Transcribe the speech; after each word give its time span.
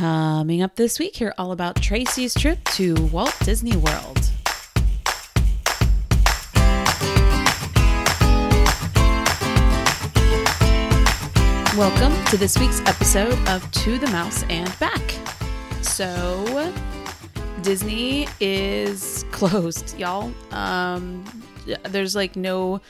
Coming 0.00 0.62
up 0.62 0.76
this 0.76 0.98
week, 0.98 1.14
hear 1.14 1.34
all 1.36 1.52
about 1.52 1.82
Tracy's 1.82 2.32
trip 2.32 2.64
to 2.70 2.94
Walt 3.08 3.36
Disney 3.44 3.76
World. 3.76 4.30
Welcome 11.76 12.24
to 12.28 12.38
this 12.38 12.56
week's 12.58 12.80
episode 12.86 13.38
of 13.46 13.70
To 13.72 13.98
the 13.98 14.06
Mouse 14.06 14.42
and 14.44 14.74
Back. 14.78 15.02
So, 15.82 16.72
Disney 17.60 18.26
is 18.40 19.26
closed, 19.32 19.98
y'all. 19.98 20.32
Um, 20.50 21.22
there's 21.90 22.16
like 22.16 22.36
no 22.36 22.80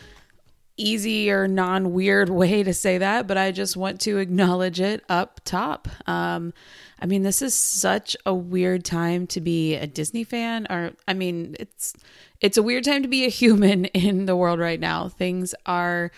easy 0.80 1.30
or 1.30 1.46
non 1.46 1.92
weird 1.92 2.28
way 2.30 2.62
to 2.62 2.74
say 2.74 2.98
that, 2.98 3.26
but 3.26 3.36
I 3.36 3.52
just 3.52 3.76
want 3.76 4.00
to 4.02 4.18
acknowledge 4.18 4.80
it 4.80 5.04
up 5.08 5.40
top. 5.44 5.88
Um, 6.08 6.52
I 7.00 7.06
mean, 7.06 7.22
this 7.22 7.42
is 7.42 7.54
such 7.54 8.16
a 8.26 8.34
weird 8.34 8.84
time 8.84 9.26
to 9.28 9.40
be 9.40 9.74
a 9.74 9.86
Disney 9.86 10.24
fan, 10.24 10.66
or 10.70 10.92
I 11.06 11.14
mean, 11.14 11.56
it's 11.58 11.94
it's 12.40 12.56
a 12.56 12.62
weird 12.62 12.84
time 12.84 13.02
to 13.02 13.08
be 13.08 13.24
a 13.24 13.30
human 13.30 13.84
in 13.86 14.26
the 14.26 14.36
world 14.36 14.58
right 14.58 14.80
now. 14.80 15.08
Things 15.08 15.54
are 15.66 16.10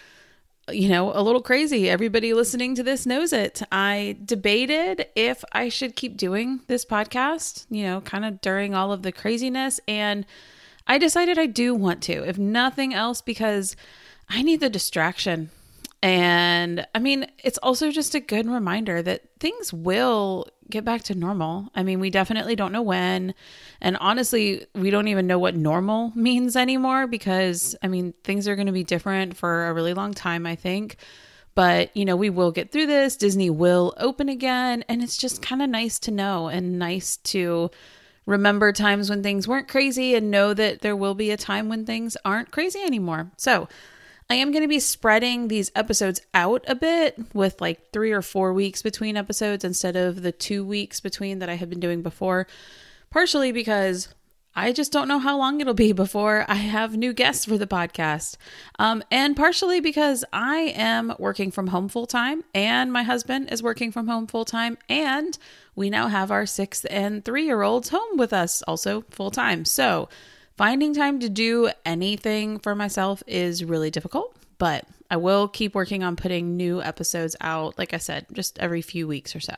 you 0.71 0.89
know, 0.89 1.13
a 1.13 1.23
little 1.23 1.43
crazy. 1.43 1.91
Everybody 1.91 2.35
listening 2.35 2.77
to 2.77 2.83
this 2.83 3.05
knows 3.05 3.33
it. 3.33 3.63
I 3.73 4.17
debated 4.25 5.07
if 5.17 5.43
I 5.53 5.69
should 5.69 5.97
keep 5.97 6.17
doing 6.17 6.61
this 6.69 6.85
podcast, 6.85 7.67
you 7.69 7.83
know, 7.83 8.01
kind 8.03 8.25
of 8.25 8.41
during 8.41 8.75
all 8.75 8.93
of 8.93 9.03
the 9.03 9.11
craziness. 9.11 9.81
And 9.89 10.25
I 10.87 10.99
decided 10.99 11.39
I 11.39 11.47
do 11.47 11.75
want 11.75 12.03
to, 12.05 12.27
if 12.29 12.39
nothing 12.39 12.95
else, 12.95 13.21
because 13.21 13.75
I 14.29 14.43
need 14.43 14.61
the 14.61 14.71
distraction. 14.71 15.51
And 16.03 16.85
I 16.95 16.99
mean, 16.99 17.27
it's 17.39 17.59
also 17.59 17.93
just 17.93 18.15
a 18.17 18.21
good 18.21 18.49
reminder 18.49 19.03
that 19.03 19.23
things 19.39 19.73
will 19.73 20.49
get 20.69 20.85
back 20.85 21.03
to 21.05 21.15
normal. 21.15 21.71
I 21.77 21.85
mean, 21.85 22.01
we 22.01 22.11
definitely 22.11 22.57
don't 22.57 22.73
know 22.73 22.83
when. 22.83 23.35
And 23.81 23.97
honestly, 23.99 24.67
we 24.75 24.91
don't 24.91 25.07
even 25.07 25.29
know 25.29 25.39
what 25.39 25.55
normal 25.55 26.11
means 26.17 26.57
anymore 26.57 27.07
because, 27.07 27.77
I 27.83 27.89
mean, 27.89 28.15
things 28.25 28.49
are 28.49 28.57
going 28.57 28.67
to 28.67 28.73
be 28.73 28.83
different 28.83 29.37
for 29.37 29.69
a 29.69 29.75
really 29.75 29.95
long 29.95 30.13
time, 30.13 30.45
I 30.45 30.57
think. 30.57 30.97
But, 31.55 31.95
you 31.97 32.05
know, 32.05 32.17
we 32.17 32.31
will 32.31 32.51
get 32.51 32.73
through 32.73 32.87
this. 32.87 33.15
Disney 33.15 33.51
will 33.51 33.95
open 33.99 34.29
again. 34.29 34.85
And 34.89 35.03
it's 35.03 35.19
just 35.19 35.43
kind 35.43 35.63
of 35.63 35.69
nice 35.69 35.99
to 36.01 36.11
know 36.11 36.49
and 36.49 36.79
nice 36.79 37.19
to 37.19 37.71
remember 38.27 38.73
times 38.73 39.11
when 39.11 39.23
things 39.23 39.47
weren't 39.47 39.69
crazy 39.69 40.15
and 40.15 40.31
know 40.31 40.55
that 40.55 40.81
there 40.81 40.97
will 40.97 41.15
be 41.15 41.31
a 41.31 41.37
time 41.37 41.69
when 41.69 41.85
things 41.85 42.17
aren't 42.25 42.51
crazy 42.51 42.81
anymore. 42.81 43.31
So, 43.37 43.69
I 44.33 44.37
am 44.37 44.51
going 44.51 44.63
to 44.63 44.69
be 44.69 44.81
spreading 44.81 45.49
these 45.49 45.71
episodes 45.77 46.23
out 46.33 46.65
a 46.67 46.75
bit 46.75 47.19
with 47.35 47.61
like 47.61 47.93
three 47.93 48.13
or 48.13 48.23
four 48.23 48.55
weeks 48.55 48.81
between 48.81 49.15
episodes 49.15 49.63
instead 49.63 49.95
of 49.95 50.23
the 50.23 50.33
two 50.33 50.65
weeks 50.65 51.01
between 51.01 51.41
that 51.41 51.51
I 51.51 51.57
had 51.57 51.69
been 51.69 51.81
doing 51.81 52.01
before. 52.01 52.47
Partially 53.11 53.53
because 53.53 54.09
I 54.57 54.73
just 54.73 54.91
don't 54.91 55.07
know 55.07 55.19
how 55.19 55.37
long 55.37 55.61
it'll 55.61 55.75
be 55.75 55.93
before 55.93 56.47
I 56.49 56.55
have 56.55 56.97
new 56.97 57.13
guests 57.13 57.45
for 57.45 57.59
the 57.59 57.67
podcast. 57.67 58.39
Um, 58.79 59.05
and 59.11 59.37
partially 59.37 59.81
because 59.81 60.25
I 60.33 60.73
am 60.77 61.15
working 61.19 61.51
from 61.51 61.67
home 61.67 61.91
full 61.91 62.07
time 62.07 62.43
and 62.55 62.91
my 62.91 63.03
husband 63.03 63.53
is 63.53 63.63
working 63.63 63.93
from 63.93 64.09
home 64.09 64.27
full 64.27 64.47
time. 64.47 64.79
And 64.89 65.37
we 65.77 65.91
now 65.91 66.09
have 66.09 66.31
our 66.31 66.47
six 66.47 66.87
and 66.87 67.23
three 67.23 67.45
year 67.45 67.61
olds 67.61 67.91
home 67.91 68.17
with 68.17 68.33
us 68.33 68.63
also 68.63 69.05
full 69.11 69.31
time. 69.31 69.67
So, 69.67 70.09
Finding 70.63 70.95
time 70.95 71.19
to 71.19 71.29
do 71.29 71.71
anything 71.85 72.61
for 72.61 72.77
myself 72.77 73.21
is 73.27 73.65
really 73.65 73.91
difficult, 73.91 74.37
but 74.59 74.85
I 75.11 75.17
will 75.17 75.49
keep 75.49 75.75
working 75.75 76.05
on 76.05 76.15
putting 76.15 76.57
new 76.57 76.81
episodes 76.81 77.35
out, 77.41 77.77
like 77.79 77.93
I 77.93 77.97
said, 77.97 78.27
just 78.33 78.61
every 78.61 78.81
few 78.81 79.09
weeks 79.09 79.35
or 79.35 79.41
so. 79.41 79.57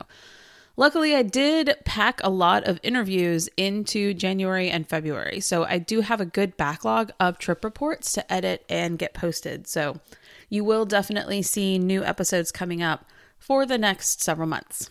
Luckily, 0.79 1.15
I 1.15 1.23
did 1.23 1.77
pack 1.85 2.23
a 2.25 2.31
lot 2.31 2.67
of 2.67 2.81
interviews 2.83 3.51
into 3.59 4.15
January 4.15 4.71
and 4.71 4.89
February. 4.89 5.41
So 5.41 5.65
I 5.65 5.77
do 5.77 6.01
have 6.01 6.23
a 6.23 6.25
good 6.25 6.57
backlog 6.57 7.13
of 7.21 7.37
trip 7.37 7.65
reports 7.65 8.11
to 8.13 8.33
edit 8.33 8.65
and 8.71 8.99
get 8.99 9.13
posted. 9.13 9.67
So 9.67 10.01
you 10.49 10.65
will 10.65 10.87
definitely 10.87 11.43
see 11.43 11.79
new 11.79 12.03
episodes 12.03 12.51
coming 12.51 12.83
up 12.83 13.05
for 13.39 13.67
the 13.67 13.77
next 13.77 14.23
several 14.23 14.49
months. 14.49 14.89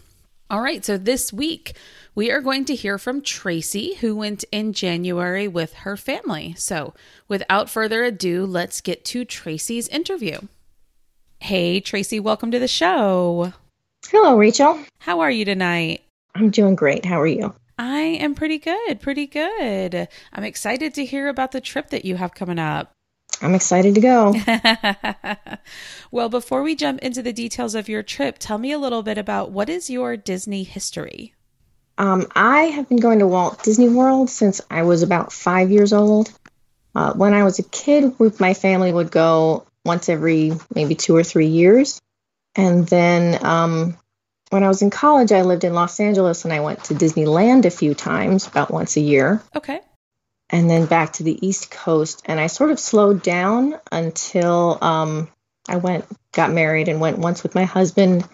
All 0.50 0.62
right, 0.62 0.84
so 0.84 0.98
this 0.98 1.34
week 1.34 1.76
we 2.14 2.30
are 2.30 2.42
going 2.42 2.66
to 2.66 2.76
hear 2.76 2.98
from 2.98 3.22
Tracy, 3.22 3.96
who 3.96 4.16
went 4.16 4.44
in 4.52 4.74
January 4.74 5.48
with 5.48 5.74
her 5.74 5.98
family. 5.98 6.54
So, 6.58 6.94
without 7.28 7.70
further 7.70 8.04
ado, 8.04 8.46
let's 8.46 8.82
get 8.82 9.04
to 9.06 9.26
Tracy's 9.26 9.88
interview. 9.88 10.40
Hey, 11.40 11.80
Tracy, 11.80 12.20
welcome 12.20 12.52
to 12.52 12.60
the 12.60 12.68
show. 12.68 13.54
Hello, 14.08 14.38
Rachel. 14.38 14.80
How 15.00 15.22
are 15.22 15.32
you 15.32 15.46
tonight? 15.46 16.04
I'm 16.36 16.50
doing 16.52 16.76
great. 16.76 17.06
How 17.06 17.20
are 17.20 17.28
you? 17.28 17.56
I 17.80 18.02
am 18.02 18.36
pretty 18.36 18.60
good, 18.60 19.00
pretty 19.02 19.26
good. 19.26 20.08
I'm 20.32 20.44
excited 20.44 20.94
to 20.96 21.06
hear 21.06 21.30
about 21.30 21.52
the 21.52 21.62
trip 21.62 21.90
that 21.90 22.06
you 22.06 22.18
have 22.18 22.36
coming 22.36 22.60
up. 22.60 22.92
I'm 23.44 23.56
excited 23.56 23.96
to 23.96 24.02
go. 24.02 24.34
well, 26.12 26.30
before 26.30 26.64
we 26.64 26.76
jump 26.76 27.02
into 27.02 27.22
the 27.22 27.34
details 27.34 27.76
of 27.76 27.90
your 27.90 28.02
trip, 28.02 28.38
tell 28.40 28.58
me 28.58 28.72
a 28.72 28.80
little 28.80 29.04
bit 29.04 29.18
about 29.18 29.52
what 29.52 29.70
is 29.70 29.90
your 29.90 30.16
Disney 30.16 30.64
history? 30.64 31.34
Um, 31.98 32.26
I 32.34 32.62
have 32.64 32.88
been 32.88 33.02
going 33.02 33.20
to 33.20 33.28
Walt 33.28 33.62
Disney 33.62 33.90
World 33.90 34.30
since 34.30 34.62
I 34.72 34.84
was 34.84 35.04
about 35.04 35.34
five 35.34 35.72
years 35.72 35.92
old. 35.92 36.32
Uh, 36.96 37.14
when 37.14 37.34
I 37.34 37.44
was 37.44 37.60
a 37.60 37.64
kid, 37.64 38.18
with 38.18 38.40
my 38.40 38.54
family 38.54 38.94
would 38.94 39.12
go 39.12 39.66
once 39.84 40.08
every 40.08 40.54
maybe 40.74 40.96
two 40.96 41.16
or 41.16 41.24
three 41.24 41.48
years. 41.48 42.00
And 42.56 42.88
then 42.88 43.44
um, 43.46 43.98
when 44.52 44.64
I 44.64 44.70
was 44.70 44.82
in 44.82 44.90
college, 44.90 45.34
I 45.34 45.42
lived 45.42 45.66
in 45.66 45.74
Los 45.74 46.00
Angeles 46.00 46.46
and 46.46 46.54
I 46.54 46.62
went 46.62 46.86
to 46.86 46.94
Disneyland 46.94 47.66
a 47.66 47.72
few 47.72 47.94
times, 47.94 48.48
about 48.48 48.72
once 48.72 48.96
a 48.96 49.02
year. 49.02 49.44
Okay 49.54 49.82
and 50.54 50.70
then 50.70 50.86
back 50.86 51.14
to 51.14 51.24
the 51.24 51.46
East 51.46 51.72
Coast. 51.72 52.22
And 52.26 52.40
I 52.40 52.46
sort 52.46 52.70
of 52.70 52.80
slowed 52.80 53.24
down 53.24 53.74
until 53.92 54.78
um, 54.82 55.28
I 55.68 55.78
went, 55.78 56.06
got 56.32 56.52
married, 56.52 56.88
and 56.88 57.02
went 57.02 57.18
once 57.18 57.42
with 57.42 57.56
my 57.56 57.64
husband. 57.64 58.30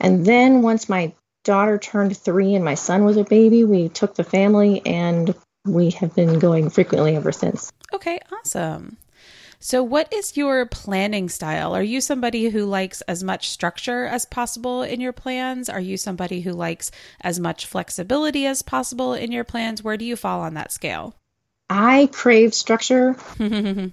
And 0.00 0.26
then 0.26 0.62
once 0.62 0.88
my 0.88 1.12
daughter 1.44 1.78
turned 1.78 2.16
three 2.16 2.54
and 2.56 2.64
my 2.64 2.74
son 2.74 3.04
was 3.04 3.16
a 3.16 3.22
baby, 3.22 3.62
we 3.62 3.88
took 3.88 4.16
the 4.16 4.24
family 4.24 4.82
and 4.84 5.32
we 5.64 5.90
have 5.90 6.12
been 6.12 6.40
going 6.40 6.70
frequently 6.70 7.14
ever 7.14 7.30
since. 7.30 7.72
Okay, 7.94 8.18
awesome. 8.32 8.96
So, 9.60 9.82
what 9.84 10.12
is 10.12 10.36
your 10.36 10.66
planning 10.66 11.28
style? 11.28 11.72
Are 11.72 11.82
you 11.82 12.00
somebody 12.00 12.48
who 12.48 12.64
likes 12.64 13.00
as 13.02 13.22
much 13.22 13.48
structure 13.48 14.06
as 14.06 14.24
possible 14.24 14.82
in 14.82 15.00
your 15.00 15.12
plans? 15.12 15.68
Are 15.68 15.78
you 15.78 15.96
somebody 15.96 16.40
who 16.40 16.52
likes 16.52 16.90
as 17.20 17.38
much 17.38 17.66
flexibility 17.66 18.44
as 18.46 18.62
possible 18.62 19.14
in 19.14 19.30
your 19.30 19.44
plans? 19.44 19.84
Where 19.84 19.98
do 19.98 20.04
you 20.04 20.16
fall 20.16 20.40
on 20.40 20.54
that 20.54 20.72
scale? 20.72 21.14
I 21.70 22.08
crave 22.12 22.52
structure. 22.52 23.16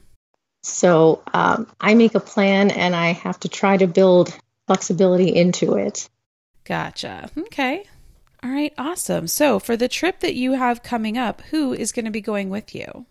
so 0.64 1.24
um, 1.34 1.68
I 1.80 1.94
make 1.94 2.16
a 2.16 2.20
plan 2.20 2.72
and 2.72 2.96
I 2.96 3.14
have 3.14 3.40
to 3.42 3.50
try 3.50 3.78
to 3.78 3.86
build 3.86 4.36
flexibility 4.66 5.34
into 5.34 5.76
it. 5.76 6.10
Gotcha. 6.66 7.30
Okay. 7.38 7.86
All 8.44 8.50
right. 8.50 8.74
Awesome. 8.78 9.28
So 9.28 9.60
for 9.60 9.78
the 9.78 9.88
trip 9.88 10.20
that 10.22 10.34
you 10.34 10.54
have 10.54 10.84
coming 10.84 11.18
up, 11.18 11.42
who 11.42 11.72
is 11.74 11.92
going 11.92 12.06
to 12.06 12.12
be 12.12 12.22
going 12.22 12.50
with 12.50 12.74
you? 12.74 13.06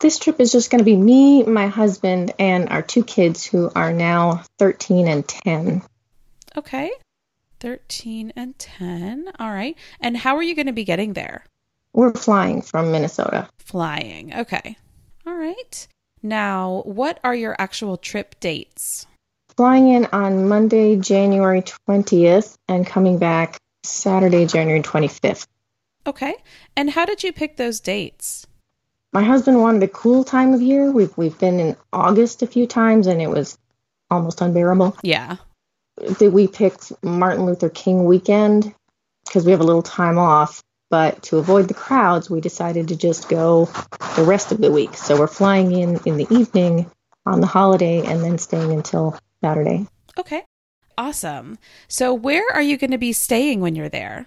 This 0.00 0.18
trip 0.18 0.40
is 0.40 0.52
just 0.52 0.70
going 0.70 0.80
to 0.80 0.84
be 0.84 0.96
me, 0.96 1.42
my 1.42 1.68
husband, 1.68 2.32
and 2.38 2.68
our 2.70 2.82
two 2.82 3.04
kids 3.04 3.44
who 3.44 3.70
are 3.74 3.92
now 3.92 4.42
13 4.58 5.08
and 5.08 5.26
10. 5.26 5.82
Okay. 6.56 6.90
13 7.60 8.32
and 8.36 8.58
10. 8.58 9.30
All 9.38 9.50
right. 9.50 9.76
And 10.00 10.16
how 10.16 10.36
are 10.36 10.42
you 10.42 10.54
going 10.54 10.66
to 10.66 10.72
be 10.72 10.84
getting 10.84 11.12
there? 11.12 11.44
We're 11.96 12.12
flying 12.12 12.60
from 12.60 12.92
Minnesota. 12.92 13.48
Flying. 13.58 14.34
Okay. 14.34 14.76
All 15.26 15.34
right. 15.34 15.88
Now, 16.22 16.82
what 16.84 17.18
are 17.24 17.34
your 17.34 17.56
actual 17.58 17.96
trip 17.96 18.38
dates? 18.38 19.06
Flying 19.56 19.88
in 19.88 20.04
on 20.12 20.46
Monday, 20.46 20.96
January 20.96 21.62
20th, 21.62 22.58
and 22.68 22.86
coming 22.86 23.18
back 23.18 23.58
Saturday, 23.82 24.44
January 24.44 24.82
25th. 24.82 25.46
Okay. 26.06 26.34
And 26.76 26.90
how 26.90 27.06
did 27.06 27.24
you 27.24 27.32
pick 27.32 27.56
those 27.56 27.80
dates? 27.80 28.46
My 29.14 29.22
husband 29.22 29.62
wanted 29.62 29.82
a 29.82 29.88
cool 29.88 30.22
time 30.22 30.52
of 30.52 30.60
year. 30.60 30.90
We've 30.90 31.16
we've 31.16 31.38
been 31.38 31.58
in 31.58 31.76
August 31.94 32.42
a 32.42 32.46
few 32.46 32.66
times 32.66 33.06
and 33.06 33.22
it 33.22 33.30
was 33.30 33.56
almost 34.10 34.42
unbearable. 34.42 34.98
Yeah. 35.02 35.36
Did 36.18 36.34
we 36.34 36.46
picked 36.46 36.92
Martin 37.02 37.46
Luther 37.46 37.70
King 37.70 38.04
weekend 38.04 38.74
because 39.24 39.46
we 39.46 39.52
have 39.52 39.62
a 39.62 39.64
little 39.64 39.82
time 39.82 40.18
off 40.18 40.62
but 40.90 41.22
to 41.24 41.38
avoid 41.38 41.68
the 41.68 41.74
crowds, 41.74 42.30
we 42.30 42.40
decided 42.40 42.88
to 42.88 42.96
just 42.96 43.28
go 43.28 43.66
the 44.16 44.24
rest 44.24 44.52
of 44.52 44.58
the 44.58 44.70
week. 44.70 44.96
So 44.96 45.18
we're 45.18 45.26
flying 45.26 45.72
in 45.72 46.00
in 46.04 46.16
the 46.16 46.26
evening 46.30 46.90
on 47.24 47.40
the 47.40 47.46
holiday 47.46 48.04
and 48.04 48.22
then 48.22 48.38
staying 48.38 48.72
until 48.72 49.18
Saturday. 49.42 49.86
Okay. 50.18 50.44
Awesome. 50.98 51.58
So 51.88 52.14
where 52.14 52.44
are 52.54 52.62
you 52.62 52.78
going 52.78 52.92
to 52.92 52.98
be 52.98 53.12
staying 53.12 53.60
when 53.60 53.76
you're 53.76 53.88
there? 53.88 54.26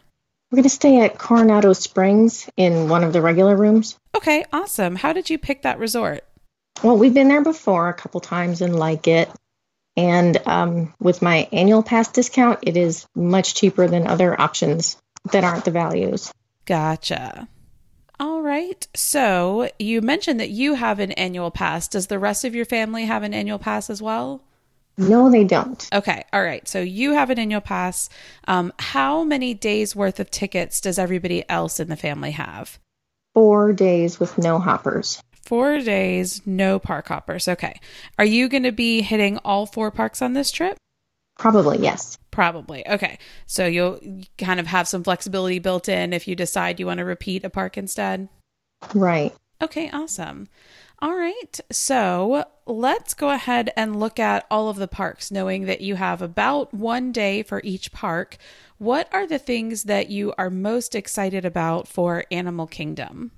We're 0.51 0.57
going 0.57 0.63
to 0.63 0.69
stay 0.69 1.01
at 1.01 1.17
Coronado 1.17 1.73
Springs 1.73 2.49
in 2.57 2.89
one 2.89 3.03
of 3.03 3.13
the 3.13 3.21
regular 3.21 3.55
rooms. 3.55 3.97
Okay, 4.15 4.45
awesome. 4.51 4.95
How 4.95 5.13
did 5.13 5.29
you 5.29 5.37
pick 5.37 5.61
that 5.61 5.79
resort? 5.79 6.23
Well, 6.83 6.97
we've 6.97 7.13
been 7.13 7.27
there 7.27 7.43
before 7.43 7.89
a 7.89 7.93
couple 7.93 8.19
times 8.19 8.61
and 8.61 8.75
like 8.75 9.07
it. 9.07 9.29
And 9.95 10.37
um, 10.47 10.93
with 10.99 11.21
my 11.21 11.47
annual 11.51 11.83
pass 11.83 12.07
discount, 12.07 12.59
it 12.63 12.77
is 12.77 13.05
much 13.15 13.55
cheaper 13.55 13.87
than 13.87 14.07
other 14.07 14.39
options 14.39 14.97
that 15.31 15.43
aren't 15.43 15.65
the 15.65 15.71
values. 15.71 16.31
Gotcha. 16.69 17.47
All 18.19 18.43
right. 18.43 18.87
So 18.93 19.71
you 19.79 20.01
mentioned 20.01 20.39
that 20.39 20.51
you 20.51 20.75
have 20.75 20.99
an 20.99 21.13
annual 21.13 21.49
pass. 21.49 21.87
Does 21.87 22.05
the 22.05 22.19
rest 22.19 22.45
of 22.45 22.53
your 22.53 22.65
family 22.65 23.05
have 23.05 23.23
an 23.23 23.33
annual 23.33 23.57
pass 23.57 23.89
as 23.89 24.03
well? 24.03 24.43
No, 24.95 25.31
they 25.31 25.45
don't. 25.45 25.89
Okay. 25.91 26.23
All 26.31 26.43
right. 26.43 26.67
So 26.67 26.79
you 26.79 27.13
have 27.13 27.31
an 27.31 27.39
annual 27.39 27.59
pass. 27.59 28.07
Um, 28.47 28.71
how 28.77 29.23
many 29.23 29.55
days 29.55 29.95
worth 29.95 30.19
of 30.19 30.29
tickets 30.29 30.79
does 30.79 30.99
everybody 30.99 31.43
else 31.49 31.79
in 31.79 31.89
the 31.89 31.95
family 31.95 32.31
have? 32.31 32.77
Four 33.33 33.73
days 33.73 34.19
with 34.19 34.37
no 34.37 34.59
hoppers. 34.59 35.23
Four 35.43 35.79
days, 35.79 36.45
no 36.45 36.77
park 36.77 37.07
hoppers. 37.07 37.47
Okay. 37.47 37.79
Are 38.19 38.25
you 38.25 38.47
going 38.47 38.61
to 38.61 38.71
be 38.71 39.01
hitting 39.01 39.39
all 39.39 39.65
four 39.65 39.89
parks 39.89 40.21
on 40.21 40.33
this 40.33 40.51
trip? 40.51 40.77
Probably, 41.39 41.79
yes. 41.79 42.17
Probably. 42.31 42.85
Okay. 42.87 43.17
So 43.47 43.65
you'll 43.65 43.99
kind 44.37 44.59
of 44.59 44.67
have 44.67 44.89
some 44.89 45.03
flexibility 45.03 45.57
built 45.59 45.87
in 45.87 46.11
if 46.11 46.27
you 46.27 46.35
decide 46.35 46.79
you 46.79 46.85
want 46.85 46.97
to 46.99 47.05
repeat 47.05 47.45
a 47.45 47.49
park 47.49 47.77
instead. 47.77 48.27
Right. 48.93 49.33
Okay, 49.61 49.89
awesome. 49.91 50.49
All 50.99 51.15
right. 51.15 51.59
So 51.71 52.43
let's 52.65 53.13
go 53.13 53.29
ahead 53.29 53.71
and 53.77 53.99
look 53.99 54.19
at 54.19 54.45
all 54.51 54.67
of 54.67 54.75
the 54.75 54.87
parks, 54.87 55.31
knowing 55.31 55.65
that 55.65 55.79
you 55.79 55.95
have 55.95 56.21
about 56.21 56.73
one 56.73 57.13
day 57.13 57.41
for 57.41 57.61
each 57.63 57.93
park. 57.93 58.37
What 58.77 59.07
are 59.13 59.25
the 59.25 59.39
things 59.39 59.83
that 59.83 60.09
you 60.09 60.33
are 60.37 60.49
most 60.49 60.93
excited 60.93 61.45
about 61.45 61.87
for 61.87 62.25
Animal 62.31 62.67
Kingdom? 62.67 63.31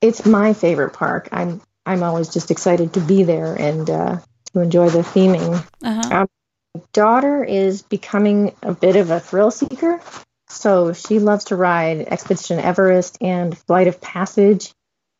It's 0.00 0.24
my 0.24 0.54
favorite 0.54 0.94
park. 0.94 1.28
I'm 1.32 1.60
I'm 1.84 2.02
always 2.02 2.28
just 2.28 2.50
excited 2.50 2.94
to 2.94 3.00
be 3.00 3.24
there 3.24 3.54
and 3.54 3.90
uh, 3.90 4.18
to 4.52 4.60
enjoy 4.60 4.88
the 4.88 5.00
theming. 5.00 5.66
Uh-huh. 5.82 6.26
My 6.74 6.82
daughter 6.92 7.44
is 7.44 7.82
becoming 7.82 8.54
a 8.62 8.72
bit 8.72 8.96
of 8.96 9.10
a 9.10 9.20
thrill 9.20 9.50
seeker, 9.50 10.00
so 10.48 10.92
she 10.92 11.18
loves 11.18 11.44
to 11.46 11.56
ride 11.56 12.00
Expedition 12.00 12.58
Everest 12.58 13.18
and 13.20 13.56
Flight 13.56 13.88
of 13.88 14.00
Passage, 14.00 14.72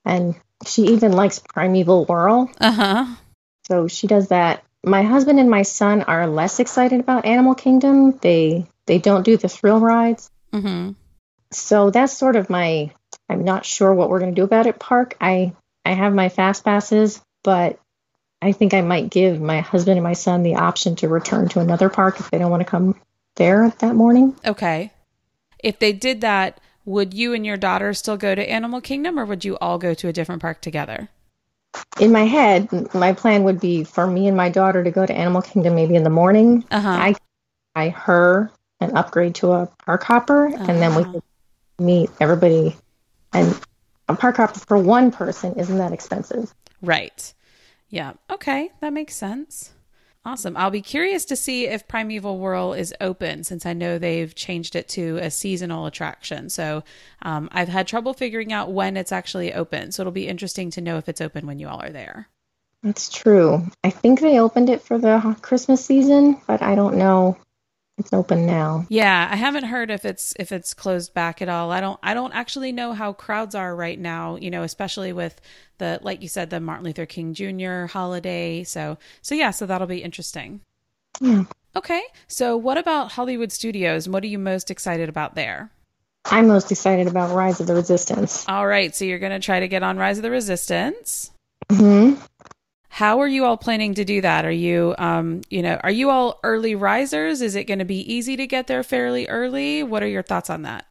and 0.04 0.34
she 0.66 0.82
even 0.88 1.12
likes 1.12 1.38
Primeval 1.38 2.06
Whirl. 2.06 2.50
Uh 2.60 2.72
huh. 2.72 3.06
So 3.66 3.88
she 3.88 4.06
does 4.06 4.28
that. 4.28 4.64
My 4.84 5.02
husband 5.02 5.38
and 5.38 5.50
my 5.50 5.62
son 5.62 6.02
are 6.02 6.26
less 6.26 6.58
excited 6.58 7.00
about 7.00 7.24
Animal 7.24 7.54
Kingdom. 7.54 8.18
They 8.18 8.66
they 8.86 8.98
don't 8.98 9.22
do 9.22 9.36
the 9.36 9.48
thrill 9.48 9.80
rides. 9.80 10.30
Mm-hmm. 10.52 10.92
So 11.52 11.90
that's 11.90 12.16
sort 12.16 12.36
of 12.36 12.50
my 12.50 12.90
I'm 13.28 13.44
not 13.44 13.64
sure 13.64 13.92
what 13.92 14.10
we're 14.10 14.20
going 14.20 14.34
to 14.34 14.40
do 14.40 14.44
about 14.44 14.66
it 14.66 14.78
park. 14.78 15.16
I 15.20 15.52
I 15.84 15.92
have 15.92 16.14
my 16.14 16.28
fast 16.28 16.64
passes, 16.64 17.20
but 17.42 17.78
I 18.42 18.52
think 18.52 18.74
I 18.74 18.80
might 18.80 19.08
give 19.08 19.40
my 19.40 19.60
husband 19.60 19.98
and 19.98 20.04
my 20.04 20.14
son 20.14 20.42
the 20.42 20.56
option 20.56 20.96
to 20.96 21.08
return 21.08 21.48
to 21.50 21.60
another 21.60 21.88
park 21.88 22.18
if 22.18 22.30
they 22.30 22.38
don't 22.38 22.50
want 22.50 22.60
to 22.60 22.68
come 22.68 23.00
there 23.36 23.70
that 23.78 23.94
morning. 23.94 24.36
Okay. 24.44 24.92
If 25.60 25.78
they 25.78 25.92
did 25.92 26.22
that, 26.22 26.60
would 26.84 27.14
you 27.14 27.34
and 27.34 27.46
your 27.46 27.56
daughter 27.56 27.94
still 27.94 28.16
go 28.16 28.34
to 28.34 28.50
Animal 28.50 28.80
Kingdom 28.80 29.18
or 29.18 29.24
would 29.24 29.44
you 29.44 29.56
all 29.58 29.78
go 29.78 29.94
to 29.94 30.08
a 30.08 30.12
different 30.12 30.42
park 30.42 30.60
together? 30.60 31.08
In 32.00 32.10
my 32.10 32.24
head, 32.24 32.92
my 32.94 33.12
plan 33.12 33.44
would 33.44 33.60
be 33.60 33.84
for 33.84 34.08
me 34.08 34.26
and 34.26 34.36
my 34.36 34.48
daughter 34.48 34.82
to 34.82 34.90
go 34.90 35.06
to 35.06 35.14
Animal 35.14 35.42
Kingdom 35.42 35.76
maybe 35.76 35.94
in 35.94 36.02
the 36.02 36.10
morning. 36.10 36.64
Uh 36.70 36.80
huh. 36.80 36.88
I 36.88 37.14
I 37.74 37.88
her 37.90 38.50
an 38.80 38.96
upgrade 38.96 39.36
to 39.36 39.52
a 39.52 39.66
park 39.86 40.02
hopper, 40.02 40.46
and 40.46 40.68
then 40.68 40.94
we 40.94 41.04
could 41.04 41.22
meet 41.78 42.10
everybody. 42.20 42.76
And 43.32 43.58
a 44.08 44.14
park 44.14 44.36
hopper 44.36 44.58
for 44.58 44.76
one 44.76 45.12
person 45.12 45.54
isn't 45.54 45.78
that 45.78 45.92
expensive. 45.92 46.52
Right. 46.82 47.32
Yeah. 47.92 48.14
Okay. 48.30 48.70
That 48.80 48.92
makes 48.92 49.14
sense. 49.14 49.74
Awesome. 50.24 50.56
I'll 50.56 50.70
be 50.70 50.82
curious 50.82 51.24
to 51.26 51.36
see 51.36 51.66
if 51.66 51.88
Primeval 51.88 52.38
Whirl 52.38 52.72
is 52.72 52.94
open 53.00 53.44
since 53.44 53.66
I 53.66 53.72
know 53.72 53.98
they've 53.98 54.34
changed 54.34 54.76
it 54.76 54.88
to 54.90 55.18
a 55.18 55.30
seasonal 55.30 55.86
attraction. 55.86 56.48
So 56.48 56.84
um, 57.22 57.48
I've 57.52 57.68
had 57.68 57.86
trouble 57.86 58.14
figuring 58.14 58.52
out 58.52 58.72
when 58.72 58.96
it's 58.96 59.12
actually 59.12 59.52
open. 59.52 59.92
So 59.92 60.02
it'll 60.02 60.12
be 60.12 60.28
interesting 60.28 60.70
to 60.70 60.80
know 60.80 60.96
if 60.96 61.08
it's 61.08 61.20
open 61.20 61.46
when 61.46 61.58
you 61.58 61.68
all 61.68 61.82
are 61.82 61.90
there. 61.90 62.28
That's 62.82 63.10
true. 63.10 63.66
I 63.84 63.90
think 63.90 64.20
they 64.20 64.38
opened 64.38 64.70
it 64.70 64.82
for 64.82 64.96
the 64.96 65.36
Christmas 65.42 65.84
season, 65.84 66.40
but 66.46 66.62
I 66.62 66.74
don't 66.76 66.96
know. 66.96 67.36
It's 68.02 68.12
open 68.12 68.46
now. 68.46 68.84
Yeah, 68.88 69.28
I 69.30 69.36
haven't 69.36 69.62
heard 69.64 69.88
if 69.88 70.04
it's 70.04 70.34
if 70.40 70.50
it's 70.50 70.74
closed 70.74 71.14
back 71.14 71.40
at 71.40 71.48
all. 71.48 71.70
I 71.70 71.80
don't 71.80 72.00
I 72.02 72.14
don't 72.14 72.34
actually 72.34 72.72
know 72.72 72.94
how 72.94 73.12
crowds 73.12 73.54
are 73.54 73.76
right 73.76 73.98
now, 73.98 74.34
you 74.34 74.50
know, 74.50 74.64
especially 74.64 75.12
with 75.12 75.40
the 75.78 76.00
like 76.02 76.20
you 76.20 76.26
said 76.26 76.50
the 76.50 76.58
Martin 76.58 76.84
Luther 76.84 77.06
King 77.06 77.32
Jr. 77.32 77.86
holiday. 77.86 78.64
So 78.64 78.98
so 79.22 79.36
yeah, 79.36 79.52
so 79.52 79.66
that'll 79.66 79.86
be 79.86 80.02
interesting. 80.02 80.62
Yeah. 81.20 81.44
Okay. 81.76 82.02
So 82.26 82.56
what 82.56 82.76
about 82.76 83.12
Hollywood 83.12 83.52
Studios? 83.52 84.08
What 84.08 84.24
are 84.24 84.28
you 84.28 84.40
most 84.40 84.68
excited 84.68 85.08
about 85.08 85.36
there? 85.36 85.70
I'm 86.24 86.48
most 86.48 86.72
excited 86.72 87.06
about 87.06 87.32
Rise 87.34 87.60
of 87.60 87.68
the 87.68 87.74
Resistance. 87.74 88.44
All 88.48 88.66
right, 88.66 88.94
so 88.94 89.04
you're 89.04 89.18
going 89.18 89.32
to 89.32 89.44
try 89.44 89.60
to 89.60 89.66
get 89.66 89.82
on 89.82 89.96
Rise 89.96 90.18
of 90.18 90.22
the 90.22 90.30
Resistance. 90.30 91.30
hmm 91.70 92.14
How 92.92 93.22
are 93.22 93.26
you 93.26 93.46
all 93.46 93.56
planning 93.56 93.94
to 93.94 94.04
do 94.04 94.20
that? 94.20 94.44
Are 94.44 94.50
you 94.50 94.94
um, 94.98 95.40
you 95.48 95.62
know, 95.62 95.80
are 95.82 95.90
you 95.90 96.10
all 96.10 96.38
early 96.44 96.74
risers? 96.74 97.40
Is 97.40 97.56
it 97.56 97.64
going 97.64 97.78
to 97.78 97.86
be 97.86 98.00
easy 98.12 98.36
to 98.36 98.46
get 98.46 98.66
there 98.66 98.82
fairly 98.82 99.26
early? 99.28 99.82
What 99.82 100.02
are 100.02 100.08
your 100.08 100.22
thoughts 100.22 100.50
on 100.50 100.62
that? 100.62 100.84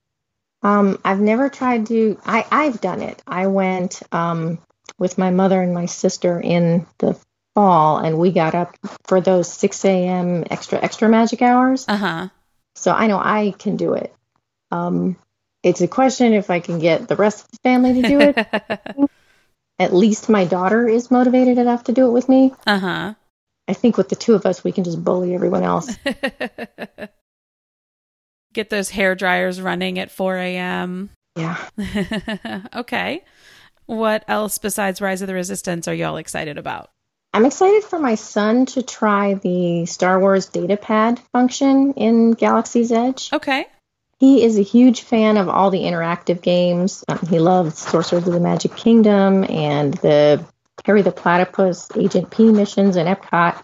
Um, 0.63 1.00
I've 1.06 1.19
never 1.19 1.48
tried 1.48 1.86
to. 1.88 2.19
I 2.25 2.44
I've 2.50 2.81
done 2.81 3.03
it. 3.03 3.21
I 3.27 3.45
went 3.45 4.01
um, 4.12 4.57
with 4.98 5.19
my 5.19 5.30
mother 5.30 5.62
and 5.62 5.75
my 5.75 5.86
sister 5.86 6.42
in 6.42 6.88
the 6.98 7.15
fall, 7.53 8.00
and 8.00 8.18
we 8.18 8.31
got 8.31 8.56
up 8.56 8.75
for 9.03 9.21
those 9.21 9.53
6 9.53 9.86
a.m. 9.86 10.44
extra 10.50 10.80
extra 10.80 11.07
magic 11.07 11.44
hours. 11.44 11.86
Uh-huh. 11.88 12.30
So 12.74 12.92
I 12.92 13.06
know 13.06 13.19
I 13.19 13.53
can 13.59 13.77
do 13.77 13.94
it. 13.94 14.12
Um, 14.71 15.18
it's 15.62 15.81
a 15.81 15.88
question 15.88 16.33
if 16.33 16.50
I 16.50 16.62
can 16.62 16.80
get 16.80 17.07
the 17.07 17.15
rest 17.15 17.45
of 17.45 17.51
the 17.51 17.57
family 17.57 18.01
to 18.01 18.07
do 18.07 18.19
it. 18.21 19.12
At 19.81 19.94
least 19.95 20.30
my 20.30 20.45
daughter 20.45 20.88
is 20.88 21.10
motivated 21.10 21.57
enough 21.57 21.86
to 21.86 21.92
do 21.92 22.06
it 22.06 22.12
with 22.12 22.30
me. 22.30 22.54
uh-huh. 22.68 23.16
I 23.68 23.74
think 23.74 23.98
with 23.98 24.10
the 24.10 24.16
two 24.16 24.36
of 24.36 24.45
us, 24.45 24.63
we 24.63 24.72
can 24.72 24.83
just 24.83 25.04
bully 25.04 25.33
everyone 25.33 25.63
else. 25.63 25.98
Get 28.54 28.69
those 28.69 28.92
hair 28.92 29.16
dryers 29.16 29.60
running 29.60 29.98
at 29.98 30.12
4 30.12 30.38
a.m. 30.38 31.10
Yeah. 31.36 31.57
okay. 32.75 33.24
What 33.88 34.24
else 34.28 34.60
besides 34.60 35.01
Rise 35.01 35.24
of 35.24 35.28
the 35.28 35.33
Resistance 35.33 35.88
are 35.88 35.95
y'all 35.95 36.18
excited 36.18 36.60
about? 36.60 36.92
I'm 37.34 37.45
excited 37.45 37.84
for 37.84 37.98
my 37.98 38.13
son 38.13 38.68
to 38.68 38.84
try 38.84 39.34
the 39.34 39.88
Star 39.88 40.19
Wars 40.19 40.45
data 40.45 40.77
pad 40.77 41.19
function 41.34 41.94
in 41.94 42.34
Galaxy's 42.34 42.92
Edge. 42.92 43.34
Okay. 43.34 43.66
He 44.22 44.44
is 44.44 44.60
a 44.60 44.62
huge 44.62 45.02
fan 45.02 45.36
of 45.38 45.50
all 45.50 45.72
the 45.72 45.80
interactive 45.80 46.44
games. 46.44 47.04
Um, 47.08 47.18
he 47.28 47.40
loves 47.40 47.80
Sorcerers 47.80 48.28
of 48.28 48.32
the 48.32 48.40
Magic 48.40 48.75
Kingdom 48.75 49.44
and 49.50 49.96
the 49.96 50.46
Perry 50.86 51.01
the 51.01 51.12
Platypus 51.12 51.90
Agent 51.98 52.30
P 52.30 52.51
missions 52.51 52.98
in 52.98 53.08
Epcot. 53.08 53.63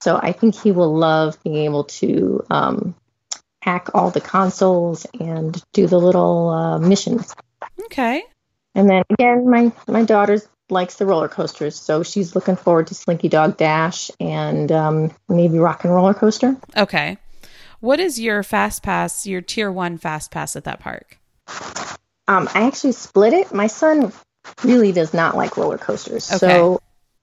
So 0.00 0.16
I 0.16 0.30
think 0.30 0.54
he 0.54 0.70
will 0.70 0.96
love 0.96 1.42
being 1.42 1.56
able 1.56 1.82
to 1.84 2.46
um, 2.50 2.94
hack 3.60 3.88
all 3.94 4.12
the 4.12 4.20
consoles 4.20 5.08
and 5.18 5.60
do 5.72 5.88
the 5.88 5.98
little 5.98 6.50
uh, 6.50 6.78
missions. 6.78 7.34
Okay. 7.86 8.22
And 8.76 8.88
then 8.88 9.02
again, 9.10 9.50
my 9.50 9.72
my 9.88 10.04
daughter 10.04 10.40
likes 10.70 10.94
the 10.94 11.06
roller 11.06 11.26
coasters, 11.26 11.74
so 11.74 12.04
she's 12.04 12.36
looking 12.36 12.54
forward 12.54 12.86
to 12.86 12.94
Slinky 12.94 13.28
Dog 13.28 13.56
Dash 13.56 14.12
and 14.20 14.70
um, 14.70 15.10
maybe 15.28 15.58
Rock 15.58 15.82
and 15.82 15.92
Roller 15.92 16.14
Coaster. 16.14 16.56
Okay. 16.76 17.18
What 17.86 18.00
is 18.00 18.18
your 18.18 18.42
fast 18.42 18.82
pass, 18.82 19.28
your 19.28 19.40
tier 19.40 19.70
one 19.70 19.96
fast 19.96 20.32
pass 20.32 20.56
at 20.56 20.64
that 20.64 20.80
park? 20.80 21.20
Um, 22.26 22.48
I 22.52 22.66
actually 22.66 22.90
split 22.90 23.32
it. 23.32 23.54
My 23.54 23.68
son 23.68 24.12
really 24.64 24.90
does 24.90 25.14
not 25.14 25.36
like 25.36 25.56
roller 25.56 25.78
coasters, 25.78 26.28
Okay. 26.28 26.38
so 26.38 26.80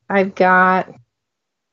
I've 0.10 0.36
got 0.36 0.90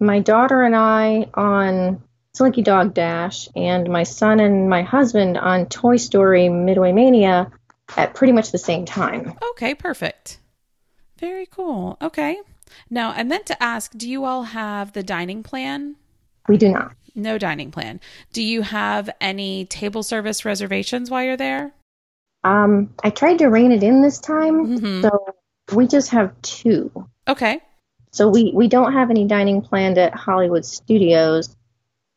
my 0.01 0.19
daughter 0.19 0.65
and 0.65 0.75
I 0.75 1.29
on 1.35 2.03
Slinky 2.35 2.63
Dog 2.63 2.93
Dash, 2.93 3.49
and 3.55 3.89
my 3.89 4.03
son 4.03 4.41
and 4.41 4.69
my 4.69 4.83
husband 4.83 5.39
on 5.39 5.67
Toy 5.67 5.97
Story 5.97 6.49
Midway 6.49 6.91
Mania 6.91 7.53
at 7.97 8.15
pretty 8.15 8.33
much 8.33 8.51
the 8.51 8.59
same 8.59 8.87
time. 8.87 9.39
Okay, 9.51 9.73
perfect. 9.73 10.41
Very 11.17 11.47
cool. 11.47 11.97
Okay. 12.03 12.41
Now, 12.91 13.13
I 13.13 13.23
meant 13.23 13.47
to 13.47 13.63
ask 13.63 13.93
do 13.97 14.11
you 14.11 14.25
all 14.25 14.43
have 14.43 14.95
the 14.95 15.05
dining 15.05 15.45
plan? 15.45 15.95
We 16.49 16.57
do 16.57 16.71
not. 16.71 16.93
No 17.15 17.39
dining 17.39 17.71
plan. 17.71 18.01
Do 18.33 18.43
you 18.43 18.63
have 18.63 19.11
any 19.21 19.65
table 19.65 20.03
service 20.03 20.45
reservations 20.45 21.11
while 21.11 21.25
you're 21.25 21.37
there? 21.37 21.73
Um, 22.45 22.95
I 23.05 23.11
tried 23.11 23.39
to 23.39 23.47
rein 23.49 23.73
it 23.73 23.83
in 23.83 24.03
this 24.03 24.19
time, 24.19 24.79
Mhm. 24.79 25.03
so 25.03 25.35
we 25.75 25.87
just 25.87 26.11
have 26.11 26.33
two. 26.43 26.91
Okay. 27.29 27.61
So 28.13 28.29
we 28.29 28.53
we 28.55 28.67
don't 28.69 28.93
have 28.93 29.11
any 29.11 29.27
dining 29.27 29.63
planned 29.63 29.99
at 29.99 30.15
Hollywood 30.15 30.65
Studios 30.65 31.55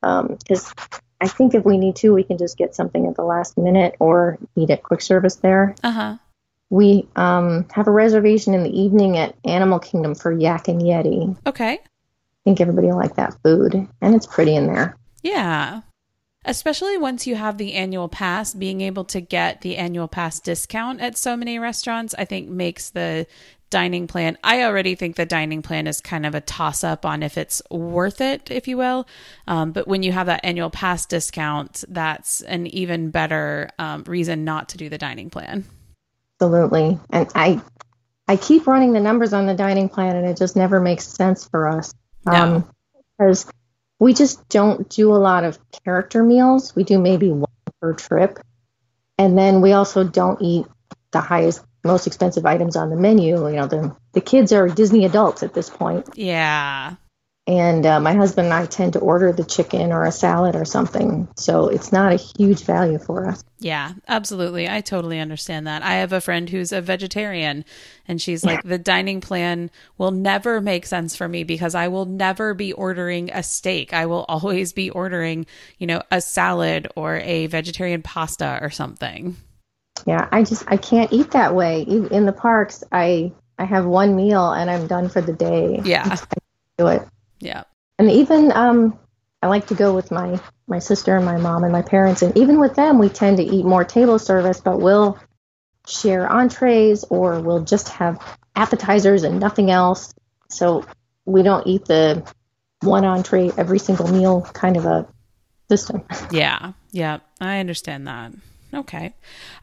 because 0.01 0.73
I 1.21 1.27
think 1.27 1.53
if 1.53 1.63
we 1.63 1.77
need 1.77 1.95
to, 1.97 2.13
we 2.13 2.23
can 2.23 2.37
just 2.37 2.57
get 2.57 2.75
something 2.75 3.07
at 3.07 3.15
the 3.15 3.23
last 3.23 3.57
minute 3.57 3.95
or 3.99 4.37
eat 4.55 4.69
at 4.69 4.83
quick 4.83 5.01
service 5.01 5.35
there. 5.37 5.75
Uh 5.83 5.91
huh. 5.91 6.17
We 6.69 7.07
um, 7.15 7.65
have 7.71 7.87
a 7.87 7.91
reservation 7.91 8.53
in 8.53 8.63
the 8.63 8.81
evening 8.81 9.17
at 9.17 9.35
Animal 9.45 9.79
Kingdom 9.79 10.15
for 10.15 10.31
Yak 10.31 10.67
and 10.67 10.81
Yeti. 10.81 11.37
Okay. 11.45 11.79
Think 12.43 12.61
everybody 12.61 12.87
will 12.87 12.97
like 12.97 13.15
that 13.15 13.35
food, 13.43 13.73
and 14.01 14.15
it's 14.15 14.27
pretty 14.27 14.55
in 14.55 14.67
there. 14.67 14.97
Yeah. 15.21 15.81
Especially 16.45 16.97
once 16.97 17.25
you 17.25 17.35
have 17.35 17.57
the 17.57 17.73
annual 17.73 18.09
pass, 18.09 18.53
being 18.53 18.81
able 18.81 19.05
to 19.05 19.21
get 19.21 19.61
the 19.61 19.77
annual 19.77 20.09
pass 20.09 20.41
discount 20.41 20.99
at 20.99 21.17
so 21.17 21.37
many 21.37 21.57
restaurants, 21.57 22.13
I 22.17 22.25
think 22.25 22.49
makes 22.49 22.89
the 22.89 23.27
dining 23.69 24.07
plan. 24.07 24.37
I 24.43 24.63
already 24.63 24.93
think 24.95 25.15
the 25.15 25.25
dining 25.25 25.61
plan 25.61 25.87
is 25.87 25.99
kind 25.99 26.25
of 26.25 26.35
a 26.35 26.41
toss 26.41 26.83
up 26.83 27.05
on 27.05 27.23
if 27.23 27.37
it's 27.37 27.61
worth 27.71 28.21
it, 28.21 28.51
if 28.51 28.67
you 28.67 28.77
will. 28.77 29.07
Um, 29.47 29.71
but 29.71 29.87
when 29.87 30.03
you 30.03 30.11
have 30.11 30.27
that 30.27 30.41
annual 30.43 30.69
pass 30.69 31.05
discount, 31.05 31.83
that's 31.87 32.41
an 32.41 32.67
even 32.67 33.09
better 33.09 33.69
um, 33.79 34.03
reason 34.03 34.43
not 34.43 34.69
to 34.69 34.77
do 34.77 34.89
the 34.89 34.99
dining 34.99 35.29
plan. 35.29 35.65
Absolutely. 36.39 36.99
And 37.09 37.27
I 37.33 37.61
I 38.27 38.35
keep 38.37 38.67
running 38.67 38.93
the 38.93 38.99
numbers 38.99 39.33
on 39.33 39.47
the 39.47 39.55
dining 39.55 39.89
plan 39.89 40.15
and 40.15 40.27
it 40.27 40.37
just 40.37 40.55
never 40.55 40.79
makes 40.79 41.07
sense 41.07 41.47
for 41.47 41.67
us. 41.67 41.93
No. 42.25 42.33
Um, 42.33 42.69
because 43.17 43.45
we 43.99 44.13
just 44.13 44.47
don't 44.49 44.89
do 44.89 45.13
a 45.13 45.17
lot 45.17 45.43
of 45.43 45.59
character 45.83 46.23
meals. 46.23 46.75
We 46.75 46.83
do 46.83 46.99
maybe 46.99 47.29
one 47.29 47.51
per 47.81 47.93
trip. 47.93 48.39
And 49.17 49.37
then 49.37 49.61
we 49.61 49.73
also 49.73 50.03
don't 50.03 50.41
eat 50.41 50.65
the 51.11 51.21
highest, 51.21 51.63
most 51.83 52.07
expensive 52.07 52.45
items 52.45 52.75
on 52.75 52.89
the 52.89 52.95
menu. 52.95 53.47
You 53.47 53.55
know, 53.55 53.67
the, 53.67 53.95
the 54.13 54.21
kids 54.21 54.51
are 54.51 54.67
Disney 54.67 55.05
adults 55.05 55.43
at 55.43 55.53
this 55.53 55.69
point. 55.69 56.09
Yeah. 56.15 56.95
And 57.45 57.85
uh, 57.85 57.99
my 57.99 58.13
husband 58.13 58.45
and 58.45 58.53
I 58.53 58.65
tend 58.65 58.93
to 58.93 58.99
order 58.99 59.33
the 59.33 59.43
chicken 59.43 59.91
or 59.91 60.05
a 60.05 60.13
salad 60.13 60.55
or 60.55 60.63
something. 60.63 61.27
So 61.35 61.67
it's 61.67 61.91
not 61.91 62.13
a 62.13 62.15
huge 62.15 62.63
value 62.63 62.99
for 62.99 63.27
us. 63.27 63.43
Yeah, 63.59 63.93
absolutely. 64.07 64.69
I 64.69 64.79
totally 64.79 65.19
understand 65.19 65.67
that. 65.67 65.83
I 65.83 65.95
have 65.95 66.13
a 66.13 66.21
friend 66.21 66.49
who's 66.49 66.71
a 66.71 66.79
vegetarian, 66.79 67.65
and 68.07 68.21
she's 68.21 68.45
like, 68.45 68.63
the 68.63 68.77
dining 68.77 69.19
plan 69.19 69.71
will 69.97 70.11
never 70.11 70.61
make 70.61 70.85
sense 70.85 71.17
for 71.17 71.27
me 71.27 71.43
because 71.43 71.75
I 71.75 71.89
will 71.89 72.05
never 72.05 72.53
be 72.53 72.71
ordering 72.71 73.29
a 73.31 73.43
steak. 73.43 73.93
I 73.93 74.05
will 74.05 74.23
always 74.29 74.71
be 74.71 74.89
ordering, 74.89 75.45
you 75.77 75.87
know, 75.87 76.01
a 76.11 76.21
salad 76.21 76.87
or 76.95 77.17
a 77.17 77.47
vegetarian 77.47 78.03
pasta 78.03 78.59
or 78.61 78.69
something. 78.69 79.35
Yeah, 80.05 80.27
I 80.31 80.43
just 80.43 80.63
I 80.67 80.77
can't 80.77 81.11
eat 81.11 81.31
that 81.31 81.55
way. 81.55 81.81
In 81.81 82.25
the 82.25 82.33
parks, 82.33 82.83
I 82.91 83.33
I 83.57 83.65
have 83.65 83.85
one 83.85 84.15
meal 84.15 84.51
and 84.51 84.69
I'm 84.69 84.87
done 84.87 85.09
for 85.09 85.21
the 85.21 85.33
day. 85.33 85.81
Yeah. 85.83 86.03
I 86.09 86.35
do 86.77 86.87
it. 86.87 87.07
Yeah. 87.43 87.63
And 87.99 88.09
even 88.09 88.51
um, 88.51 88.97
I 89.41 89.47
like 89.47 89.67
to 89.67 89.75
go 89.75 89.93
with 89.93 90.11
my 90.11 90.39
my 90.67 90.79
sister 90.79 91.15
and 91.15 91.25
my 91.25 91.37
mom 91.37 91.63
and 91.63 91.71
my 91.71 91.81
parents, 91.81 92.21
and 92.21 92.35
even 92.37 92.59
with 92.59 92.75
them, 92.75 92.97
we 92.97 93.09
tend 93.09 93.37
to 93.37 93.43
eat 93.43 93.65
more 93.65 93.83
table 93.83 94.17
service, 94.17 94.61
but 94.61 94.79
we'll 94.79 95.19
share 95.87 96.27
entrees 96.27 97.03
or 97.09 97.41
we'll 97.41 97.63
just 97.63 97.89
have 97.89 98.19
appetizers 98.55 99.23
and 99.23 99.39
nothing 99.39 99.69
else. 99.69 100.13
So 100.49 100.85
we 101.25 101.43
don't 101.43 101.67
eat 101.67 101.85
the 101.85 102.25
one 102.81 103.05
entree 103.05 103.51
every 103.57 103.79
single 103.79 104.07
meal 104.07 104.41
kind 104.53 104.77
of 104.77 104.85
a 104.85 105.07
system. 105.69 106.03
Yeah. 106.31 106.73
Yeah. 106.91 107.19
I 107.41 107.59
understand 107.59 108.07
that. 108.07 108.31
Okay. 108.73 109.13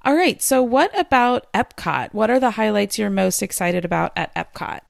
All 0.04 0.14
right. 0.14 0.40
So, 0.40 0.62
what 0.62 0.96
about 0.98 1.52
Epcot? 1.52 2.14
What 2.14 2.30
are 2.30 2.38
the 2.38 2.52
highlights 2.52 2.98
you're 2.98 3.10
most 3.10 3.42
excited 3.42 3.84
about 3.84 4.12
at 4.16 4.32
Epcot? 4.34 4.80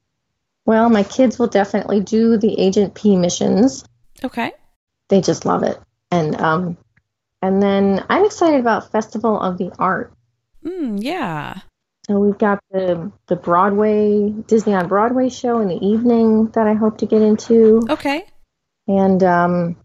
Well, 0.70 0.88
my 0.88 1.02
kids 1.02 1.36
will 1.36 1.48
definitely 1.48 1.98
do 1.98 2.36
the 2.36 2.60
Agent 2.60 2.94
P 2.94 3.16
missions. 3.16 3.84
Okay. 4.22 4.52
They 5.08 5.20
just 5.20 5.44
love 5.44 5.64
it. 5.64 5.76
And 6.12 6.40
um, 6.40 6.76
and 7.42 7.60
then 7.60 8.04
I'm 8.08 8.24
excited 8.24 8.60
about 8.60 8.92
Festival 8.92 9.40
of 9.40 9.58
the 9.58 9.72
Art. 9.80 10.12
Mm, 10.64 11.02
yeah. 11.02 11.56
So 12.06 12.20
we've 12.20 12.38
got 12.38 12.60
the 12.70 13.10
the 13.26 13.34
Broadway 13.34 14.30
Disney 14.30 14.74
on 14.74 14.86
Broadway 14.86 15.28
show 15.28 15.58
in 15.58 15.66
the 15.66 15.84
evening 15.84 16.50
that 16.54 16.68
I 16.68 16.74
hope 16.74 16.98
to 16.98 17.06
get 17.06 17.20
into, 17.20 17.82
Okay. 17.90 18.24
and 18.86 19.20
um, 19.24 19.76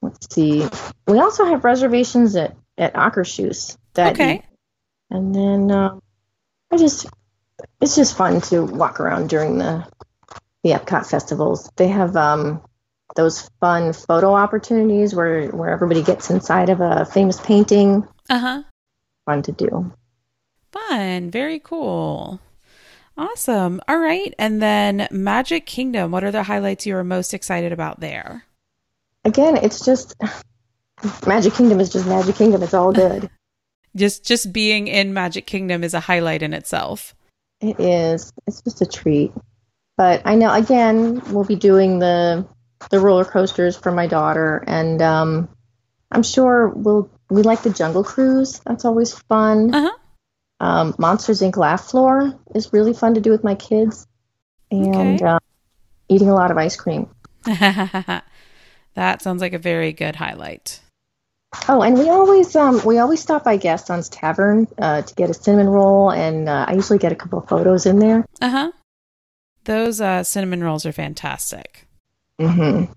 let's 0.00 0.34
see, 0.34 0.66
we 1.06 1.18
also 1.18 1.44
have 1.44 1.62
reservations 1.62 2.36
at 2.36 2.56
at 2.78 2.94
Akershus 2.94 3.76
that 3.92 4.12
Okay. 4.14 4.36
evening. 4.36 4.42
and 5.10 5.34
then 5.34 5.70
um, 5.76 6.02
I 6.72 6.78
just 6.78 7.04
it's 7.82 7.96
just 7.96 8.16
fun 8.16 8.40
to 8.42 8.64
walk 8.64 8.98
around 8.98 9.28
during 9.28 9.58
the 9.58 9.86
the 10.66 10.72
Epcot 10.72 11.06
festivals. 11.08 11.70
They 11.76 11.88
have 11.88 12.16
um, 12.16 12.60
those 13.14 13.48
fun 13.60 13.92
photo 13.92 14.34
opportunities 14.34 15.14
where 15.14 15.48
where 15.48 15.70
everybody 15.70 16.02
gets 16.02 16.30
inside 16.30 16.70
of 16.70 16.80
a 16.80 17.04
famous 17.04 17.40
painting. 17.40 18.06
Uh 18.28 18.38
huh. 18.38 18.62
Fun 19.26 19.42
to 19.42 19.52
do. 19.52 19.92
Fun. 20.72 21.30
Very 21.30 21.60
cool. 21.60 22.40
Awesome. 23.16 23.80
All 23.88 23.98
right. 23.98 24.34
And 24.38 24.60
then 24.60 25.08
Magic 25.10 25.66
Kingdom. 25.66 26.10
What 26.10 26.24
are 26.24 26.32
the 26.32 26.42
highlights 26.42 26.84
you 26.84 26.96
are 26.96 27.04
most 27.04 27.32
excited 27.32 27.72
about 27.72 28.00
there? 28.00 28.44
Again, 29.24 29.56
it's 29.56 29.84
just 29.84 30.14
Magic 31.26 31.54
Kingdom 31.54 31.80
is 31.80 31.90
just 31.90 32.06
Magic 32.06 32.34
Kingdom. 32.34 32.62
It's 32.62 32.74
all 32.74 32.92
good. 32.92 33.30
Just 33.94 34.26
just 34.26 34.52
being 34.52 34.88
in 34.88 35.14
Magic 35.14 35.46
Kingdom 35.46 35.82
is 35.82 35.94
a 35.94 36.00
highlight 36.00 36.42
in 36.42 36.52
itself. 36.52 37.14
It 37.62 37.80
is. 37.80 38.30
It's 38.46 38.60
just 38.60 38.82
a 38.82 38.86
treat. 38.86 39.32
But 39.96 40.22
I 40.24 40.34
know 40.34 40.52
again 40.52 41.22
we'll 41.32 41.44
be 41.44 41.56
doing 41.56 41.98
the 41.98 42.46
the 42.90 43.00
roller 43.00 43.24
coasters 43.24 43.76
for 43.76 43.90
my 43.90 44.06
daughter, 44.06 44.62
and 44.66 45.00
um, 45.00 45.48
I'm 46.10 46.22
sure 46.22 46.68
we'll 46.68 47.10
we 47.30 47.42
like 47.42 47.62
the 47.62 47.70
Jungle 47.70 48.04
Cruise. 48.04 48.60
That's 48.66 48.84
always 48.84 49.12
fun. 49.12 49.74
Uh 49.74 49.80
huh. 49.80 49.96
Um, 50.58 50.94
Monsters 50.98 51.42
Inc. 51.42 51.56
Laugh 51.56 51.84
Floor 51.84 52.38
is 52.54 52.72
really 52.72 52.94
fun 52.94 53.14
to 53.14 53.20
do 53.20 53.30
with 53.30 53.44
my 53.44 53.54
kids, 53.54 54.06
and 54.70 55.20
Okay. 55.20 55.24
uh, 55.24 55.38
eating 56.08 56.28
a 56.28 56.34
lot 56.34 56.50
of 56.50 56.56
ice 56.56 56.76
cream. 56.76 57.08
that 57.44 58.24
sounds 59.20 59.40
like 59.40 59.52
a 59.52 59.58
very 59.58 59.92
good 59.92 60.16
highlight. 60.16 60.80
Oh, 61.68 61.80
and 61.82 61.98
we 61.98 62.08
always 62.10 62.54
um, 62.54 62.82
we 62.84 62.98
always 62.98 63.20
stop 63.20 63.44
by 63.44 63.56
Gaston's 63.56 64.08
Tavern 64.08 64.66
uh, 64.78 65.02
to 65.02 65.14
get 65.14 65.30
a 65.30 65.34
cinnamon 65.34 65.68
roll, 65.68 66.10
and 66.10 66.48
uh, 66.48 66.66
I 66.68 66.74
usually 66.74 66.98
get 66.98 67.12
a 67.12 67.16
couple 67.16 67.38
of 67.38 67.48
photos 67.48 67.86
in 67.86 67.98
there. 67.98 68.26
Uh 68.40 68.50
huh. 68.50 68.72
Those 69.66 70.00
uh, 70.00 70.22
cinnamon 70.24 70.64
rolls 70.64 70.86
are 70.86 70.92
fantastic. 70.92 71.86
Mm-hmm. 72.40 72.92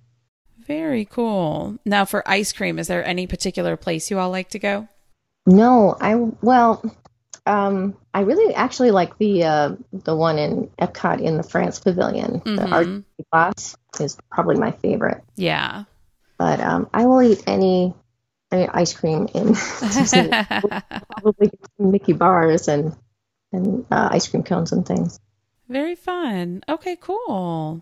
Very 0.65 1.05
cool. 1.05 1.77
Now, 1.85 2.05
for 2.05 2.23
ice 2.29 2.53
cream, 2.53 2.77
is 2.79 2.87
there 2.87 3.03
any 3.05 3.25
particular 3.27 3.75
place 3.75 4.09
you 4.11 4.19
all 4.19 4.29
like 4.29 4.49
to 4.51 4.59
go? 4.59 4.87
No, 5.47 5.97
I 5.99 6.13
well, 6.15 6.83
um, 7.47 7.95
I 8.13 8.21
really 8.21 8.53
actually 8.53 8.91
like 8.91 9.17
the 9.17 9.43
uh, 9.45 9.75
the 9.91 10.15
one 10.15 10.37
in 10.37 10.69
Epcot 10.79 11.21
in 11.21 11.37
the 11.37 11.43
France 11.43 11.79
Pavilion. 11.79 12.33
The 12.45 12.61
Mhm. 12.61 12.71
Art 12.71 13.03
Glass 13.31 13.75
is 13.99 14.15
probably 14.31 14.57
my 14.57 14.71
favorite, 14.71 15.23
Yeah. 15.35 15.85
but 16.37 16.59
um, 16.59 16.87
I 16.93 17.05
will 17.07 17.21
eat 17.23 17.43
any, 17.47 17.93
any 18.51 18.67
ice 18.67 18.93
cream 18.93 19.27
in 19.33 19.55
probably 21.09 21.49
Mickey 21.79 22.13
bars 22.13 22.67
and 22.67 22.95
and 23.51 23.85
uh, 23.89 24.09
ice 24.11 24.27
cream 24.27 24.43
cones 24.43 24.71
and 24.71 24.85
things. 24.85 25.19
Very 25.69 25.95
fun. 25.95 26.63
Okay, 26.67 26.97
cool. 26.99 27.81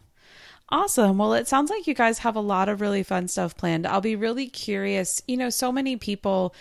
Awesome. 0.69 1.17
Well, 1.17 1.33
it 1.33 1.47
sounds 1.47 1.69
like 1.69 1.87
you 1.87 1.93
guys 1.93 2.19
have 2.19 2.35
a 2.35 2.41
lot 2.41 2.67
of 2.67 2.81
really 2.81 3.03
fun 3.03 3.29
stuff 3.29 3.55
planned. 3.55 3.87
I'll 3.87 4.01
be 4.01 4.17
really 4.17 4.47
curious. 4.47 5.21
You 5.27 5.37
know, 5.37 5.49
so 5.49 5.71
many 5.71 5.95
people 5.95 6.53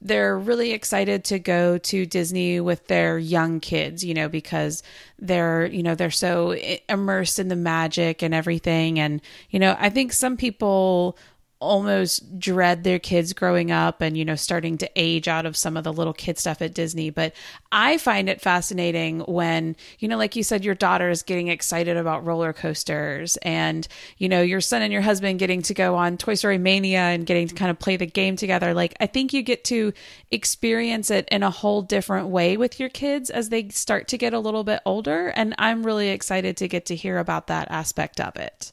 they're 0.00 0.38
really 0.38 0.72
excited 0.72 1.24
to 1.24 1.38
go 1.40 1.76
to 1.76 2.06
Disney 2.06 2.60
with 2.60 2.86
their 2.86 3.18
young 3.18 3.58
kids, 3.58 4.04
you 4.04 4.14
know, 4.14 4.28
because 4.28 4.82
they're, 5.18 5.66
you 5.66 5.82
know, 5.82 5.96
they're 5.96 6.10
so 6.10 6.52
immersed 6.88 7.40
in 7.40 7.48
the 7.48 7.56
magic 7.56 8.22
and 8.22 8.32
everything 8.32 9.00
and, 9.00 9.20
you 9.50 9.58
know, 9.58 9.76
I 9.78 9.90
think 9.90 10.12
some 10.12 10.36
people 10.36 11.18
almost 11.60 12.38
dread 12.38 12.84
their 12.84 13.00
kids 13.00 13.32
growing 13.32 13.72
up 13.72 14.00
and 14.00 14.16
you 14.16 14.24
know 14.24 14.36
starting 14.36 14.78
to 14.78 14.88
age 14.94 15.26
out 15.26 15.44
of 15.44 15.56
some 15.56 15.76
of 15.76 15.82
the 15.82 15.92
little 15.92 16.12
kid 16.12 16.38
stuff 16.38 16.62
at 16.62 16.72
Disney 16.72 17.10
but 17.10 17.34
I 17.72 17.98
find 17.98 18.28
it 18.28 18.40
fascinating 18.40 19.20
when 19.20 19.74
you 19.98 20.06
know 20.06 20.16
like 20.16 20.36
you 20.36 20.44
said 20.44 20.64
your 20.64 20.76
daughter 20.76 21.10
is 21.10 21.22
getting 21.24 21.48
excited 21.48 21.96
about 21.96 22.24
roller 22.24 22.52
coasters 22.52 23.36
and 23.38 23.88
you 24.18 24.28
know 24.28 24.40
your 24.40 24.60
son 24.60 24.82
and 24.82 24.92
your 24.92 25.02
husband 25.02 25.40
getting 25.40 25.62
to 25.62 25.74
go 25.74 25.96
on 25.96 26.16
Toy 26.16 26.34
Story 26.34 26.58
Mania 26.58 27.00
and 27.00 27.26
getting 27.26 27.48
to 27.48 27.54
kind 27.56 27.70
of 27.72 27.78
play 27.78 27.96
the 27.96 28.06
game 28.06 28.36
together 28.36 28.72
like 28.72 28.94
I 29.00 29.06
think 29.06 29.32
you 29.32 29.42
get 29.42 29.64
to 29.64 29.92
experience 30.30 31.10
it 31.10 31.28
in 31.30 31.42
a 31.42 31.50
whole 31.50 31.82
different 31.82 32.28
way 32.28 32.56
with 32.56 32.78
your 32.78 32.88
kids 32.88 33.30
as 33.30 33.48
they 33.48 33.68
start 33.70 34.06
to 34.08 34.18
get 34.18 34.32
a 34.32 34.38
little 34.38 34.62
bit 34.62 34.80
older 34.86 35.28
and 35.28 35.56
I'm 35.58 35.84
really 35.84 36.10
excited 36.10 36.56
to 36.58 36.68
get 36.68 36.86
to 36.86 36.94
hear 36.94 37.18
about 37.18 37.48
that 37.48 37.68
aspect 37.70 38.20
of 38.20 38.36
it. 38.36 38.72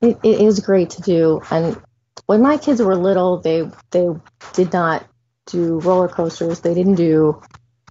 It, 0.00 0.18
it 0.22 0.40
is 0.40 0.60
great 0.60 0.90
to 0.90 1.02
do. 1.02 1.40
And 1.50 1.80
when 2.26 2.42
my 2.42 2.56
kids 2.56 2.80
were 2.80 2.96
little, 2.96 3.38
they 3.38 3.68
they 3.90 4.08
did 4.54 4.72
not 4.72 5.04
do 5.46 5.78
roller 5.80 6.08
coasters. 6.08 6.60
They 6.60 6.74
didn't 6.74 6.94
do 6.94 7.42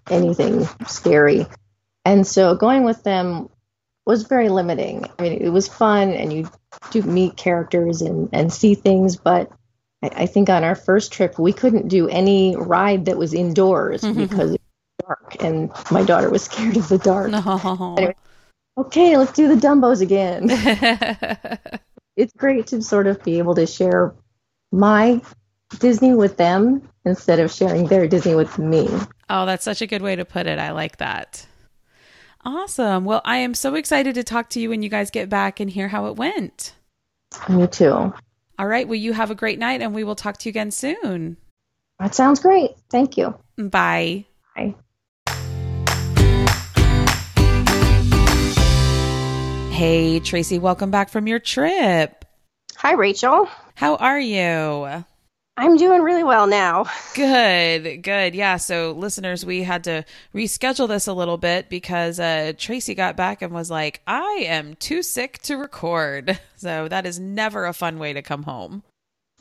anything 0.10 0.68
scary. 0.88 1.46
And 2.06 2.25
so 2.27 2.56
going 2.56 2.84
with 2.84 3.03
them 3.03 3.50
was 4.06 4.24
very 4.24 4.50
limiting. 4.50 5.06
I 5.18 5.22
mean, 5.22 5.34
it 5.42 5.50
was 5.50 5.68
fun 5.68 6.12
and 6.12 6.34
you 6.34 6.50
do 6.92 7.01
meet 7.03 7.38
characters 7.38 8.01
and, 8.01 8.27
and 8.34 8.51
see 8.51 8.75
things, 8.75 9.15
but 9.15 9.50
I, 10.01 10.10
I 10.13 10.25
think 10.25 10.50
on 10.50 10.63
our 10.65 10.75
first 10.75 11.13
trip 11.13 11.39
we 11.39 11.53
couldn't 11.53 11.88
do 11.88 12.10
any 12.10 12.56
ride 12.58 13.06
that 13.06 13.18
was 13.18 13.34
indoors 13.34 14.01
Mhm. 14.01 14.15
because 14.18 14.51
it 14.56 14.62
was 14.62 15.08
dark 15.08 15.36
and 15.42 15.72
my 15.92 16.03
daughter 16.03 16.30
was 16.30 16.44
scared 16.50 16.75
of 16.75 16.89
the 16.89 16.98
dark. 16.98 17.30
No. 17.30 17.96
Anyway. 17.98 18.15
Okay, 18.75 19.15
let's 19.18 19.34
do 19.34 19.48
the 19.48 19.56
Dumbos 19.68 20.01
again 20.01 20.50
it's 22.15 22.34
great 22.34 22.67
to 22.67 22.82
sort 22.82 23.08
of 23.08 23.24
be 23.24 23.38
able 23.38 23.55
to 23.55 23.65
share 23.65 24.13
my 24.72 25.22
Disney 25.79 26.13
with 26.13 26.38
them 26.38 26.88
instead 27.05 27.39
of 27.39 27.51
sharing 27.51 27.88
their 27.88 28.08
Disney 28.08 28.36
with 28.36 28.58
me. 28.58 28.88
Oh, 29.29 29.46
that's 29.46 29.63
such 29.63 29.82
a 29.82 29.88
good 29.88 30.01
way 30.01 30.15
to 30.15 30.25
put 30.25 30.48
it. 30.48 30.60
I 30.60 30.72
like 30.72 30.98
that. 30.98 31.46
Awesome. 32.46 33.05
Well, 33.05 33.22
I 33.24 33.38
am 33.38 33.53
so 33.53 33.75
excited 33.75 34.15
to 34.15 34.24
talk 34.24 34.50
to 34.50 34.60
you 34.60 34.70
when 34.70 34.84
you 34.84 34.89
guys 34.89 35.10
get 35.10 35.29
back 35.29 35.60
and 35.60 35.70
hear 35.70 35.88
how 35.88 36.08
it 36.08 36.17
went. 36.17 36.75
Me 37.50 37.67
too. 37.67 38.13
All 38.60 38.67
right. 38.67 38.88
Well, 38.88 39.00
you 39.00 39.13
have 39.13 39.32
a 39.32 39.36
great 39.36 39.60
night 39.60 39.82
and 39.82 39.96
we 39.96 40.03
will 40.03 40.15
talk 40.15 40.38
to 40.39 40.50
you 40.50 40.51
again 40.51 40.72
soon. 40.72 41.38
That 42.00 42.13
sounds 42.13 42.39
great. 42.39 42.72
Thank 42.89 43.17
you. 43.17 43.36
Bye. 43.58 44.25
Bye. 44.55 44.75
Hey, 49.74 50.20
Tracy, 50.20 50.60
welcome 50.60 50.92
back 50.92 51.10
from 51.10 51.25
your 51.25 51.39
trip. 51.39 52.25
Hi, 52.77 52.94
Rachel. 52.94 53.50
How 53.74 53.96
are 53.96 54.20
you? 54.20 55.03
I'm 55.58 55.77
doing 55.77 56.03
really 56.03 56.24
well 56.24 56.46
now. 56.46 56.86
Good, 57.15 58.03
good. 58.03 58.36
Yeah. 58.36 58.58
So, 58.58 58.92
listeners, 58.92 59.44
we 59.44 59.63
had 59.63 59.86
to 59.86 60.06
reschedule 60.32 60.88
this 60.88 61.08
a 61.08 61.13
little 61.13 61.38
bit 61.38 61.70
because 61.70 62.20
uh, 62.20 62.53
Tracy 62.56 62.94
got 62.94 63.18
back 63.18 63.42
and 63.42 63.51
was 63.51 63.72
like, 63.72 64.01
I 64.06 64.46
am 64.46 64.75
too 64.75 65.01
sick 65.01 65.39
to 65.39 65.58
record. 65.58 66.39
So, 66.56 66.88
that 66.88 67.06
is 67.06 67.20
never 67.20 67.65
a 67.65 67.74
fun 67.74 67.98
way 68.00 68.13
to 68.13 68.22
come 68.22 68.44
home. 68.44 68.84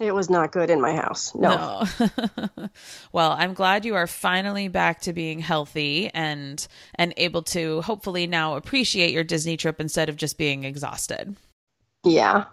It 0.02 0.12
was 0.12 0.28
not 0.28 0.50
good 0.50 0.68
in 0.68 0.80
my 0.80 0.96
house. 0.96 1.32
No. 1.32 1.86
No. 2.00 2.68
well, 3.12 3.30
I'm 3.30 3.54
glad 3.54 3.84
you 3.84 3.94
are 3.94 4.08
finally 4.08 4.66
back 4.66 5.02
to 5.02 5.12
being 5.12 5.38
healthy 5.38 6.10
and 6.12 6.66
and 6.96 7.14
able 7.16 7.42
to 7.42 7.82
hopefully 7.82 8.26
now 8.26 8.56
appreciate 8.56 9.12
your 9.12 9.22
Disney 9.22 9.56
trip 9.56 9.80
instead 9.80 10.08
of 10.08 10.16
just 10.16 10.38
being 10.38 10.64
exhausted. 10.64 11.36
Yeah. 12.02 12.46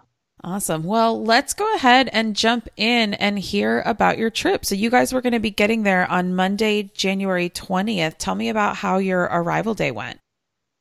Awesome. 0.44 0.84
Well, 0.84 1.22
let's 1.24 1.52
go 1.52 1.74
ahead 1.74 2.08
and 2.12 2.36
jump 2.36 2.68
in 2.76 3.14
and 3.14 3.36
hear 3.36 3.82
about 3.84 4.16
your 4.16 4.30
trip. 4.30 4.64
So, 4.64 4.76
you 4.76 4.88
guys 4.88 5.12
were 5.12 5.20
going 5.20 5.34
to 5.34 5.40
be 5.40 5.50
getting 5.50 5.82
there 5.82 6.10
on 6.10 6.36
Monday, 6.36 6.84
January 6.94 7.50
20th. 7.50 8.14
Tell 8.16 8.36
me 8.36 8.48
about 8.48 8.76
how 8.76 8.98
your 8.98 9.22
arrival 9.24 9.74
day 9.74 9.90
went. 9.90 10.20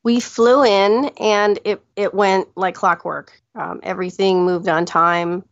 We 0.03 0.19
flew 0.19 0.63
in 0.63 1.11
and 1.19 1.59
it, 1.65 1.83
it 1.97 2.13
went 2.13 2.47
like 2.55 2.75
clockwork. 2.75 3.41
Um, 3.55 3.81
everything 3.83 4.45
moved 4.45 4.69
on 4.69 4.85
time. 4.85 5.43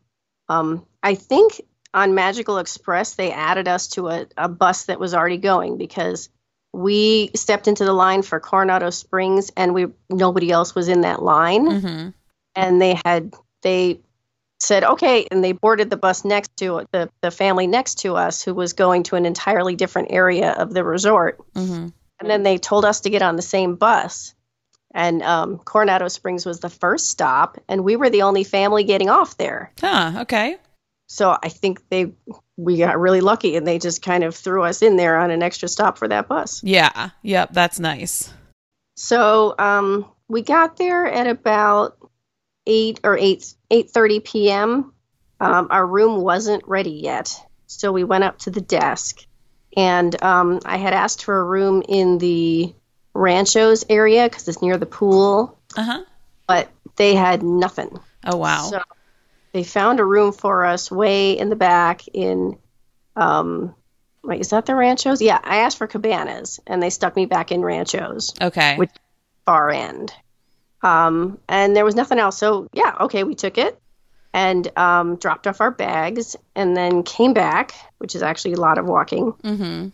Um, 0.48 0.86
I 1.08 1.16
think 1.16 1.62
on 1.94 2.16
Magical 2.16 2.58
Express, 2.58 3.16
they 3.16 3.32
added 3.32 3.68
us 3.68 3.88
to 3.90 4.10
a, 4.10 4.28
a 4.36 4.50
bus 4.50 4.86
that 4.86 5.00
was 5.00 5.14
already 5.14 5.38
going 5.38 5.78
because 5.78 6.30
we 6.74 7.32
stepped 7.34 7.68
into 7.68 7.86
the 7.86 7.94
line 7.94 8.22
for 8.24 8.40
Coronado 8.42 8.90
Springs 8.90 9.52
and 9.56 9.74
we 9.74 9.88
nobody 10.10 10.52
else 10.52 10.76
was 10.76 10.90
in 10.90 11.02
that 11.02 11.22
line. 11.24 11.66
Mm-hmm. 11.70 12.10
and 12.56 12.82
they 12.82 13.00
had 13.06 13.34
they 13.64 14.02
said 14.60 14.84
okay 14.84 15.28
and 15.32 15.44
they 15.44 15.54
boarded 15.54 15.90
the 15.90 15.98
bus 15.98 16.26
next 16.26 16.56
to 16.58 16.86
the, 16.92 17.10
the 17.22 17.32
family 17.32 17.68
next 17.68 18.00
to 18.00 18.16
us 18.16 18.44
who 18.44 18.54
was 18.54 18.74
going 18.74 19.04
to 19.04 19.16
an 19.16 19.26
entirely 19.26 19.76
different 19.76 20.10
area 20.12 20.52
of 20.52 20.74
the 20.74 20.84
resort 20.84 21.40
Mm-hmm. 21.54 21.88
and 22.20 22.30
then 22.30 22.44
they 22.44 22.58
told 22.58 22.84
us 22.84 23.02
to 23.02 23.10
get 23.10 23.22
on 23.22 23.36
the 23.36 23.42
same 23.42 23.76
bus 23.76 24.34
and 24.94 25.22
um, 25.22 25.60
coronado 25.60 26.08
springs 26.08 26.46
was 26.46 26.60
the 26.60 26.70
first 26.70 27.10
stop 27.10 27.58
and 27.70 27.84
we 27.84 27.96
were 27.96 28.10
the 28.10 28.24
only 28.24 28.44
family 28.44 28.84
getting 28.84 29.10
off 29.10 29.38
there 29.38 29.72
Huh. 29.80 30.22
Okay. 30.24 30.58
So 31.08 31.38
i 31.42 31.50
think 31.50 31.88
they 31.90 32.12
we 32.58 32.78
got 32.78 33.00
really 33.00 33.22
lucky 33.22 33.56
and 33.56 33.66
they 33.66 33.80
just 33.80 34.02
kind 34.02 34.24
of 34.24 34.36
threw 34.36 34.64
us 34.64 34.82
in 34.82 34.96
there 34.98 35.18
on 35.18 35.32
an 35.32 35.42
extra 35.42 35.68
stop 35.68 35.98
for 35.98 36.08
that 36.08 36.28
bus 36.28 36.62
Yeah. 36.64 37.10
Yep. 37.24 37.54
That's 37.54 37.80
nice. 37.80 38.32
So 38.96 39.54
um, 39.60 40.06
we 40.28 40.42
got 40.42 40.78
there 40.78 41.06
at 41.06 41.28
about 41.28 41.98
eight 42.66 43.00
or 43.04 43.18
eight 43.18 43.54
eight 43.70 43.92
thirty 43.92 44.20
p.m. 44.20 44.92
Um, 45.40 45.68
our 45.70 45.86
room 45.86 46.22
wasn't 46.22 46.68
ready 46.68 46.92
yet, 46.92 47.40
so 47.68 47.92
we 47.92 48.04
went 48.04 48.24
up 48.24 48.40
to 48.40 48.50
the 48.50 48.62
desk, 48.62 49.24
and 49.76 50.20
um, 50.24 50.60
I 50.66 50.78
had 50.78 50.94
asked 50.94 51.24
for 51.24 51.38
a 51.40 51.44
room 51.44 51.84
in 51.88 52.18
the 52.18 52.74
Ranchos 53.14 53.86
area 53.88 54.28
because 54.28 54.48
it's 54.48 54.64
near 54.64 54.78
the 54.78 54.88
pool, 54.88 55.60
Uh 55.78 55.84
huh. 55.84 56.04
but 56.48 56.70
they 56.96 57.14
had 57.14 57.44
nothing. 57.44 58.00
Oh, 58.26 58.38
wow. 58.38 58.64
So 58.72 58.82
they 59.58 59.64
found 59.64 60.00
a 60.00 60.06
room 60.06 60.32
for 60.32 60.66
us 60.66 60.92
way 60.92 61.38
in 61.38 61.50
the 61.50 61.56
back 61.56 62.08
in 62.14 62.58
um 63.16 63.74
wait, 64.24 64.42
is 64.42 64.50
that 64.50 64.66
the 64.66 64.76
ranchos? 64.76 65.22
Yeah, 65.22 65.40
I 65.42 65.58
asked 65.58 65.78
for 65.78 65.88
cabanas 65.88 66.60
and 66.68 66.84
they 66.84 66.90
stuck 66.90 67.16
me 67.16 67.26
back 67.26 67.52
in 67.52 67.62
ranchos, 67.62 68.34
okay. 68.40 68.78
which- 68.78 68.92
far 69.46 69.70
end. 69.72 70.14
Um 70.84 71.40
and 71.50 71.76
there 71.76 71.86
was 71.86 71.96
nothing 71.96 72.20
else. 72.20 72.38
So 72.38 72.68
yeah, 72.74 72.96
okay, 73.02 73.24
we 73.24 73.34
took 73.34 73.58
it 73.58 73.82
and 74.34 74.70
um 74.78 75.16
dropped 75.16 75.48
off 75.48 75.62
our 75.62 75.72
bags 75.72 76.36
and 76.56 76.78
then 76.78 77.02
came 77.04 77.34
back, 77.34 77.74
which 77.98 78.14
is 78.14 78.22
actually 78.22 78.54
a 78.54 78.62
lot 78.62 78.78
of 78.78 78.86
walking, 78.86 79.32
mm-hmm. 79.32 79.90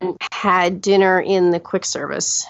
and 0.00 0.16
had 0.30 0.80
dinner 0.80 1.20
in 1.20 1.50
the 1.50 1.60
quick 1.60 1.84
service, 1.84 2.46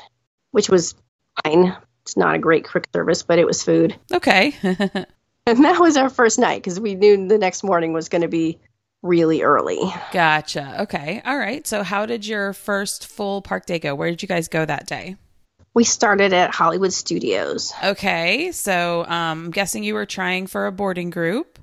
which 0.51 0.69
was 0.69 0.95
fine. 1.43 1.75
It's 2.03 2.17
not 2.17 2.35
a 2.35 2.39
great 2.39 2.69
quick 2.69 2.87
service, 2.93 3.23
but 3.23 3.39
it 3.39 3.47
was 3.47 3.63
food. 3.63 3.97
Okay. 4.13 4.55
And 5.49 5.65
that 5.65 5.81
was 5.81 5.97
our 5.97 6.11
first 6.11 6.39
night 6.39 6.63
because 6.63 6.79
we 6.79 6.95
knew 6.95 7.27
the 7.27 7.39
next 7.39 7.65
morning 7.65 7.95
was 7.95 8.11
going 8.11 8.21
to 8.21 8.29
be 8.29 8.59
really 9.03 9.41
early. 9.41 9.81
gotcha. 10.13 10.83
Okay. 10.83 11.23
All 11.25 11.39
right. 11.39 11.67
So, 11.67 11.83
how 11.83 12.05
did 12.05 12.27
your 12.27 12.53
first 12.53 13.07
full 13.07 13.41
park 13.41 13.65
day 13.65 13.79
go? 13.79 13.95
Where 13.95 14.11
did 14.11 14.21
you 14.21 14.29
guys 14.29 14.49
go 14.49 14.67
that 14.67 14.87
day? 14.87 15.17
We 15.73 15.85
started 15.85 16.35
at 16.35 16.55
Hollywood 16.55 16.93
Studios. 16.93 17.73
Okay. 17.83 18.53
So, 18.53 19.05
um, 19.05 19.47
I'm 19.47 19.51
guessing 19.51 19.85
you 19.85 19.95
were 19.95 20.05
trying 20.05 20.49
for 20.49 20.67
a 20.67 20.73
boarding 20.73 21.09
group. 21.09 21.59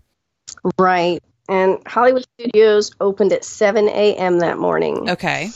Right. 0.79 1.21
And 1.47 1.77
Hollywood 1.85 2.25
Studios 2.39 2.91
opened 2.99 3.33
at 3.33 3.45
7 3.45 3.87
a.m. 3.87 4.39
that 4.39 4.57
morning. 4.57 5.11
Okay. 5.11 5.51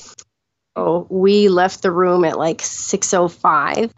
So 0.78 1.08
we 1.10 1.50
left 1.50 1.82
the 1.82 1.92
room 1.92 2.24
at 2.26 2.38
like 2.38 2.60
6.05 2.60 3.92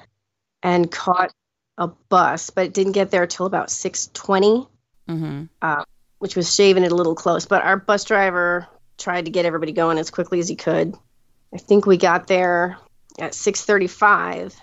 and 0.64 0.90
caught 0.90 1.34
a 1.78 1.88
bus, 1.88 2.50
but 2.50 2.66
it 2.66 2.74
didn't 2.74 2.92
get 2.94 3.12
there 3.12 3.28
till 3.28 3.46
about 3.46 3.68
6.20, 3.70 4.68
Mm-hmm. 5.10 5.82
which 6.20 6.36
was 6.36 6.54
shaving 6.54 6.84
it 6.84 6.92
a 6.92 6.96
little 6.96 7.16
close. 7.16 7.46
But 7.46 7.64
our 7.64 7.76
bus 7.78 8.06
driver 8.06 8.68
tried 8.98 9.26
to 9.26 9.32
get 9.32 9.46
everybody 9.46 9.72
going 9.74 9.98
as 9.98 10.10
quickly 10.10 10.40
as 10.40 10.48
he 10.48 10.56
could. 10.56 10.96
I 11.54 11.58
think 11.58 11.86
we 11.86 11.98
got 11.98 12.28
there 12.28 12.78
at 13.20 13.32
6.35, 13.34 14.56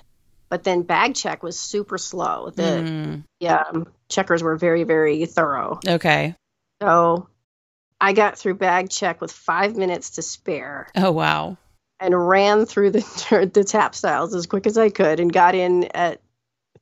but 0.48 0.64
then 0.64 0.82
bag 0.82 1.14
check 1.14 1.42
was 1.42 1.58
super 1.58 1.98
slow. 1.98 2.50
The 2.54 2.62
Mm, 2.62 3.24
yeah, 3.40 3.62
um, 3.72 3.88
checkers 4.08 4.42
were 4.42 4.56
very, 4.56 4.84
very 4.84 5.26
thorough. 5.26 5.80
okay. 5.86 6.34
So 6.80 7.28
I 8.00 8.12
got 8.12 8.38
through 8.38 8.54
bag 8.54 8.88
check 8.90 9.20
with 9.20 9.32
five 9.32 9.76
minutes 9.76 10.10
to 10.10 10.22
spare 10.22 10.88
Oh, 10.96 11.10
wow. 11.12 11.58
and 12.00 12.28
ran 12.28 12.64
through 12.64 12.92
the 12.92 13.50
the 13.52 13.64
tapstiles 13.64 14.34
as 14.34 14.46
quick 14.46 14.66
as 14.66 14.78
I 14.78 14.88
could 14.88 15.20
and 15.20 15.32
got 15.32 15.54
in 15.54 15.84
at 15.94 16.20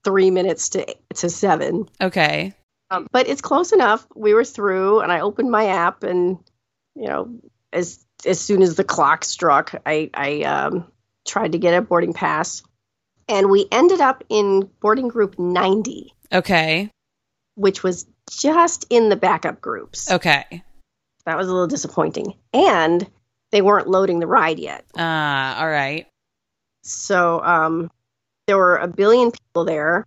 three 0.07 0.31
minutes 0.31 0.69
to 0.71 0.87
to 1.17 1.29
seven. 1.29 1.89
Okay. 2.01 2.55
Um, 2.93 3.09
but 3.11 3.29
it's 3.29 3.41
close 3.41 3.73
enough. 3.73 4.07
We 4.15 4.33
were 4.33 4.45
through, 4.45 5.01
and 5.01 5.11
I 5.11 5.21
opened 5.21 5.51
my 5.51 5.67
app, 5.67 6.05
and 6.05 6.39
you 6.95 7.09
know, 7.09 7.41
as 7.73 8.07
as 8.25 8.41
soon 8.41 8.63
as 8.63 8.77
the 8.77 8.85
clock 8.85 9.25
struck, 9.25 9.75
I 9.85 10.09
I 10.15 10.43
um, 10.45 10.87
tried 11.27 11.53
to 11.53 11.59
get 11.59 11.75
a 11.75 11.83
boarding 11.83 12.13
pass, 12.13 12.63
and 13.29 13.51
we 13.51 13.67
ended 13.73 14.01
up 14.01 14.23
in 14.29 14.71
boarding 14.81 15.09
group 15.09 15.37
ninety, 15.39 16.15
Okay. 16.33 16.89
which 17.57 17.83
was 17.83 18.07
just 18.31 18.87
in 18.89 19.09
the 19.09 19.17
backup 19.17 19.61
groups. 19.61 20.11
Okay. 20.11 20.63
That 21.25 21.37
was 21.37 21.49
a 21.49 21.53
little 21.53 21.67
disappointing, 21.67 22.35
and 22.55 23.05
they 23.51 23.63
weren't 23.63 23.89
loading 23.89 24.21
the 24.21 24.29
ride 24.29 24.61
yet. 24.61 24.85
Ah, 24.97 25.61
all 25.61 25.69
right. 25.69 26.07
So 26.85 27.43
um, 27.43 27.91
there 28.47 28.57
were 28.57 28.77
a 28.77 28.89
billion 28.89 29.31
people 29.33 29.65
there, 29.65 30.07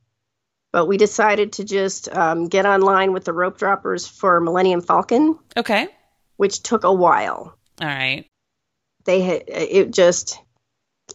but 0.71 0.85
we 0.87 0.97
decided 0.97 1.53
to 1.53 1.63
just 1.63 2.07
um, 2.15 2.47
get 2.47 2.65
online 2.65 3.13
with 3.13 3.25
the 3.25 3.33
rope 3.33 3.57
droppers 3.57 4.07
for 4.07 4.39
Millennium 4.39 4.81
Falcon, 4.81 5.37
Okay. 5.57 5.87
which 6.37 6.61
took 6.63 6.83
a 6.83 6.93
while. 6.93 7.55
All 7.81 7.87
right. 7.87 8.25
They 9.05 9.21
had 9.21 9.43
it 9.47 9.91
just 9.91 10.39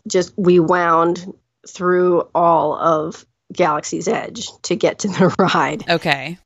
just 0.08 0.32
we 0.36 0.58
wound 0.58 1.32
through 1.68 2.22
all 2.34 2.74
of 2.74 3.24
Galaxy's 3.52 4.08
Edge 4.08 4.48
to 4.62 4.74
get 4.74 5.00
to 5.00 5.08
the 5.08 5.34
ride. 5.38 5.84
Okay. 5.88 6.38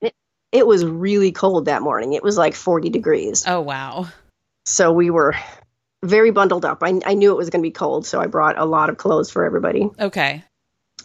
It 0.53 0.67
was 0.67 0.85
really 0.85 1.33
cold 1.33 1.65
that 1.67 1.83
morning. 1.83 2.13
It 2.13 2.23
was 2.23 2.37
like 2.37 2.55
40 2.55 2.91
degrees. 2.91 3.45
Oh, 3.47 3.61
wow. 3.61 4.09
So 4.65 4.93
we 4.93 5.11
were 5.11 5.35
very 6.05 6.31
bundled 6.31 6.65
up. 6.65 6.83
I, 6.83 7.01
I 7.07 7.15
knew 7.15 7.33
it 7.33 7.37
was 7.37 7.51
going 7.51 7.63
to 7.63 7.67
be 7.67 7.73
cold, 7.73 8.07
so 8.07 8.21
I 8.21 8.27
brought 8.27 8.59
a 8.59 8.65
lot 8.65 8.91
of 8.91 8.97
clothes 8.99 9.31
for 9.31 9.45
everybody. 9.45 9.89
Okay. 9.99 10.43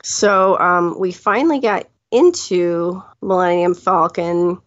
So 0.03 0.59
um, 0.59 0.99
we 0.99 1.11
finally 1.11 1.59
got 1.59 1.87
into 2.11 3.01
Millennium 3.21 3.73
Falcon 3.73 4.61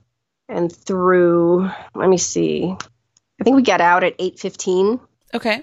and 0.48 0.74
through. 0.74 1.70
Let 1.94 2.08
me 2.08 2.18
see. 2.18 2.74
I 3.40 3.44
think 3.44 3.56
we 3.56 3.62
got 3.62 3.80
out 3.80 4.02
at 4.02 4.14
eight 4.18 4.38
fifteen. 4.38 4.98
Okay. 5.34 5.62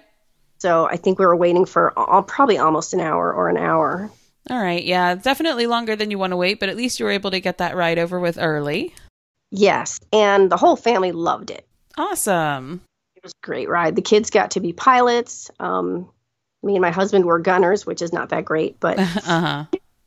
So 0.60 0.86
I 0.86 0.96
think 0.96 1.20
we 1.20 1.26
were 1.26 1.36
waiting 1.36 1.66
for 1.66 1.92
uh, 1.98 2.22
probably 2.22 2.58
almost 2.58 2.94
an 2.94 3.00
hour 3.02 3.34
or 3.34 3.50
an 3.50 3.58
hour. 3.58 4.10
All 4.50 4.62
right. 4.62 4.84
Yeah. 4.84 5.16
Definitely 5.16 5.68
longer 5.68 5.96
than 5.96 6.12
you 6.12 6.20
want 6.20 6.32
to 6.32 6.38
wait, 6.38 6.60
but 6.60 6.70
at 6.70 6.78
least 6.78 7.00
you 7.00 7.06
were 7.06 7.12
able 7.12 7.32
to 7.32 7.40
get 7.40 7.58
that 7.58 7.76
ride 7.76 7.98
over 7.98 8.20
with 8.20 8.38
early. 8.40 8.94
Yes, 9.56 10.00
and 10.12 10.52
the 10.52 10.58
whole 10.58 10.76
family 10.76 11.12
loved 11.12 11.52
it. 11.52 11.68
Awesome. 11.96 12.82
It 13.16 13.24
was 13.24 13.34
a 13.34 13.46
great 13.46 13.70
ride. 13.70 13.96
The 13.96 14.02
kids 14.02 14.32
got 14.32 14.52
to 14.52 14.60
be 14.60 14.74
pilots. 14.74 15.52
Um, 15.60 16.10
me 16.64 16.76
and 16.76 16.82
my 16.82 16.92
husband 16.92 17.26
were 17.26 17.40
gunners, 17.40 17.86
which 17.86 18.02
is 18.02 18.14
not 18.14 18.30
that 18.30 18.46
great, 18.46 18.80
but 18.80 18.98
uh 19.00 19.04
huh. 19.06 19.66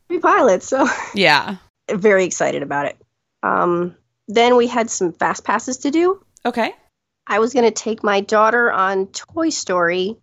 we 0.09 0.19
pilots, 0.19 0.67
so 0.67 0.87
Yeah. 1.13 1.57
very 1.91 2.25
excited 2.25 2.63
about 2.63 2.87
it. 2.87 2.97
Um, 3.43 3.95
then 4.27 4.55
we 4.57 4.67
had 4.67 4.89
some 4.89 5.13
fast 5.13 5.43
passes 5.43 5.77
to 5.79 5.91
do. 5.91 6.21
Okay. 6.45 6.73
I 7.25 7.39
was 7.39 7.53
going 7.53 7.65
to 7.65 7.71
take 7.71 8.03
my 8.03 8.21
daughter 8.21 8.71
on 8.71 9.07
Toy 9.07 9.49
Story, 9.49 10.15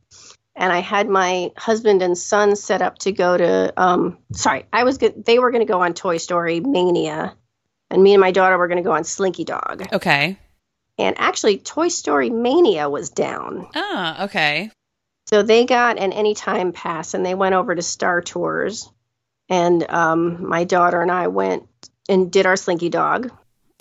and 0.56 0.72
I 0.72 0.78
had 0.80 1.08
my 1.08 1.52
husband 1.56 2.00
and 2.02 2.16
son 2.16 2.56
set 2.56 2.80
up 2.82 2.98
to 3.00 3.12
go 3.12 3.36
to. 3.36 3.72
Um, 3.76 4.18
sorry, 4.32 4.64
I 4.72 4.84
was 4.84 4.98
good. 4.98 5.24
They 5.24 5.38
were 5.38 5.50
going 5.50 5.66
to 5.66 5.70
go 5.72 5.80
on 5.82 5.92
Toy 5.94 6.16
Story 6.16 6.60
Mania, 6.60 7.34
and 7.90 8.02
me 8.02 8.14
and 8.14 8.20
my 8.20 8.30
daughter 8.30 8.56
were 8.58 8.68
going 8.68 8.82
to 8.82 8.88
go 8.88 8.92
on 8.92 9.04
Slinky 9.04 9.44
Dog. 9.44 9.86
Okay. 9.92 10.38
And 10.98 11.16
actually, 11.18 11.58
Toy 11.58 11.88
Story 11.88 12.30
Mania 12.30 12.88
was 12.88 13.10
down, 13.10 13.66
Ah, 13.74 14.24
okay. 14.24 14.70
So 15.34 15.42
they 15.42 15.66
got 15.66 15.98
an 15.98 16.12
anytime 16.12 16.70
pass, 16.70 17.12
and 17.12 17.26
they 17.26 17.34
went 17.34 17.56
over 17.56 17.74
to 17.74 17.82
Star 17.82 18.20
Tours, 18.20 18.88
and 19.48 19.84
um, 19.90 20.48
my 20.48 20.62
daughter 20.62 21.02
and 21.02 21.10
I 21.10 21.26
went 21.26 21.66
and 22.08 22.30
did 22.30 22.46
our 22.46 22.54
Slinky 22.54 22.88
Dog. 22.88 23.32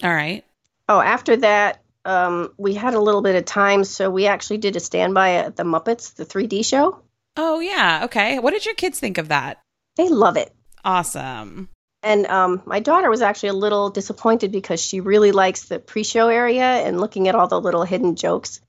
All 0.01 0.11
right. 0.11 0.43
Oh, 0.89 0.99
after 0.99 1.37
that, 1.37 1.83
um, 2.05 2.51
we 2.57 2.73
had 2.73 2.95
a 2.95 2.99
little 2.99 3.21
bit 3.21 3.35
of 3.35 3.45
time, 3.45 3.83
so 3.83 4.09
we 4.09 4.25
actually 4.25 4.57
did 4.57 4.75
a 4.75 4.79
standby 4.79 5.33
at 5.33 5.55
the 5.55 5.61
Muppets, 5.61 6.15
the 6.15 6.25
3D 6.25 6.65
show. 6.65 7.03
Oh, 7.37 7.59
yeah. 7.59 8.01
Okay. 8.05 8.39
What 8.39 8.53
did 8.53 8.65
your 8.65 8.73
kids 8.73 8.97
think 8.97 9.19
of 9.19 9.27
that? 9.27 9.61
They 9.95 10.09
love 10.09 10.37
it. 10.37 10.51
Awesome. 10.83 11.69
And 12.01 12.25
um, 12.25 12.63
my 12.65 12.79
daughter 12.79 13.11
was 13.11 13.21
actually 13.21 13.49
a 13.49 13.53
little 13.53 13.91
disappointed 13.91 14.51
because 14.51 14.81
she 14.81 15.01
really 15.01 15.31
likes 15.31 15.65
the 15.65 15.77
pre-show 15.77 16.29
area 16.29 16.65
and 16.65 16.99
looking 16.99 17.27
at 17.27 17.35
all 17.35 17.47
the 17.47 17.61
little 17.61 17.83
hidden 17.83 18.15
jokes. 18.15 18.59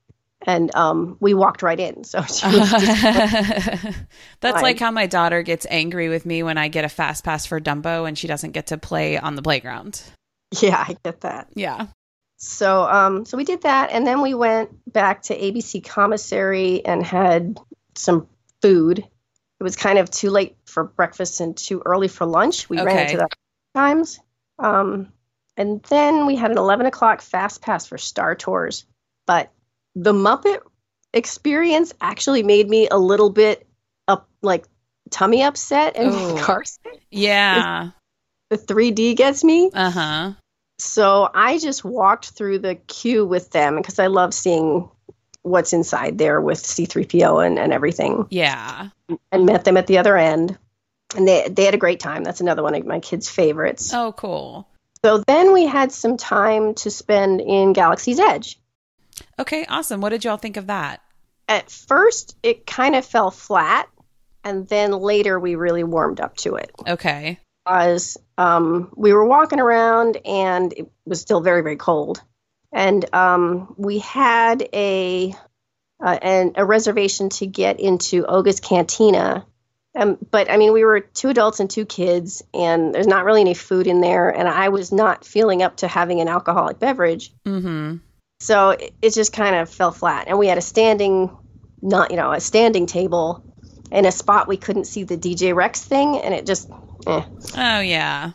And 0.47 0.73
um, 0.75 1.17
we 1.19 1.33
walked 1.33 1.63
right 1.63 1.79
in, 1.79 2.03
so 2.03 2.21
she 2.23 2.45
was 2.45 2.69
just, 2.69 2.83
That's 4.41 4.55
Fine. 4.55 4.61
like 4.61 4.79
how 4.79 4.91
my 4.91 5.07
daughter 5.07 5.41
gets 5.41 5.65
angry 5.69 6.07
with 6.07 6.25
me 6.25 6.43
when 6.43 6.57
I 6.57 6.67
get 6.67 6.85
a 6.85 6.89
fast 6.89 7.23
pass 7.23 7.45
for 7.45 7.59
Dumbo 7.59 8.07
and 8.07 8.17
she 8.17 8.27
doesn't 8.27 8.51
get 8.51 8.67
to 8.67 8.77
play 8.77 9.17
on 9.17 9.35
the 9.35 9.41
playground. 9.41 10.01
yeah, 10.61 10.85
I 10.87 10.95
get 11.03 11.21
that. 11.21 11.49
Yeah. 11.55 11.87
So 12.37 12.83
um, 12.83 13.25
so 13.25 13.37
we 13.37 13.43
did 13.43 13.63
that, 13.63 13.89
and 13.91 14.05
then 14.05 14.21
we 14.21 14.33
went 14.33 14.69
back 14.91 15.23
to 15.23 15.37
ABC 15.37 15.83
Commissary 15.83 16.85
and 16.85 17.03
had 17.03 17.57
some 17.95 18.27
food. 18.61 18.99
It 18.99 19.63
was 19.63 19.75
kind 19.75 19.97
of 19.97 20.11
too 20.11 20.29
late 20.29 20.57
for 20.65 20.83
breakfast 20.83 21.39
and 21.39 21.55
too 21.55 21.81
early 21.85 22.07
for 22.07 22.25
lunch. 22.25 22.69
We 22.69 22.79
ran 22.81 22.99
into 22.99 23.17
that 23.17 23.33
times. 23.73 24.19
Um, 24.59 25.11
and 25.57 25.81
then 25.83 26.25
we 26.25 26.35
had 26.35 26.51
an 26.51 26.57
11 26.57 26.85
o'clock 26.85 27.21
fast 27.21 27.61
pass 27.61 27.85
for 27.85 27.97
Star 27.97 28.35
Tours. 28.35 28.85
But 29.25 29.51
the 29.95 30.13
Muppet 30.13 30.59
experience 31.13 31.93
actually 32.01 32.43
made 32.43 32.69
me 32.69 32.87
a 32.89 32.97
little 32.97 33.29
bit 33.29 33.65
up, 34.07 34.27
like 34.41 34.65
tummy 35.09 35.43
upset 35.43 35.95
and 35.95 36.09
Oh. 36.13 36.37
car. 36.43 36.63
Yeah. 37.09 37.91
The 38.49 38.57
3D 38.57 39.15
gets 39.15 39.43
me. 39.43 39.71
Uh 39.73 39.89
huh. 39.91 40.31
So 40.77 41.29
I 41.33 41.57
just 41.57 41.85
walked 41.85 42.31
through 42.31 42.59
the 42.59 42.75
queue 42.75 43.25
with 43.25 43.49
them 43.51 43.77
because 43.77 43.97
I 43.99 44.07
love 44.07 44.33
seeing 44.33 44.89
what's 45.41 45.73
inside 45.73 46.17
there 46.17 46.41
with 46.41 46.61
C3PO 46.61 47.45
and, 47.45 47.57
and 47.59 47.71
everything 47.71 48.25
Yeah. 48.29 48.89
and 49.31 49.45
met 49.45 49.63
them 49.63 49.77
at 49.77 49.87
the 49.87 49.99
other 49.99 50.17
end. 50.17 50.57
And 51.15 51.27
they, 51.27 51.47
they 51.49 51.63
had 51.65 51.75
a 51.75 51.77
great 51.77 51.99
time. 52.01 52.23
That's 52.23 52.41
another 52.41 52.63
one 52.63 52.75
of 52.75 52.85
my 52.85 52.99
kids' 52.99 53.29
favorites. 53.29 53.93
Oh, 53.93 54.11
cool. 54.11 54.67
So 55.03 55.19
then 55.25 55.53
we 55.53 55.65
had 55.65 55.91
some 55.91 56.17
time 56.17 56.73
to 56.75 56.89
spend 56.89 57.39
in 57.41 57.73
Galaxy's 57.73 58.19
Edge. 58.19 58.59
Okay. 59.39 59.65
Awesome. 59.65 60.01
What 60.01 60.09
did 60.09 60.23
y'all 60.23 60.37
think 60.37 60.57
of 60.57 60.67
that? 60.67 61.01
At 61.47 61.69
first, 61.69 62.37
it 62.43 62.65
kind 62.65 62.95
of 62.95 63.05
fell 63.05 63.31
flat. 63.31 63.89
And 64.43 64.67
then 64.67 64.91
later, 64.91 65.39
we 65.39 65.55
really 65.55 65.83
warmed 65.83 66.19
up 66.19 66.37
to 66.37 66.55
it. 66.55 66.71
Okay. 66.87 67.39
Because 67.65 68.17
um, 68.37 68.91
we 68.95 69.13
were 69.13 69.25
walking 69.25 69.59
around 69.59 70.17
and 70.25 70.73
it 70.73 70.91
was 71.05 71.21
still 71.21 71.41
very 71.41 71.61
very 71.61 71.77
cold 71.77 72.21
and 72.71 73.05
um, 73.13 73.73
we 73.77 73.99
had 73.99 74.67
a 74.73 75.33
uh, 76.03 76.19
an, 76.21 76.51
a 76.55 76.65
reservation 76.65 77.29
to 77.29 77.47
get 77.47 77.79
into 77.79 78.25
Oga's 78.25 78.59
Cantina 78.59 79.45
um, 79.95 80.17
but 80.29 80.51
I 80.51 80.57
mean 80.57 80.73
we 80.73 80.83
were 80.83 80.99
two 80.99 81.29
adults 81.29 81.59
and 81.59 81.69
two 81.69 81.85
kids 81.85 82.43
and 82.53 82.93
there's 82.93 83.07
not 83.07 83.23
really 83.23 83.41
any 83.41 83.53
food 83.53 83.87
in 83.87 84.01
there 84.01 84.29
and 84.29 84.47
I 84.47 84.69
was 84.69 84.91
not 84.91 85.23
feeling 85.23 85.63
up 85.63 85.77
to 85.77 85.87
having 85.87 86.19
an 86.21 86.27
alcoholic 86.27 86.79
beverage 86.79 87.33
Mm 87.45 87.61
hmm. 87.61 87.95
So 88.39 88.71
it, 88.71 88.93
it 89.01 89.13
just 89.13 89.33
kind 89.33 89.55
of 89.55 89.69
fell 89.69 89.91
flat 89.91 90.27
and 90.27 90.37
we 90.37 90.47
had 90.47 90.57
a 90.57 90.61
standing 90.61 91.35
not 91.81 92.11
you 92.11 92.17
know 92.17 92.31
a 92.31 92.39
standing 92.39 92.85
table 92.85 93.43
in 93.91 94.05
a 94.05 94.11
spot 94.11 94.47
we 94.47 94.57
couldn't 94.57 94.85
see 94.85 95.03
the 95.03 95.17
DJ 95.17 95.55
Rex 95.55 95.83
thing 95.83 96.17
and 96.17 96.33
it 96.33 96.45
just 96.45 96.69
eh. 97.07 97.21
Oh, 97.57 97.79
yeah. 97.79 98.31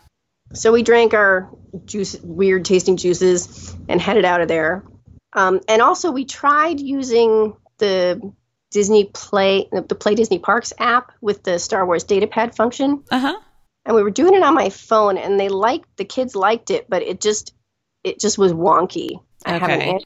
So 0.53 0.73
we 0.73 0.83
drank 0.83 1.15
our 1.15 1.49
juice, 1.85 2.17
weird 2.23 2.65
tasting 2.65 2.97
juices, 2.97 3.77
and 3.89 4.01
headed 4.01 4.25
out 4.25 4.41
of 4.41 4.49
there. 4.49 4.85
Um, 5.33 5.61
and 5.69 5.81
also, 5.81 6.11
we 6.11 6.25
tried 6.25 6.81
using 6.81 7.55
the 7.79 8.33
Disney 8.73 9.05
Play, 9.05 9.69
the 9.71 9.95
Play 9.95 10.17
Disney 10.17 10.41
Parks 10.41 10.73
app 10.79 11.13
with 11.21 11.45
the 11.45 11.59
Star 11.61 11.87
Wars 11.87 12.05
datapad 12.05 12.57
function, 12.57 13.05
Uh 13.13 13.21
huh. 13.21 13.41
and 13.85 13.95
we 13.95 14.03
were 14.03 14.11
doing 14.11 14.35
it 14.35 14.43
on 14.43 14.55
my 14.55 14.71
phone, 14.71 15.19
and 15.19 15.39
they 15.39 15.49
liked 15.49 15.89
the 15.97 16.05
kids 16.05 16.35
liked 16.35 16.71
it, 16.71 16.87
but 16.89 17.03
it 17.03 17.21
just 17.21 17.55
it 18.03 18.19
just 18.19 18.37
was 18.39 18.53
wonky. 18.53 19.21
I 19.47 19.53
have 19.53 19.63
an 19.63 19.71
Okay. 19.71 19.85
Android 19.87 20.05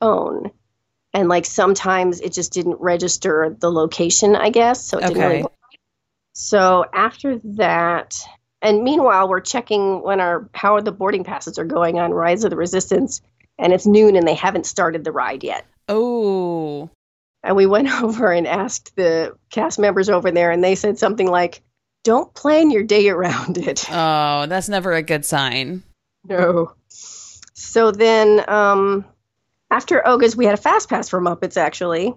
phone, 0.00 0.50
and 1.12 1.28
like 1.28 1.44
sometimes 1.46 2.20
it 2.20 2.32
just 2.32 2.52
didn't 2.52 2.80
register 2.80 3.54
the 3.58 3.70
location, 3.70 4.36
I 4.36 4.50
guess, 4.50 4.82
so 4.84 4.98
it 4.98 5.02
didn't 5.02 5.18
really 5.18 5.34
Okay. 5.34 5.42
work. 5.42 5.52
So 6.32 6.84
after 6.94 7.38
that, 7.56 8.14
and 8.62 8.82
meanwhile, 8.82 9.28
we're 9.28 9.40
checking 9.40 10.02
when 10.02 10.20
our 10.20 10.48
how 10.54 10.80
the 10.80 10.92
boarding 10.92 11.24
passes 11.24 11.58
are 11.58 11.64
going 11.64 11.98
on 11.98 12.12
Rise 12.12 12.44
of 12.44 12.50
the 12.50 12.56
Resistance, 12.56 13.20
and 13.58 13.72
it's 13.72 13.86
noon 13.86 14.16
and 14.16 14.26
they 14.26 14.34
haven't 14.34 14.66
started 14.66 15.04
the 15.04 15.12
ride 15.12 15.44
yet. 15.44 15.66
Oh. 15.88 16.88
And 17.42 17.56
we 17.56 17.66
went 17.66 17.88
over 18.02 18.32
and 18.32 18.46
asked 18.46 18.94
the 18.96 19.36
cast 19.50 19.78
members 19.78 20.08
over 20.08 20.30
there, 20.30 20.50
and 20.50 20.62
they 20.62 20.74
said 20.74 20.98
something 20.98 21.26
like, 21.26 21.62
"Don't 22.04 22.32
plan 22.32 22.70
your 22.70 22.82
day 22.84 23.08
around 23.08 23.58
it." 23.58 23.84
Oh, 23.90 24.46
that's 24.46 24.68
never 24.68 24.92
a 24.92 25.02
good 25.02 25.24
sign. 25.24 25.82
No. 26.28 26.74
So 27.60 27.92
then, 27.92 28.42
um, 28.48 29.04
after 29.70 30.06
Oga's, 30.06 30.34
we 30.34 30.46
had 30.46 30.54
a 30.54 30.62
fast 30.62 30.88
pass 30.88 31.10
for 31.10 31.20
Muppets 31.20 31.58
actually, 31.58 32.14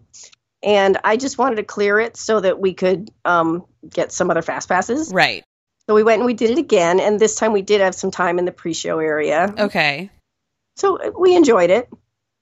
and 0.64 0.98
I 1.04 1.18
just 1.18 1.38
wanted 1.38 1.58
to 1.58 1.64
clear 1.64 2.00
it 2.00 2.16
so 2.16 2.40
that 2.40 2.60
we 2.60 2.74
could 2.74 3.12
um, 3.26 3.66
get 3.88 4.12
some 4.12 4.32
other 4.32 4.42
fast 4.42 4.70
passes. 4.70 5.12
Right. 5.14 5.44
So 5.86 5.96
we 5.96 6.04
went 6.04 6.20
and 6.20 6.26
we 6.26 6.34
did 6.34 6.52
it 6.52 6.58
again, 6.58 7.02
and 7.02 7.20
this 7.20 7.36
time 7.36 7.52
we 7.52 7.62
did 7.62 7.82
have 7.82 7.94
some 7.94 8.10
time 8.10 8.40
in 8.40 8.46
the 8.46 8.54
pre-show 8.54 9.00
area. 9.00 9.54
Okay. 9.58 10.10
So 10.78 10.98
uh, 10.98 11.12
we 11.20 11.36
enjoyed 11.36 11.70
it. 11.70 11.90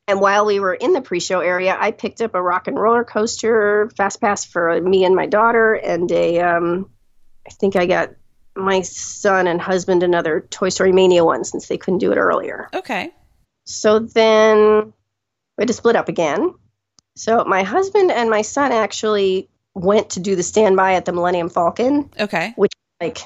And 0.07 0.21
while 0.21 0.45
we 0.45 0.59
were 0.59 0.73
in 0.73 0.93
the 0.93 1.01
pre-show 1.01 1.39
area, 1.39 1.75
I 1.77 1.91
picked 1.91 2.21
up 2.21 2.35
a 2.35 2.41
rock 2.41 2.67
and 2.67 2.77
roller 2.77 3.03
coaster 3.03 3.89
fast 3.97 4.21
pass 4.21 4.45
for 4.45 4.79
me 4.79 5.05
and 5.05 5.15
my 5.15 5.25
daughter, 5.25 5.73
and 5.73 6.11
a 6.11 6.39
um, 6.39 6.91
I 7.47 7.49
think 7.49 7.75
I 7.75 7.87
got 7.87 8.11
my 8.55 8.81
son 8.81 9.47
and 9.47 9.61
husband 9.61 10.03
another 10.03 10.41
Toy 10.49 10.69
Story 10.69 10.91
Mania 10.91 11.23
one 11.23 11.43
since 11.43 11.67
they 11.67 11.77
couldn't 11.77 11.99
do 11.99 12.11
it 12.11 12.17
earlier. 12.17 12.69
Okay. 12.73 13.11
So 13.65 13.99
then 13.99 14.93
we 15.57 15.61
had 15.61 15.67
to 15.67 15.73
split 15.73 15.95
up 15.95 16.09
again. 16.09 16.53
So 17.15 17.43
my 17.45 17.63
husband 17.63 18.11
and 18.11 18.29
my 18.29 18.41
son 18.41 18.71
actually 18.71 19.49
went 19.73 20.11
to 20.11 20.19
do 20.19 20.35
the 20.35 20.43
standby 20.43 20.93
at 20.95 21.05
the 21.05 21.13
Millennium 21.13 21.49
Falcon, 21.49 22.09
Okay. 22.19 22.53
Which 22.55 22.71
like 22.99 23.19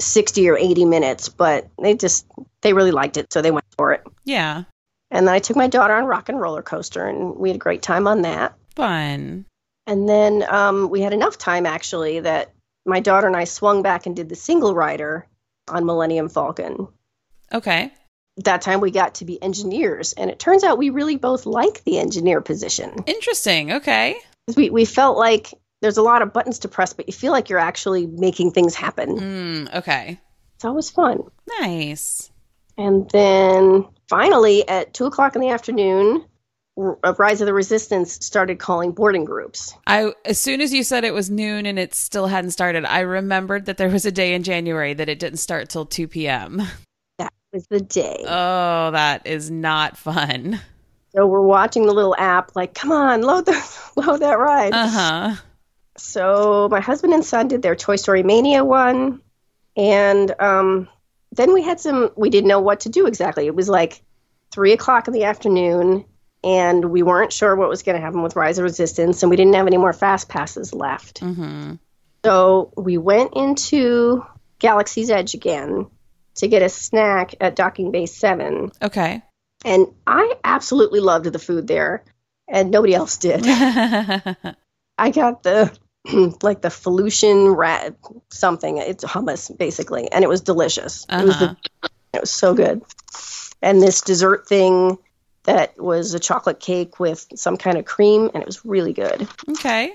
60 0.00 0.48
or 0.48 0.56
80 0.56 0.84
minutes, 0.84 1.28
but 1.28 1.68
they 1.80 1.94
just 1.94 2.26
they 2.62 2.72
really 2.72 2.90
liked 2.90 3.16
it, 3.16 3.32
so 3.32 3.42
they 3.42 3.50
went 3.50 3.66
for 3.76 3.92
it. 3.92 4.02
Yeah. 4.24 4.64
And 5.10 5.26
then 5.26 5.34
I 5.34 5.38
took 5.38 5.56
my 5.56 5.68
daughter 5.68 5.94
on 5.94 6.04
rock 6.04 6.28
and 6.28 6.40
roller 6.40 6.62
coaster, 6.62 7.06
and 7.06 7.36
we 7.36 7.48
had 7.48 7.56
a 7.56 7.60
great 7.60 7.82
time 7.82 8.06
on 8.06 8.22
that. 8.22 8.54
Fun. 8.76 9.46
And 9.86 10.08
then 10.08 10.44
um, 10.48 10.90
we 10.90 11.00
had 11.00 11.12
enough 11.14 11.38
time 11.38 11.64
actually 11.64 12.20
that 12.20 12.52
my 12.88 13.00
daughter 13.00 13.26
and 13.26 13.36
I 13.36 13.44
swung 13.44 13.82
back 13.82 14.06
and 14.06 14.16
did 14.16 14.28
the 14.28 14.34
single 14.34 14.74
rider 14.74 15.26
on 15.68 15.84
Millennium 15.84 16.28
Falcon. 16.28 16.88
Okay. 17.52 17.92
That 18.38 18.62
time 18.62 18.80
we 18.80 18.90
got 18.90 19.16
to 19.16 19.24
be 19.24 19.42
engineers, 19.42 20.12
and 20.12 20.30
it 20.30 20.38
turns 20.38 20.62
out 20.62 20.78
we 20.78 20.90
really 20.90 21.16
both 21.16 21.44
like 21.44 21.82
the 21.84 21.98
engineer 21.98 22.40
position. 22.40 23.04
Interesting. 23.06 23.72
Okay. 23.72 24.16
We 24.56 24.70
we 24.70 24.84
felt 24.84 25.18
like 25.18 25.52
there's 25.80 25.96
a 25.96 26.02
lot 26.02 26.22
of 26.22 26.32
buttons 26.32 26.60
to 26.60 26.68
press, 26.68 26.92
but 26.92 27.08
you 27.08 27.12
feel 27.12 27.32
like 27.32 27.48
you're 27.48 27.58
actually 27.58 28.06
making 28.06 28.52
things 28.52 28.74
happen. 28.74 29.18
Mm, 29.18 29.74
okay. 29.76 30.20
It's 30.54 30.64
always 30.64 30.90
fun. 30.90 31.22
Nice. 31.60 32.30
And 32.76 33.10
then 33.10 33.86
finally, 34.08 34.68
at 34.68 34.94
two 34.94 35.06
o'clock 35.06 35.34
in 35.34 35.40
the 35.40 35.50
afternoon, 35.50 36.24
Uh, 36.78 37.14
Rise 37.18 37.40
of 37.40 37.46
the 37.46 37.54
Resistance 37.54 38.24
started 38.24 38.58
calling 38.58 38.92
boarding 38.92 39.24
groups. 39.24 39.74
I 39.86 40.12
as 40.24 40.38
soon 40.38 40.60
as 40.60 40.72
you 40.72 40.84
said 40.84 41.04
it 41.04 41.14
was 41.14 41.28
noon 41.28 41.66
and 41.66 41.78
it 41.78 41.94
still 41.94 42.26
hadn't 42.26 42.52
started, 42.52 42.84
I 42.84 43.00
remembered 43.00 43.66
that 43.66 43.78
there 43.78 43.88
was 43.88 44.06
a 44.06 44.12
day 44.12 44.34
in 44.34 44.44
January 44.44 44.94
that 44.94 45.08
it 45.08 45.18
didn't 45.18 45.38
start 45.38 45.68
till 45.68 45.86
2 45.86 46.06
p.m. 46.06 46.62
That 47.18 47.32
was 47.52 47.66
the 47.66 47.80
day. 47.80 48.24
Oh, 48.28 48.90
that 48.92 49.26
is 49.26 49.50
not 49.50 49.96
fun. 49.96 50.60
So 51.14 51.26
we're 51.26 51.42
watching 51.42 51.86
the 51.86 51.92
little 51.92 52.14
app, 52.16 52.54
like, 52.54 52.74
come 52.74 52.92
on, 52.92 53.22
load 53.22 53.46
the 53.46 53.80
load 53.96 54.18
that 54.18 54.38
ride. 54.38 54.72
Uh 54.72 54.88
huh. 54.88 55.34
So 55.96 56.68
my 56.70 56.80
husband 56.80 57.12
and 57.12 57.24
son 57.24 57.48
did 57.48 57.62
their 57.62 57.74
Toy 57.74 57.96
Story 57.96 58.22
Mania 58.22 58.64
one, 58.64 59.20
and 59.76 60.32
um, 60.40 60.88
then 61.32 61.52
we 61.52 61.62
had 61.62 61.80
some. 61.80 62.10
We 62.16 62.30
didn't 62.30 62.48
know 62.48 62.60
what 62.60 62.80
to 62.80 62.88
do 62.88 63.06
exactly. 63.06 63.46
It 63.46 63.54
was 63.54 63.68
like 63.68 64.02
three 64.52 64.72
o'clock 64.72 65.08
in 65.08 65.12
the 65.12 65.24
afternoon, 65.24 66.04
and 66.44 66.84
we 66.84 67.02
weren't 67.02 67.32
sure 67.32 67.54
what 67.56 67.68
was 67.68 67.82
going 67.82 67.96
to 67.96 68.00
happen 68.02 68.22
with 68.22 68.36
Rise 68.36 68.58
of 68.58 68.64
Resistance, 68.64 69.22
and 69.22 69.30
we 69.30 69.36
didn't 69.36 69.54
have 69.54 69.66
any 69.66 69.76
more 69.76 69.92
fast 69.92 70.28
passes 70.28 70.72
left. 70.72 71.20
Mm-hmm. 71.20 71.74
So 72.24 72.72
we 72.76 72.98
went 72.98 73.34
into 73.36 74.24
Galaxy's 74.58 75.10
Edge 75.10 75.34
again 75.34 75.86
to 76.36 76.48
get 76.48 76.62
a 76.62 76.68
snack 76.68 77.34
at 77.40 77.56
Docking 77.56 77.90
Bay 77.90 78.06
Seven, 78.06 78.70
Okay. 78.82 79.22
and 79.64 79.86
I 80.06 80.34
absolutely 80.44 81.00
loved 81.00 81.26
the 81.26 81.38
food 81.38 81.66
there, 81.66 82.04
and 82.46 82.70
nobody 82.70 82.94
else 82.94 83.16
did. 83.18 83.44
I 84.98 85.10
got 85.10 85.42
the 85.42 85.76
like 86.42 86.62
the 86.62 86.68
Felucian 86.68 87.56
rat 87.56 87.96
something. 88.30 88.78
It's 88.78 89.04
hummus 89.04 89.56
basically, 89.56 90.10
and 90.10 90.24
it 90.24 90.28
was 90.28 90.40
delicious. 90.40 91.06
It 91.10 91.24
was 91.24 91.34
Uh-huh. 91.36 91.54
the, 91.82 91.88
it 92.14 92.20
was 92.22 92.30
so 92.30 92.54
good. 92.54 92.82
And 93.60 93.82
this 93.82 94.00
dessert 94.02 94.46
thing 94.48 94.98
that 95.48 95.80
was 95.80 96.12
a 96.12 96.20
chocolate 96.20 96.60
cake 96.60 97.00
with 97.00 97.26
some 97.34 97.56
kind 97.56 97.78
of 97.78 97.86
cream, 97.86 98.30
and 98.34 98.42
it 98.42 98.46
was 98.46 98.66
really 98.66 98.92
good. 98.92 99.26
okay. 99.48 99.94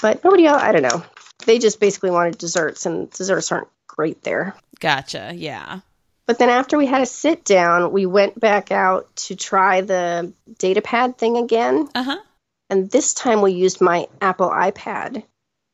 But 0.00 0.24
nobody 0.24 0.46
else, 0.46 0.62
I 0.62 0.72
don't 0.72 0.82
know. 0.82 1.04
They 1.44 1.58
just 1.58 1.78
basically 1.78 2.10
wanted 2.10 2.38
desserts, 2.38 2.86
and 2.86 3.10
desserts 3.10 3.52
aren't 3.52 3.68
great 3.86 4.22
there. 4.22 4.54
Gotcha. 4.80 5.32
Yeah. 5.34 5.80
But 6.24 6.38
then 6.38 6.48
after 6.48 6.78
we 6.78 6.86
had 6.86 7.02
a 7.02 7.06
sit 7.06 7.44
down, 7.44 7.92
we 7.92 8.06
went 8.06 8.40
back 8.40 8.72
out 8.72 9.14
to 9.16 9.36
try 9.36 9.82
the 9.82 10.32
data 10.58 10.80
pad 10.80 11.18
thing 11.18 11.36
again. 11.36 11.88
Uh 11.94 12.02
huh. 12.04 12.18
And 12.70 12.90
this 12.90 13.12
time 13.12 13.42
we 13.42 13.52
used 13.52 13.82
my 13.82 14.08
Apple 14.22 14.48
iPad 14.48 15.22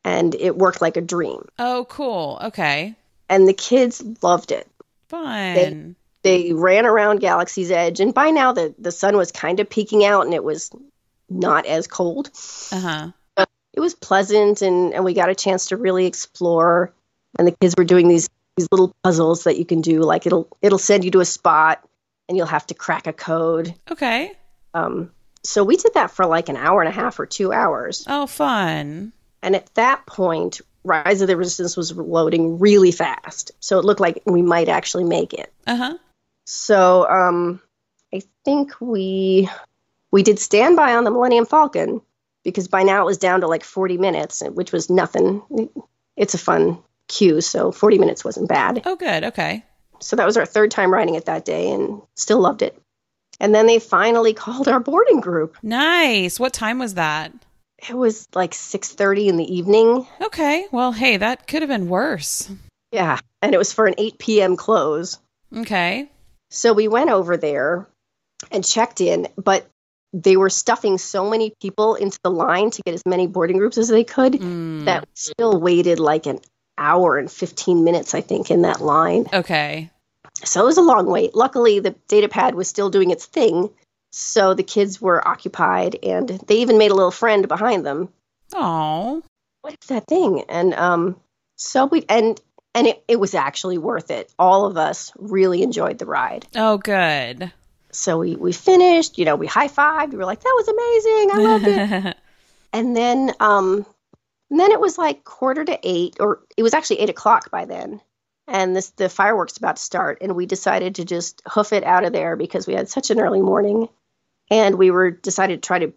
and 0.04 0.34
it 0.34 0.56
worked 0.56 0.80
like 0.80 0.96
a 0.96 1.00
dream. 1.00 1.46
Oh, 1.58 1.86
cool. 1.88 2.38
Okay. 2.42 2.94
And 3.28 3.48
the 3.48 3.52
kids 3.52 4.02
loved 4.22 4.52
it. 4.52 4.68
Fun. 5.08 5.54
They 5.54 5.94
ran 6.24 6.86
around 6.86 7.20
Galaxy's 7.20 7.70
Edge 7.70 8.00
and 8.00 8.14
by 8.14 8.30
now 8.30 8.52
the, 8.52 8.74
the 8.78 8.92
sun 8.92 9.16
was 9.16 9.32
kind 9.32 9.60
of 9.60 9.68
peeking 9.68 10.04
out 10.04 10.24
and 10.24 10.34
it 10.34 10.44
was 10.44 10.70
not 11.28 11.66
as 11.66 11.86
cold. 11.86 12.30
Uh 12.72 12.80
huh. 12.80 13.46
It 13.72 13.80
was 13.80 13.94
pleasant 13.94 14.62
and, 14.62 14.94
and 14.94 15.04
we 15.04 15.14
got 15.14 15.30
a 15.30 15.34
chance 15.34 15.66
to 15.66 15.76
really 15.76 16.06
explore 16.06 16.92
and 17.38 17.48
the 17.48 17.52
kids 17.52 17.74
were 17.76 17.84
doing 17.84 18.08
these 18.08 18.28
these 18.56 18.68
little 18.70 18.94
puzzles 19.02 19.44
that 19.44 19.58
you 19.58 19.64
can 19.64 19.80
do 19.80 20.00
like 20.00 20.26
it'll 20.26 20.48
it'll 20.62 20.78
send 20.78 21.04
you 21.04 21.10
to 21.10 21.20
a 21.20 21.24
spot 21.24 21.84
and 22.28 22.36
you'll 22.38 22.46
have 22.46 22.66
to 22.68 22.74
crack 22.74 23.06
a 23.06 23.12
code. 23.12 23.74
Okay. 23.90 24.32
Um, 24.72 25.10
so 25.42 25.62
we 25.62 25.76
did 25.76 25.94
that 25.94 26.10
for 26.10 26.26
like 26.26 26.48
an 26.48 26.56
hour 26.56 26.80
and 26.80 26.88
a 26.88 26.92
half 26.92 27.18
or 27.20 27.26
two 27.26 27.52
hours. 27.52 28.04
Oh, 28.08 28.26
fun. 28.26 29.12
And 29.42 29.54
at 29.54 29.72
that 29.74 30.06
point, 30.06 30.60
Rise 30.84 31.20
of 31.20 31.28
the 31.28 31.36
Resistance 31.36 31.76
was 31.76 31.94
loading 31.94 32.58
really 32.58 32.92
fast. 32.92 33.52
So 33.60 33.78
it 33.78 33.84
looked 33.84 34.00
like 34.00 34.22
we 34.24 34.42
might 34.42 34.68
actually 34.68 35.04
make 35.04 35.34
it. 35.34 35.52
Uh 35.66 35.76
huh. 35.76 35.98
So 36.44 37.08
um, 37.08 37.60
I 38.12 38.22
think 38.44 38.80
we 38.80 39.48
we 40.10 40.22
did 40.22 40.38
stand 40.38 40.76
by 40.76 40.94
on 40.94 41.04
the 41.04 41.10
Millennium 41.10 41.46
Falcon 41.46 42.00
because 42.44 42.68
by 42.68 42.82
now 42.82 43.02
it 43.02 43.06
was 43.06 43.18
down 43.18 43.40
to 43.40 43.48
like 43.48 43.64
40 43.64 43.98
minutes, 43.98 44.42
which 44.52 44.70
was 44.70 44.90
nothing. 44.90 45.42
It's 46.16 46.34
a 46.34 46.38
fun 46.38 46.78
queue, 47.08 47.40
so 47.40 47.72
40 47.72 47.98
minutes 47.98 48.24
wasn't 48.24 48.48
bad. 48.48 48.82
Oh, 48.84 48.96
good. 48.96 49.24
Okay. 49.24 49.64
So 50.00 50.16
that 50.16 50.26
was 50.26 50.36
our 50.36 50.46
third 50.46 50.70
time 50.70 50.92
riding 50.92 51.14
it 51.14 51.24
that 51.24 51.44
day 51.44 51.70
and 51.72 52.02
still 52.14 52.40
loved 52.40 52.62
it. 52.62 52.80
And 53.40 53.54
then 53.54 53.66
they 53.66 53.78
finally 53.78 54.34
called 54.34 54.68
our 54.68 54.80
boarding 54.80 55.20
group. 55.20 55.56
Nice. 55.62 56.38
What 56.38 56.52
time 56.52 56.78
was 56.78 56.94
that? 56.94 57.32
It 57.88 57.94
was 57.94 58.28
like 58.34 58.52
6:30 58.52 59.28
in 59.28 59.36
the 59.36 59.54
evening. 59.54 60.06
Okay. 60.20 60.66
Well, 60.70 60.92
hey, 60.92 61.16
that 61.16 61.46
could 61.46 61.62
have 61.62 61.68
been 61.68 61.88
worse. 61.88 62.48
Yeah, 62.92 63.18
and 63.42 63.52
it 63.52 63.58
was 63.58 63.72
for 63.72 63.86
an 63.86 63.94
8 63.98 64.18
p.m. 64.18 64.56
close. 64.56 65.18
Okay. 65.54 66.08
So 66.54 66.72
we 66.72 66.88
went 66.88 67.10
over 67.10 67.36
there 67.36 67.86
and 68.50 68.64
checked 68.64 69.00
in, 69.00 69.28
but 69.36 69.66
they 70.12 70.36
were 70.36 70.50
stuffing 70.50 70.98
so 70.98 71.28
many 71.28 71.52
people 71.60 71.96
into 71.96 72.18
the 72.22 72.30
line 72.30 72.70
to 72.70 72.82
get 72.82 72.94
as 72.94 73.02
many 73.04 73.26
boarding 73.26 73.58
groups 73.58 73.76
as 73.78 73.88
they 73.88 74.04
could 74.04 74.34
Mm. 74.34 74.84
that 74.84 75.02
we 75.02 75.08
still 75.14 75.60
waited 75.60 75.98
like 75.98 76.26
an 76.26 76.38
hour 76.78 77.18
and 77.18 77.30
15 77.30 77.82
minutes, 77.82 78.14
I 78.14 78.20
think, 78.20 78.50
in 78.50 78.62
that 78.62 78.80
line. 78.80 79.26
Okay. 79.32 79.90
So 80.44 80.62
it 80.62 80.66
was 80.66 80.78
a 80.78 80.82
long 80.82 81.06
wait. 81.06 81.34
Luckily, 81.34 81.80
the 81.80 81.94
data 82.06 82.28
pad 82.28 82.54
was 82.54 82.68
still 82.68 82.90
doing 82.90 83.10
its 83.10 83.26
thing. 83.26 83.70
So 84.12 84.54
the 84.54 84.62
kids 84.62 85.00
were 85.00 85.26
occupied 85.26 85.98
and 86.02 86.28
they 86.46 86.58
even 86.58 86.78
made 86.78 86.92
a 86.92 86.94
little 86.94 87.10
friend 87.10 87.48
behind 87.48 87.84
them. 87.84 88.10
Oh. 88.52 89.22
What 89.62 89.74
is 89.80 89.88
that 89.88 90.06
thing? 90.06 90.44
And 90.48 90.74
um, 90.74 91.16
so 91.56 91.86
we, 91.86 92.04
and, 92.08 92.40
and 92.74 92.86
it, 92.88 93.04
it 93.06 93.20
was 93.20 93.34
actually 93.34 93.78
worth 93.78 94.10
it. 94.10 94.32
All 94.38 94.66
of 94.66 94.76
us 94.76 95.12
really 95.16 95.62
enjoyed 95.62 95.98
the 95.98 96.06
ride. 96.06 96.46
Oh, 96.54 96.78
good. 96.78 97.52
So 97.92 98.18
we, 98.18 98.34
we 98.34 98.52
finished, 98.52 99.18
you 99.18 99.24
know, 99.24 99.36
we 99.36 99.46
high 99.46 99.68
fived. 99.68 100.10
We 100.10 100.18
were 100.18 100.24
like, 100.24 100.40
that 100.40 100.54
was 100.56 100.68
amazing. 100.68 101.30
I 101.32 101.38
loved 101.38 101.66
it. 101.66 102.16
and 102.72 102.96
then, 102.96 103.32
um, 103.38 103.86
and 104.50 104.60
then 104.60 104.72
it 104.72 104.80
was 104.80 104.98
like 104.98 105.24
quarter 105.24 105.64
to 105.64 105.78
eight, 105.82 106.16
or 106.18 106.40
it 106.56 106.62
was 106.64 106.74
actually 106.74 107.00
eight 107.00 107.10
o'clock 107.10 107.50
by 107.50 107.64
then. 107.64 108.00
And 108.46 108.76
this, 108.76 108.90
the 108.90 109.08
fireworks 109.08 109.56
about 109.56 109.76
to 109.76 109.82
start. 109.82 110.18
And 110.20 110.34
we 110.34 110.44
decided 110.44 110.96
to 110.96 111.04
just 111.04 111.40
hoof 111.46 111.72
it 111.72 111.84
out 111.84 112.04
of 112.04 112.12
there 112.12 112.36
because 112.36 112.66
we 112.66 112.74
had 112.74 112.88
such 112.88 113.10
an 113.10 113.20
early 113.20 113.40
morning. 113.40 113.88
And 114.50 114.74
we 114.76 114.90
were 114.90 115.10
decided 115.10 115.62
to 115.62 115.66
try 115.66 115.78
to 115.78 115.92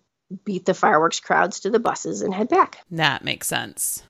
beat 0.46 0.66
the 0.66 0.74
fireworks 0.74 1.20
crowds 1.20 1.62
to 1.62 1.70
the 1.70 1.80
buses 1.80 2.22
and 2.22 2.34
head 2.34 2.50
back. 2.50 2.78
that 2.92 3.24
makes 3.24 3.48
sense. 3.48 4.04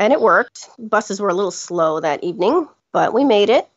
And 0.00 0.14
it 0.14 0.20
worked. 0.20 0.70
Buses 0.78 1.20
were 1.20 1.28
a 1.28 1.34
little 1.34 1.50
slow 1.50 2.00
that 2.00 2.24
evening, 2.24 2.66
but 2.90 3.12
we 3.12 3.22
made 3.22 3.50
it. 3.50 3.68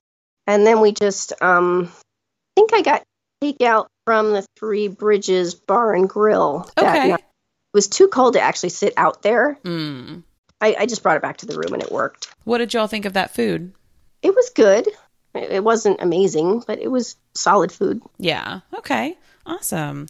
And 0.48 0.66
then 0.66 0.80
we 0.80 0.94
just, 0.94 1.34
um, 1.42 1.92
I 1.92 2.52
think 2.56 2.74
I 2.74 2.82
got 2.82 3.04
takeout 3.44 3.88
from 4.06 4.32
the 4.32 4.46
Three 4.58 4.88
Bridges 4.88 5.54
Bar 5.54 5.94
and 5.94 6.08
Grill. 6.10 6.70
that 6.78 6.96
Okay. 6.96 7.10
night. 7.10 7.20
It 7.20 7.76
was 7.78 7.90
too 7.90 8.08
cold 8.08 8.34
to 8.34 8.42
actually 8.42 8.70
sit 8.70 8.94
out 8.96 9.22
there. 9.22 9.60
Mm. 9.66 10.24
I, 10.62 10.76
I 10.80 10.86
just 10.86 11.04
brought 11.04 11.18
it 11.18 11.22
back 11.22 11.38
to 11.38 11.46
the 11.46 11.58
room 11.58 11.74
and 11.74 11.84
it 11.84 11.92
worked. 11.92 12.34
What 12.46 12.60
did 12.60 12.74
y'all 12.74 12.88
think 12.88 13.04
of 13.04 13.14
that 13.14 13.34
food? 13.34 13.74
It 14.22 14.34
was 14.34 14.50
good. 14.52 14.88
It 15.36 15.52
it 15.52 15.64
wasn't 15.64 16.02
amazing, 16.02 16.64
but 16.66 16.80
it 16.80 16.90
was 16.90 17.18
solid 17.36 17.72
food. 17.72 18.02
Yeah. 18.18 18.62
Okay. 18.76 19.18
Awesome. 19.46 20.08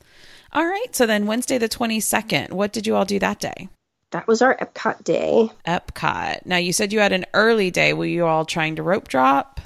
All 0.52 0.65
right. 0.65 0.95
So 0.95 1.08
then 1.08 1.26
Wednesday 1.26 1.58
the 1.58 1.69
22nd, 1.69 2.52
what 2.52 2.71
did 2.71 2.86
you 2.86 2.95
all 2.95 3.06
do 3.06 3.17
that 3.17 3.39
day? 3.39 3.69
That 4.13 4.28
was 4.28 4.41
our 4.41 4.56
Epcot 4.56 5.04
day. 5.04 5.49
Epcot. 5.67 6.45
Now 6.45 6.58
you 6.58 6.71
said 6.71 6.93
you 6.93 6.99
had 6.99 7.12
an 7.12 7.26
early 7.34 7.69
day. 7.69 7.93
Were 7.93 8.06
you 8.06 8.26
all 8.26 8.45
trying 8.45 8.78
to 8.78 8.84
rope 8.84 9.08
drop? 9.08 9.60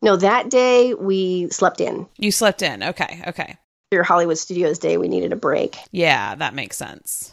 No, 0.00 0.16
that 0.16 0.50
day 0.50 0.94
we 0.94 1.48
slept 1.50 1.80
in. 1.80 2.08
You 2.18 2.32
slept 2.32 2.62
in. 2.62 2.82
Okay. 2.82 3.22
Okay. 3.28 3.56
Your 3.92 4.02
Hollywood 4.02 4.38
Studios 4.38 4.78
day, 4.78 4.96
we 4.96 5.08
needed 5.08 5.32
a 5.32 5.36
break. 5.36 5.76
Yeah, 5.90 6.34
that 6.34 6.54
makes 6.54 6.76
sense. 6.78 7.32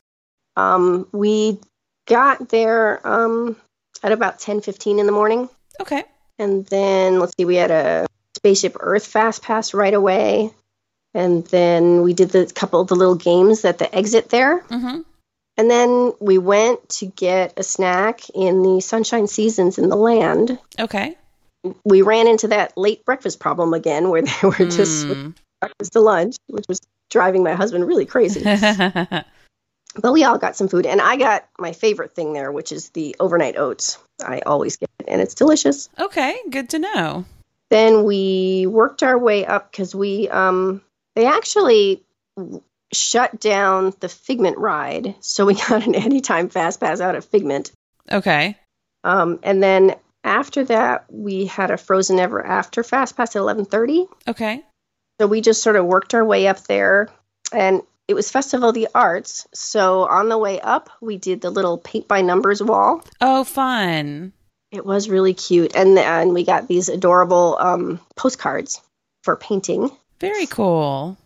Um, 0.58 1.08
we 1.14 1.60
got 2.06 2.50
there 2.50 3.06
um, 3.08 3.56
at 4.04 4.12
about 4.12 4.40
ten 4.40 4.60
fifteen 4.60 5.00
in 5.00 5.06
the 5.06 5.12
morning. 5.14 5.50
Okay. 5.80 6.04
And 6.38 6.66
then 6.68 7.20
let's 7.20 7.34
see, 7.38 7.46
we 7.46 7.56
had 7.56 7.72
a 7.72 8.08
Spaceship 8.36 8.76
Earth 8.80 9.08
fast 9.08 9.42
pass 9.42 9.74
right 9.74 9.94
away. 9.94 10.52
And 11.14 11.46
then 11.48 12.04
we 12.04 12.14
did 12.14 12.30
the 12.30 12.52
couple 12.54 12.82
of 12.82 12.88
the 12.88 12.96
little 12.96 13.16
games 13.16 13.66
at 13.66 13.78
the 13.78 13.94
exit 13.96 14.30
there. 14.30 14.60
Mm-hmm. 14.64 15.02
And 15.60 15.70
then 15.70 16.14
we 16.22 16.38
went 16.38 16.88
to 17.00 17.08
get 17.08 17.54
a 17.58 17.64
snack 17.64 18.22
in 18.34 18.64
the 18.64 18.80
Sunshine 18.80 19.28
Seasons 19.28 19.78
in 19.78 19.90
the 19.90 19.98
land. 19.98 20.58
Okay. 20.80 21.18
We 21.84 22.02
ran 22.02 22.30
into 22.30 22.48
that 22.48 22.78
late 22.78 23.04
breakfast 23.04 23.42
problem 23.42 23.74
again 23.74 24.08
where 24.10 24.22
they 24.22 24.32
were 24.44 24.66
just 24.66 25.06
Mm. 25.10 25.34
breakfast 25.60 25.92
to 25.92 26.00
lunch, 26.00 26.38
which 26.48 26.64
was 26.70 26.80
driving 27.10 27.44
my 27.44 27.56
husband 27.56 27.86
really 27.86 28.06
crazy. 28.06 28.42
but 30.02 30.14
we 30.14 30.24
all 30.24 30.38
got 30.38 30.56
some 30.56 30.70
food. 30.70 30.86
And 30.86 31.02
I 31.02 31.18
got 31.18 31.46
my 31.60 31.74
favorite 31.74 32.16
thing 32.16 32.32
there, 32.32 32.54
which 32.54 32.72
is 32.72 32.92
the 32.92 33.14
overnight 33.20 33.58
oats. 33.58 33.98
I 34.26 34.40
always 34.46 34.78
get 34.78 34.90
it, 35.00 35.08
and 35.10 35.20
it's 35.22 35.34
delicious. 35.36 35.90
okay. 36.00 36.38
Good 36.50 36.70
to 36.70 36.80
know. 36.80 37.26
then 37.70 38.06
we 38.06 38.66
worked 38.66 39.04
our 39.04 39.18
way 39.18 39.46
up 39.46 39.70
because 39.74 39.94
we 39.94 40.30
um 40.30 40.82
they 41.18 41.26
actually 41.26 42.02
shut 42.94 43.40
down 43.40 43.94
the 44.00 44.10
figment 44.10 44.58
ride 44.58 45.16
so 45.20 45.46
we 45.46 45.54
got 45.68 45.86
an 45.86 45.96
anytime 45.96 46.50
fast 46.50 46.80
pass 46.80 47.00
out 47.02 47.16
of 47.16 47.26
figment 47.26 47.72
Okay. 48.12 48.58
um 49.04 49.40
and 49.44 49.62
then 49.62 49.96
after 50.24 50.64
that 50.66 51.06
we 51.10 51.46
had 51.46 51.72
a 51.72 51.78
frozen 51.78 52.20
ever 52.20 52.46
after 52.46 52.84
fast 52.84 53.16
pass 53.16 53.36
at 53.36 53.42
11:30 53.42 54.08
Okay. 54.28 54.64
so 55.20 55.28
we 55.28 55.42
just 55.42 55.62
sort 55.64 55.76
of 55.76 55.86
worked 55.86 56.14
our 56.14 56.26
way 56.26 56.48
up 56.48 56.64
there 56.66 57.10
and 57.54 57.82
it 58.08 58.16
was 58.16 58.32
festival 58.32 58.70
of 58.70 58.76
the 58.76 58.88
arts 58.96 59.48
so 59.54 60.08
on 60.08 60.30
the 60.30 60.38
way 60.38 60.60
up 60.60 60.90
we 61.02 61.18
did 61.18 61.42
the 61.42 61.52
little 61.52 61.78
paint 61.78 62.08
by 62.08 62.22
numbers 62.22 62.62
wall 62.62 63.04
Oh, 63.22 63.44
fun. 63.44 64.34
it 64.72 64.84
was 64.86 65.10
really 65.10 65.36
cute 65.36 65.76
and 65.76 65.98
and 66.00 66.34
we 66.34 66.44
got 66.44 66.68
these 66.68 66.90
adorable 66.90 67.56
um 67.60 68.00
postcards 68.16 68.82
for 69.24 69.36
painting 69.36 69.92
Very 70.20 70.48
cool. 70.48 71.18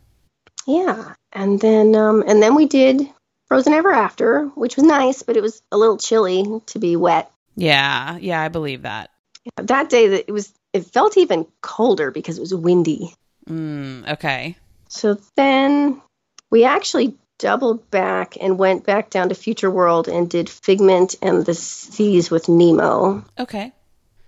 Yeah. 0.67 1.13
And 1.33 1.59
then 1.59 1.95
um, 1.95 2.23
and 2.25 2.41
then 2.41 2.55
we 2.55 2.65
did 2.65 3.01
Frozen 3.47 3.73
Ever 3.73 3.91
After, 3.91 4.45
which 4.55 4.75
was 4.75 4.85
nice, 4.85 5.23
but 5.23 5.35
it 5.35 5.41
was 5.41 5.61
a 5.71 5.77
little 5.77 5.97
chilly 5.97 6.45
to 6.67 6.79
be 6.79 6.95
wet. 6.95 7.31
Yeah, 7.55 8.17
yeah, 8.17 8.41
I 8.41 8.47
believe 8.47 8.83
that. 8.83 9.09
That 9.57 9.89
day, 9.89 10.07
that 10.09 10.25
it 10.27 10.31
was 10.31 10.53
it 10.71 10.85
felt 10.85 11.17
even 11.17 11.45
colder 11.61 12.11
because 12.11 12.37
it 12.37 12.41
was 12.41 12.53
windy. 12.53 13.13
Mm, 13.47 14.13
okay. 14.13 14.55
So 14.87 15.19
then 15.35 16.01
we 16.49 16.63
actually 16.63 17.15
doubled 17.39 17.89
back 17.91 18.37
and 18.39 18.57
went 18.57 18.85
back 18.85 19.09
down 19.09 19.29
to 19.29 19.35
Future 19.35 19.69
World 19.69 20.07
and 20.07 20.29
did 20.29 20.49
Figment 20.49 21.15
and 21.21 21.45
the 21.45 21.53
Seas 21.53 22.31
with 22.31 22.47
Nemo. 22.47 23.25
Okay. 23.37 23.71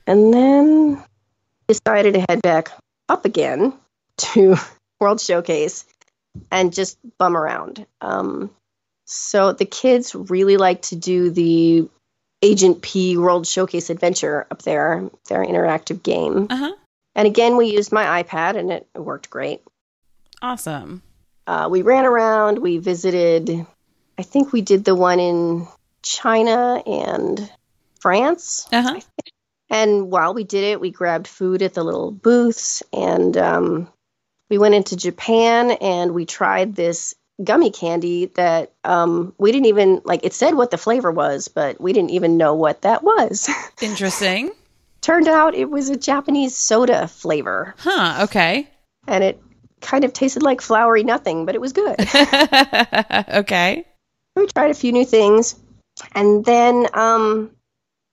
And 0.07 0.33
then 0.33 1.03
decided 1.67 2.15
to 2.15 2.25
head 2.27 2.41
back 2.41 2.71
up 3.07 3.25
again 3.25 3.73
to 4.17 4.57
World 4.99 5.21
Showcase 5.21 5.85
and 6.51 6.73
just 6.73 6.97
bum 7.17 7.35
around. 7.37 7.85
Um, 8.01 8.51
so 9.05 9.53
the 9.53 9.65
kids 9.65 10.15
really 10.15 10.57
like 10.57 10.83
to 10.83 10.95
do 10.95 11.29
the 11.29 11.89
Agent 12.41 12.81
P 12.81 13.17
World 13.17 13.47
Showcase 13.47 13.89
Adventure 13.89 14.47
up 14.51 14.61
there, 14.63 15.09
their 15.29 15.43
interactive 15.43 16.03
game. 16.03 16.47
Uh 16.49 16.55
huh. 16.55 16.73
And 17.15 17.27
again, 17.27 17.55
we 17.57 17.67
used 17.67 17.91
my 17.91 18.21
iPad 18.21 18.57
and 18.57 18.71
it 18.71 18.87
worked 18.95 19.29
great. 19.29 19.61
Awesome. 20.41 21.01
Uh, 21.47 21.67
we 21.71 21.81
ran 21.81 22.05
around, 22.05 22.59
we 22.59 22.77
visited, 22.77 23.65
I 24.17 24.21
think 24.23 24.51
we 24.51 24.61
did 24.61 24.83
the 24.83 24.95
one 24.95 25.19
in 25.19 25.67
China 26.01 26.81
and 26.85 27.51
France. 27.99 28.67
Uh 28.71 28.81
huh. 28.81 28.99
And 29.69 30.11
while 30.11 30.33
we 30.33 30.43
did 30.43 30.63
it, 30.63 30.81
we 30.81 30.91
grabbed 30.91 31.27
food 31.27 31.61
at 31.61 31.73
the 31.73 31.83
little 31.83 32.11
booths 32.11 32.83
and 32.93 33.35
um, 33.37 33.89
we 34.49 34.57
went 34.57 34.75
into 34.75 34.95
Japan 34.95 35.71
and 35.71 36.13
we 36.13 36.25
tried 36.25 36.75
this 36.75 37.15
gummy 37.43 37.69
candy 37.71 38.27
that 38.35 38.71
um, 38.83 39.33
we 39.37 39.51
didn't 39.51 39.65
even 39.67 40.01
like. 40.05 40.23
It 40.23 40.33
said 40.33 40.53
what 40.55 40.71
the 40.71 40.77
flavor 40.77 41.11
was, 41.11 41.47
but 41.47 41.79
we 41.81 41.93
didn't 41.93 42.11
even 42.11 42.37
know 42.37 42.53
what 42.55 42.83
that 42.83 43.03
was. 43.03 43.49
Interesting. 43.81 44.51
Turned 45.01 45.27
out 45.27 45.53
it 45.55 45.69
was 45.69 45.89
a 45.89 45.97
Japanese 45.97 46.55
soda 46.57 47.07
flavor 47.07 47.75
Huh. 47.77 48.23
Okay. 48.23 48.67
and 49.07 49.23
it 49.23 49.41
kind 49.81 50.03
of 50.03 50.13
tasted 50.13 50.41
like 50.41 50.61
flowery 50.61 51.03
nothing, 51.03 51.45
but 51.45 51.53
it 51.53 51.61
was 51.61 51.73
good. 51.73 51.95
okay. 53.29 53.85
we 54.35 54.47
tried 54.47 54.71
a 54.71 54.73
few 54.73 54.91
new 54.91 55.05
things. 55.05 55.55
And 56.13 56.43
then 56.43 56.87
um, 56.93 57.51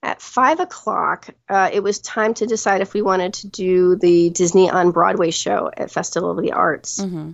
at 0.02 0.20
five 0.20 0.60
o'clock, 0.60 1.28
uh, 1.48 1.70
it 1.72 1.82
was 1.82 2.00
time 2.00 2.34
to 2.34 2.46
decide 2.46 2.80
if 2.80 2.92
we 2.92 3.02
wanted 3.02 3.34
to 3.34 3.48
do 3.48 3.96
the 3.96 4.30
Disney 4.30 4.68
on 4.68 4.90
Broadway 4.90 5.30
show 5.30 5.70
at 5.76 5.90
Festival 5.90 6.32
of 6.32 6.42
the 6.42 6.52
Arts. 6.52 7.02
hmm 7.02 7.32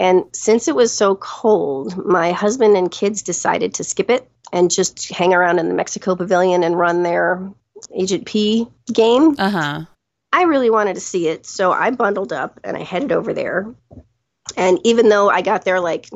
And 0.00 0.24
since 0.32 0.68
it 0.68 0.74
was 0.74 0.92
so 0.92 1.14
cold, 1.14 1.96
my 1.96 2.32
husband 2.32 2.76
and 2.76 2.90
kids 2.90 3.22
decided 3.22 3.74
to 3.74 3.84
skip 3.84 4.10
it 4.10 4.28
and 4.52 4.70
just 4.70 5.10
hang 5.10 5.32
around 5.32 5.58
in 5.58 5.68
the 5.68 5.74
Mexico 5.74 6.16
Pavilion 6.16 6.64
and 6.64 6.78
run 6.78 7.02
their 7.02 7.50
Agent 7.94 8.26
P 8.26 8.66
game. 8.92 9.36
Uh 9.38 9.50
huh. 9.50 9.84
I 10.32 10.42
really 10.42 10.70
wanted 10.70 10.94
to 10.94 11.00
see 11.00 11.28
it, 11.28 11.46
so 11.46 11.72
I 11.72 11.90
bundled 11.90 12.32
up 12.32 12.60
and 12.64 12.76
I 12.76 12.82
headed 12.82 13.12
over 13.12 13.32
there. 13.32 13.74
And 14.56 14.78
even 14.84 15.08
though 15.08 15.30
I 15.30 15.42
got 15.42 15.64
there 15.64 15.80
like 15.80 16.10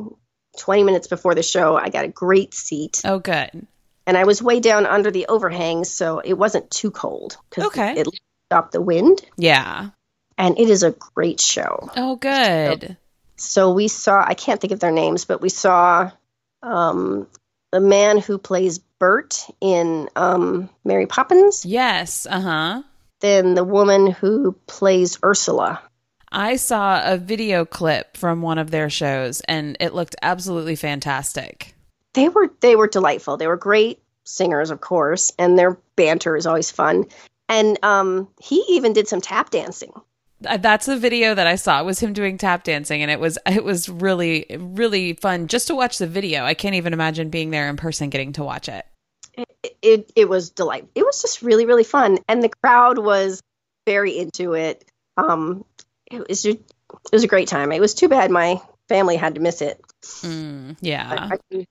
20 0.59 0.83
minutes 0.83 1.07
before 1.07 1.35
the 1.35 1.43
show, 1.43 1.77
I 1.77 1.89
got 1.89 2.05
a 2.05 2.09
great 2.09 2.53
seat. 2.53 3.01
Oh, 3.05 3.19
good. 3.19 3.67
And 4.05 4.17
I 4.17 4.25
was 4.25 4.41
way 4.43 4.59
down 4.59 4.85
under 4.85 5.11
the 5.11 5.27
overhang, 5.27 5.85
so 5.85 6.19
it 6.19 6.33
wasn't 6.33 6.69
too 6.69 6.91
cold 6.91 7.37
because 7.49 7.65
Okay. 7.67 7.93
it 7.99 8.07
stopped 8.47 8.73
the 8.73 8.81
wind. 8.81 9.21
Yeah. 9.37 9.89
And 10.37 10.59
it 10.59 10.69
is 10.69 10.83
a 10.83 10.91
great 10.91 11.39
show. 11.39 11.89
Oh, 11.95 12.15
good. 12.17 12.97
So 13.37 13.71
we 13.73 13.87
saw, 13.87 14.21
I 14.25 14.33
can't 14.33 14.59
think 14.59 14.73
of 14.73 14.79
their 14.79 14.91
names, 14.91 15.25
but 15.25 15.41
we 15.41 15.49
saw 15.49 16.11
um, 16.61 17.27
the 17.71 17.79
man 17.79 18.17
who 18.19 18.37
plays 18.37 18.79
Bert 18.99 19.45
in 19.61 20.09
um, 20.15 20.69
Mary 20.83 21.05
Poppins, 21.07 21.65
Yes. 21.65 22.25
Uh 22.29 22.39
huh. 22.41 22.83
then 23.21 23.53
the 23.53 23.63
woman 23.63 24.07
who 24.11 24.53
plays 24.67 25.17
Ursula. 25.23 25.81
I 26.31 26.55
saw 26.55 27.01
a 27.03 27.17
video 27.17 27.63
clip 27.63 28.17
from 28.17 28.41
one 28.41 28.57
of 28.57 28.71
their 28.71 28.89
shows 28.89 29.41
and 29.41 29.77
it 29.79 29.93
looked 29.93 30.15
absolutely 30.21 30.75
fantastic. 30.75 31.75
They 32.13 32.29
were 32.29 32.51
they 32.61 32.75
were 32.75 32.87
delightful. 32.87 33.37
They 33.37 33.47
were 33.47 33.57
great 33.57 33.99
singers, 34.23 34.69
of 34.71 34.81
course, 34.81 35.31
and 35.37 35.57
their 35.57 35.77
banter 35.95 36.35
is 36.35 36.45
always 36.45 36.71
fun. 36.71 37.05
And 37.49 37.77
um, 37.83 38.29
he 38.41 38.63
even 38.69 38.93
did 38.93 39.07
some 39.07 39.21
tap 39.21 39.49
dancing. 39.49 39.91
Uh, 40.45 40.57
That's 40.57 40.85
the 40.85 40.97
video 40.97 41.35
that 41.35 41.47
I 41.47 41.55
saw. 41.55 41.79
It 41.81 41.85
was 41.85 41.99
him 41.99 42.13
doing 42.13 42.37
tap 42.37 42.63
dancing 42.63 43.01
and 43.01 43.11
it 43.11 43.19
was 43.19 43.37
it 43.45 43.63
was 43.63 43.89
really 43.89 44.45
really 44.57 45.13
fun 45.13 45.47
just 45.47 45.67
to 45.67 45.75
watch 45.75 45.97
the 45.97 46.07
video. 46.07 46.43
I 46.43 46.53
can't 46.53 46.75
even 46.75 46.93
imagine 46.93 47.29
being 47.29 47.51
there 47.51 47.69
in 47.69 47.77
person 47.77 48.09
getting 48.09 48.33
to 48.33 48.43
watch 48.43 48.69
it. 48.69 48.85
It, 49.33 49.77
it 49.81 50.11
it 50.15 50.29
was 50.29 50.51
delightful. 50.51 50.91
It 50.95 51.03
was 51.03 51.21
just 51.21 51.41
really 51.41 51.65
really 51.65 51.83
fun, 51.83 52.19
and 52.27 52.43
the 52.43 52.49
crowd 52.49 52.97
was 52.97 53.41
very 53.85 54.17
into 54.17 54.53
it. 54.53 54.85
Um, 55.17 55.65
it 56.11 56.27
was 56.27 56.45
it 56.45 56.61
was 57.11 57.23
a 57.23 57.27
great 57.27 57.47
time. 57.47 57.71
It 57.71 57.81
was 57.81 57.93
too 57.93 58.07
bad 58.07 58.29
my 58.29 58.61
family 58.89 59.15
had 59.15 59.35
to 59.35 59.41
miss 59.41 59.61
it. 59.61 59.81
Mm, 60.21 60.77
yeah. 60.81 61.29
I, 61.31 61.37
I 61.55 61.65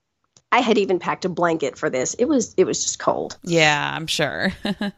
had 0.60 0.78
even 0.78 0.98
packed 0.98 1.24
a 1.24 1.28
blanket 1.28 1.78
for 1.78 1.88
this. 1.90 2.14
It 2.14 2.26
was 2.26 2.54
it 2.56 2.64
was 2.64 2.82
just 2.82 2.98
cold. 2.98 3.38
Yeah, 3.42 3.92
I'm 3.94 4.06
sure. 4.06 4.52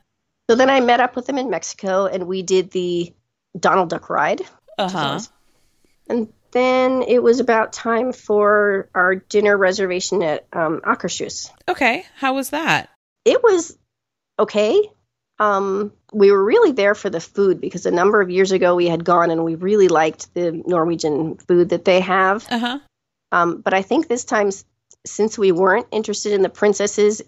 So 0.51 0.57
then 0.57 0.69
I 0.69 0.81
met 0.81 1.01
up 1.01 1.17
with 1.17 1.25
them 1.25 1.39
in 1.39 1.49
Mexico, 1.49 2.05
and 2.05 2.27
we 2.27 2.43
did 2.43 2.71
the 2.71 3.15
Donald 3.59 3.89
Duck 3.89 4.11
ride. 4.11 4.43
uh-huh. 4.79 5.21
And 6.07 6.31
then 6.53 7.01
it 7.01 7.23
was 7.23 7.41
about 7.41 7.73
time 7.73 8.13
for 8.13 8.91
our 8.95 9.15
dinner 9.15 9.57
reservation 9.57 10.23
at 10.23 10.47
um, 10.53 10.83
Akershus. 10.85 11.51
Okay. 11.67 12.05
How 12.17 12.35
was 12.35 12.51
that? 12.51 12.91
It 13.25 13.43
was 13.43 13.75
okay. 14.39 14.79
Um, 15.39 15.93
we 16.13 16.31
were 16.31 16.45
really 16.45 16.73
there 16.73 16.95
for 16.95 17.09
the 17.09 17.21
food 17.21 17.59
because 17.61 17.87
a 17.87 17.91
number 17.91 18.21
of 18.21 18.29
years 18.29 18.53
ago 18.53 18.75
we 18.75 18.87
had 18.87 19.03
gone 19.03 19.31
and 19.31 19.45
we 19.47 19.55
really 19.55 19.89
liked 19.89 20.33
the 20.35 20.53
Norwegian 20.67 21.37
food 21.39 21.71
that 21.71 21.87
they 21.87 22.01
have. 22.01 22.47
Uh-huh. 22.51 22.81
Um, 23.33 23.63
but 23.63 23.73
I 23.73 23.81
think 23.81 24.09
this 24.09 24.25
time, 24.25 24.49
s- 24.49 24.67
since 25.07 25.39
we 25.39 25.53
weren't 25.53 25.87
interested 25.91 26.33
in 26.33 26.43
the 26.43 26.49
princesses, 26.49 27.23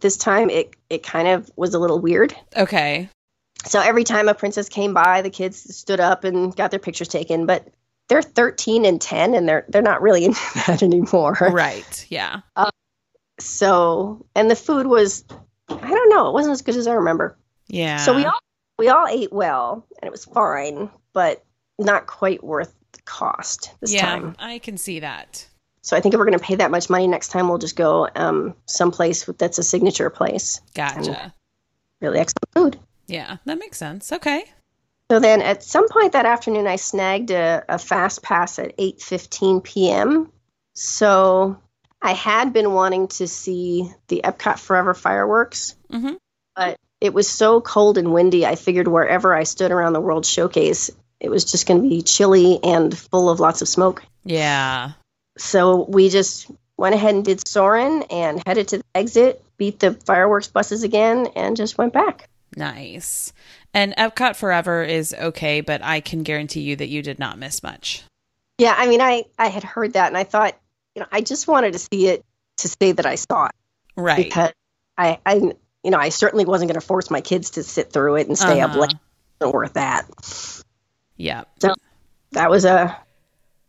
this 0.00 0.16
time 0.16 0.50
it, 0.50 0.74
it 0.90 1.02
kind 1.02 1.28
of 1.28 1.50
was 1.56 1.74
a 1.74 1.78
little 1.78 2.00
weird. 2.00 2.34
Okay. 2.56 3.08
So 3.64 3.80
every 3.80 4.04
time 4.04 4.28
a 4.28 4.34
princess 4.34 4.68
came 4.68 4.92
by, 4.92 5.22
the 5.22 5.30
kids 5.30 5.76
stood 5.76 6.00
up 6.00 6.24
and 6.24 6.54
got 6.54 6.70
their 6.70 6.80
pictures 6.80 7.08
taken. 7.08 7.46
But 7.46 7.68
they're 8.08 8.22
13 8.22 8.84
and 8.84 9.00
10, 9.00 9.34
and 9.34 9.48
they're 9.48 9.64
they're 9.68 9.82
not 9.82 10.02
really 10.02 10.24
into 10.26 10.40
that 10.66 10.82
anymore. 10.82 11.36
Right. 11.40 12.06
Yeah. 12.08 12.40
Uh, 12.56 12.70
so, 13.38 14.26
and 14.34 14.50
the 14.50 14.56
food 14.56 14.86
was, 14.86 15.24
I 15.68 15.88
don't 15.88 16.10
know, 16.10 16.28
it 16.28 16.32
wasn't 16.32 16.52
as 16.52 16.62
good 16.62 16.76
as 16.76 16.86
I 16.86 16.94
remember. 16.94 17.36
Yeah. 17.68 17.98
So 17.98 18.14
we 18.14 18.24
all 18.24 18.38
we 18.78 18.88
all 18.88 19.06
ate 19.06 19.32
well, 19.32 19.86
and 20.00 20.08
it 20.08 20.12
was 20.12 20.24
fine, 20.24 20.90
but 21.12 21.44
not 21.78 22.06
quite 22.06 22.42
worth 22.42 22.74
the 22.92 23.02
cost 23.02 23.72
this 23.80 23.94
yeah, 23.94 24.02
time. 24.02 24.36
I 24.38 24.58
can 24.58 24.76
see 24.76 25.00
that. 25.00 25.46
So 25.82 25.96
I 25.96 26.00
think 26.00 26.14
if 26.14 26.18
we're 26.18 26.26
going 26.26 26.38
to 26.38 26.44
pay 26.44 26.54
that 26.56 26.70
much 26.70 26.88
money 26.88 27.08
next 27.08 27.28
time, 27.28 27.48
we'll 27.48 27.58
just 27.58 27.76
go 27.76 28.08
um, 28.14 28.54
someplace 28.66 29.24
that's 29.24 29.58
a 29.58 29.62
signature 29.62 30.10
place. 30.10 30.60
Gotcha. 30.74 31.34
Really 32.00 32.20
excellent 32.20 32.52
food. 32.54 32.78
Yeah, 33.08 33.38
that 33.44 33.58
makes 33.58 33.78
sense. 33.78 34.12
Okay. 34.12 34.44
So 35.10 35.18
then, 35.18 35.42
at 35.42 35.62
some 35.62 35.88
point 35.88 36.12
that 36.12 36.24
afternoon, 36.24 36.66
I 36.66 36.76
snagged 36.76 37.30
a, 37.30 37.64
a 37.68 37.78
fast 37.78 38.22
pass 38.22 38.58
at 38.58 38.76
8:15 38.78 39.62
p.m. 39.62 40.32
So 40.74 41.58
I 42.00 42.12
had 42.12 42.52
been 42.52 42.72
wanting 42.72 43.08
to 43.08 43.28
see 43.28 43.92
the 44.08 44.22
Epcot 44.24 44.58
Forever 44.58 44.94
fireworks, 44.94 45.76
mm-hmm. 45.90 46.14
but 46.56 46.76
it 47.00 47.12
was 47.12 47.28
so 47.28 47.60
cold 47.60 47.98
and 47.98 48.12
windy. 48.12 48.46
I 48.46 48.54
figured 48.54 48.88
wherever 48.88 49.34
I 49.34 49.42
stood 49.42 49.72
around 49.72 49.92
the 49.92 50.00
World 50.00 50.24
Showcase, 50.24 50.90
it 51.20 51.28
was 51.28 51.44
just 51.44 51.66
going 51.66 51.82
to 51.82 51.88
be 51.88 52.02
chilly 52.02 52.58
and 52.62 52.96
full 52.96 53.28
of 53.28 53.40
lots 53.40 53.60
of 53.60 53.68
smoke. 53.68 54.02
Yeah. 54.24 54.92
So 55.38 55.84
we 55.88 56.08
just 56.08 56.50
went 56.76 56.94
ahead 56.94 57.14
and 57.14 57.24
did 57.24 57.46
Soarin' 57.46 58.02
and 58.10 58.42
headed 58.46 58.68
to 58.68 58.78
the 58.78 58.84
exit, 58.94 59.42
beat 59.56 59.78
the 59.80 59.92
fireworks 59.94 60.48
buses 60.48 60.82
again, 60.82 61.28
and 61.36 61.56
just 61.56 61.78
went 61.78 61.92
back. 61.92 62.28
Nice. 62.56 63.32
And 63.72 63.94
Epcot 63.96 64.36
Forever 64.36 64.82
is 64.82 65.14
okay, 65.18 65.60
but 65.62 65.82
I 65.82 66.00
can 66.00 66.22
guarantee 66.22 66.60
you 66.60 66.76
that 66.76 66.88
you 66.88 67.02
did 67.02 67.18
not 67.18 67.38
miss 67.38 67.62
much. 67.62 68.02
Yeah, 68.58 68.74
I 68.76 68.86
mean, 68.86 69.00
I 69.00 69.24
I 69.38 69.48
had 69.48 69.64
heard 69.64 69.94
that, 69.94 70.08
and 70.08 70.16
I 70.16 70.24
thought, 70.24 70.54
you 70.94 71.00
know, 71.00 71.06
I 71.10 71.22
just 71.22 71.48
wanted 71.48 71.72
to 71.72 71.78
see 71.78 72.08
it 72.08 72.24
to 72.58 72.68
say 72.68 72.92
that 72.92 73.06
I 73.06 73.14
saw 73.14 73.46
it 73.46 73.52
Right. 73.96 74.24
because 74.24 74.52
I 74.98 75.18
I 75.24 75.34
you 75.36 75.90
know 75.90 75.98
I 75.98 76.10
certainly 76.10 76.44
wasn't 76.44 76.68
going 76.70 76.80
to 76.80 76.86
force 76.86 77.10
my 77.10 77.22
kids 77.22 77.50
to 77.52 77.62
sit 77.62 77.90
through 77.92 78.16
it 78.16 78.28
and 78.28 78.36
stay 78.38 78.60
up 78.60 78.70
Uh-huh. 78.72 78.80
late. 78.80 78.94
Wasn't 79.40 79.54
worth 79.54 79.72
that. 79.74 80.06
Yeah. 81.16 81.44
So 81.60 81.74
that 82.32 82.50
was 82.50 82.64
a, 82.66 82.96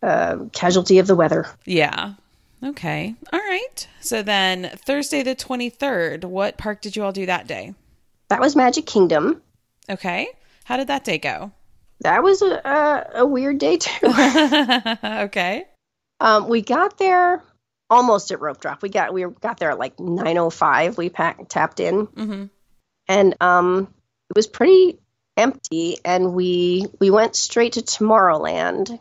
a 0.04 0.50
casualty 0.52 1.00
of 1.00 1.08
the 1.08 1.16
weather. 1.16 1.48
Yeah. 1.66 2.14
Okay. 2.64 3.16
All 3.32 3.40
right. 3.40 3.88
So 4.02 4.22
then 4.22 4.72
Thursday 4.76 5.24
the 5.24 5.36
23rd, 5.36 6.26
what 6.26 6.58
park 6.58 6.82
did 6.82 6.96
you 6.96 7.04
all 7.04 7.12
do 7.12 7.26
that 7.26 7.48
day? 7.48 7.74
That 8.30 8.40
was 8.40 8.56
Magic 8.56 8.86
Kingdom. 8.86 9.42
Okay. 9.90 10.28
How 10.64 10.78
did 10.78 10.88
that 10.88 11.04
day 11.04 11.18
go? 11.18 11.52
That 12.02 12.24
was 12.24 12.42
a 12.42 12.56
a, 12.66 13.22
a 13.22 13.26
weird 13.26 13.58
day 13.58 13.78
too. 13.78 14.08
okay. 15.04 15.66
Um, 16.20 16.48
we 16.48 16.62
got 16.62 16.98
there 16.98 17.44
almost 17.90 18.32
at 18.32 18.40
rope 18.42 18.62
drop. 18.62 18.82
We 18.82 18.90
got 18.90 19.14
we 19.14 19.26
got 19.42 19.58
there 19.58 19.72
at 19.72 19.80
like 19.80 19.98
9:05. 19.98 20.98
We 20.98 21.10
packed, 21.10 21.50
tapped 21.50 21.80
in, 21.80 22.06
hmm 22.06 22.46
and 23.08 23.36
um, 23.42 23.94
it 24.30 24.36
was 24.36 24.48
pretty 24.48 25.00
empty. 25.38 25.98
And 26.04 26.34
we 26.34 26.86
we 27.00 27.10
went 27.10 27.36
straight 27.36 27.74
to 27.74 27.82
Tomorrowland, 27.82 29.00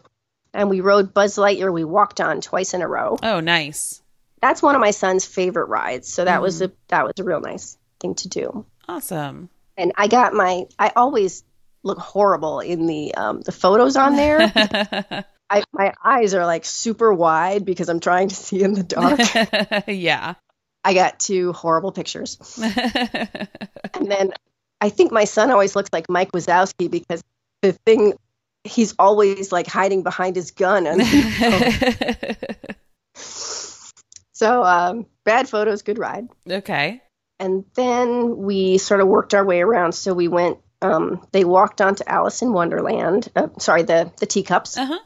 and 0.55 0.70
we 0.70 0.80
rode 0.80 1.14
Buzz 1.14 1.36
Lightyear. 1.36 1.72
We 1.72 1.84
walked 1.84 2.20
on 2.20 2.40
twice 2.40 2.74
in 2.74 2.82
a 2.82 2.88
row. 2.88 3.18
Oh, 3.22 3.40
nice. 3.40 4.03
That's 4.40 4.62
one 4.62 4.74
of 4.74 4.80
my 4.80 4.90
son's 4.90 5.24
favorite 5.24 5.66
rides. 5.66 6.12
So 6.12 6.24
that 6.24 6.42
was 6.42 6.62
a 6.62 6.72
that 6.88 7.05
was 7.05 7.14
a 7.18 7.24
real 7.24 7.40
nice 7.40 7.78
thing 8.00 8.14
to 8.16 8.28
do. 8.28 8.66
Awesome. 8.88 9.48
And 9.76 9.92
I 9.96 10.09
got 10.09 10.34
my 10.34 10.66
I 10.78 10.92
always 10.96 11.44
look 11.82 11.98
horrible 11.98 12.61
in 12.61 12.86
the 12.86 13.14
um, 13.14 13.40
the 13.40 13.53
photos 13.53 13.96
on 13.96 14.16
there. 14.16 14.53
I, 15.50 15.64
my 15.70 15.92
eyes 16.03 16.32
are 16.34 16.46
like 16.46 16.64
super 16.64 17.12
wide 17.12 17.66
because 17.66 17.90
I'm 17.90 18.00
trying 18.00 18.28
to 18.28 18.34
see 18.34 18.62
in 18.62 18.72
the 18.72 18.82
dark. 18.82 19.20
yeah. 19.86 20.34
I 20.82 20.94
got 20.94 21.20
two 21.20 21.53
horrible 21.53 21.92
pictures. 21.92 22.38
And 23.94 24.11
then 24.11 24.32
I 24.80 24.88
think 24.88 25.12
my 25.12 25.24
son 25.24 25.50
always 25.50 25.76
looks 25.76 25.90
like 25.92 26.09
Mike 26.09 26.32
Wazowski 26.32 26.90
because 26.90 27.22
the 27.61 27.72
thing 27.72 28.14
he's 28.64 28.94
always 28.98 29.52
like 29.52 29.66
hiding 29.66 30.02
behind 30.02 30.36
his 30.36 30.50
gun. 30.52 30.86
And 30.86 31.02
so 34.32 34.64
um, 34.64 35.06
bad 35.24 35.48
photos, 35.48 35.82
good 35.82 35.98
ride. 35.98 36.28
okay. 36.48 37.02
And 37.38 37.64
then 37.74 38.36
we 38.38 38.78
sort 38.78 39.00
of 39.00 39.08
worked 39.08 39.34
our 39.34 39.44
way 39.44 39.60
around. 39.62 39.92
So 39.92 40.14
we 40.14 40.28
went. 40.28 40.58
Um, 40.80 41.26
they 41.32 41.44
walked 41.44 41.80
onto 41.80 42.04
Alice 42.06 42.42
in 42.42 42.52
Wonderland. 42.52 43.28
Uh, 43.34 43.48
sorry, 43.58 43.82
the 43.82 44.12
the 44.18 44.26
teacups. 44.26 44.76
Uh 44.78 44.86
huh. 44.86 44.98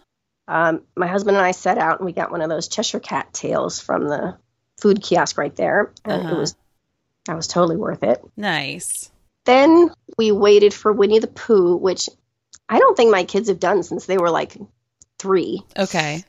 Um, 0.49 0.83
my 0.97 1.07
husband 1.07 1.37
and 1.37 1.45
I 1.45 1.53
set 1.53 1.79
out 1.79 1.99
and 1.99 2.07
we 2.07 2.13
got 2.13 2.31
one 2.31 2.41
of 2.43 2.49
those 2.49 2.69
Cheshire 2.69 3.01
Cat 3.01 3.33
tails 3.33 3.81
from 3.81 4.07
the 4.07 4.37
food 4.81 5.03
kiosk 5.03 5.39
right 5.39 5.55
there, 5.57 5.93
and 6.05 6.23
Uh-huh. 6.27 6.37
it 6.37 6.39
was 6.39 6.57
that 7.25 7.37
was 7.37 7.47
totally 7.47 7.77
worth 7.77 8.03
it. 8.03 8.23
Nice. 8.37 9.11
Then 9.47 9.91
we 10.19 10.31
waited 10.33 10.75
for 10.75 10.93
Winnie 10.93 11.21
the 11.21 11.27
Pooh, 11.29 11.77
which 11.77 12.11
I 12.69 12.79
don't 12.79 12.97
think 12.97 13.11
my 13.11 13.25
kids 13.25 13.49
have 13.49 13.61
done 13.61 13.83
since 13.83 14.07
they 14.07 14.19
were 14.19 14.31
like 14.31 14.57
three. 15.19 15.63
Okay. 15.79 16.25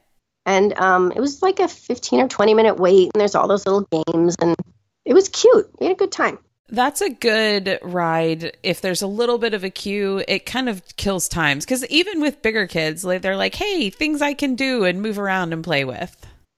And 0.46 0.74
um, 0.80 1.12
it 1.12 1.20
was 1.20 1.42
like 1.42 1.60
a 1.60 1.68
15 1.68 2.22
or 2.22 2.28
20 2.28 2.54
minute 2.54 2.78
wait, 2.78 3.12
and 3.14 3.20
there's 3.20 3.36
all 3.36 3.48
those 3.48 3.66
little 3.66 3.88
games, 3.92 4.36
and 4.42 4.56
it 5.04 5.14
was 5.14 5.30
cute. 5.30 5.70
We 5.80 5.88
had 5.88 5.96
a 5.96 6.00
good 6.00 6.12
time. 6.12 6.40
That's 6.70 7.02
a 7.02 7.10
good 7.10 7.80
ride. 7.82 8.58
If 8.64 8.82
there's 8.82 9.02
a 9.02 9.08
little 9.08 9.38
bit 9.38 9.54
of 9.54 9.64
a 9.64 9.70
queue, 9.70 10.24
it 10.28 10.46
kind 10.46 10.68
of 10.70 10.84
kills 10.98 11.30
times. 11.30 11.66
Because 11.66 11.86
even 11.88 12.22
with 12.22 12.42
bigger 12.42 12.68
kids, 12.68 13.04
they're 13.04 13.38
like, 13.38 13.56
"Hey, 13.56 13.90
things 13.90 14.22
I 14.22 14.34
can 14.34 14.56
do 14.56 14.84
and 14.84 15.02
move 15.02 15.18
around 15.18 15.54
and 15.54 15.64
play 15.64 15.86
with." 15.86 16.16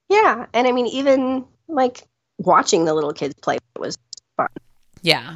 Yeah, 0.08 0.48
and 0.54 0.68
I 0.68 0.72
mean, 0.72 0.88
even 0.88 1.46
like 1.68 2.04
watching 2.40 2.86
the 2.86 2.94
little 2.94 3.14
kids 3.14 3.36
play 3.42 3.58
was 3.78 3.98
fun. 4.36 4.48
Yeah. 5.04 5.36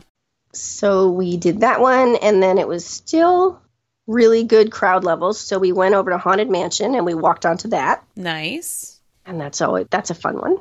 So 0.53 1.11
we 1.11 1.37
did 1.37 1.61
that 1.61 1.79
one, 1.79 2.15
and 2.15 2.41
then 2.41 2.57
it 2.57 2.67
was 2.67 2.85
still 2.85 3.61
really 4.07 4.43
good 4.43 4.71
crowd 4.71 5.03
levels. 5.03 5.39
So 5.39 5.59
we 5.59 5.71
went 5.71 5.95
over 5.95 6.11
to 6.11 6.17
Haunted 6.17 6.49
Mansion 6.49 6.95
and 6.95 7.05
we 7.05 7.13
walked 7.13 7.45
onto 7.45 7.69
that, 7.69 8.03
Nice. 8.15 8.99
and 9.25 9.39
that's 9.39 9.61
always 9.61 9.87
that's 9.89 10.09
a 10.09 10.15
fun 10.15 10.37
one. 10.39 10.57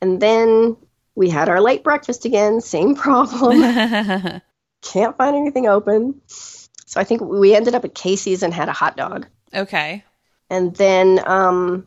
And 0.00 0.20
then 0.20 0.76
we 1.14 1.30
had 1.30 1.48
our 1.48 1.60
late 1.60 1.84
breakfast 1.84 2.24
again, 2.24 2.60
same 2.60 2.94
problem. 3.04 3.60
Can't 4.82 5.16
find 5.16 5.36
anything 5.36 5.66
open. 5.68 6.20
So 6.26 7.00
I 7.00 7.04
think 7.04 7.20
we 7.22 7.54
ended 7.54 7.74
up 7.74 7.84
at 7.84 7.94
Casey's 7.94 8.42
and 8.42 8.52
had 8.52 8.68
a 8.68 8.72
hot 8.72 8.96
dog. 8.96 9.26
okay. 9.54 10.04
And 10.50 10.74
then 10.76 11.20
um 11.26 11.86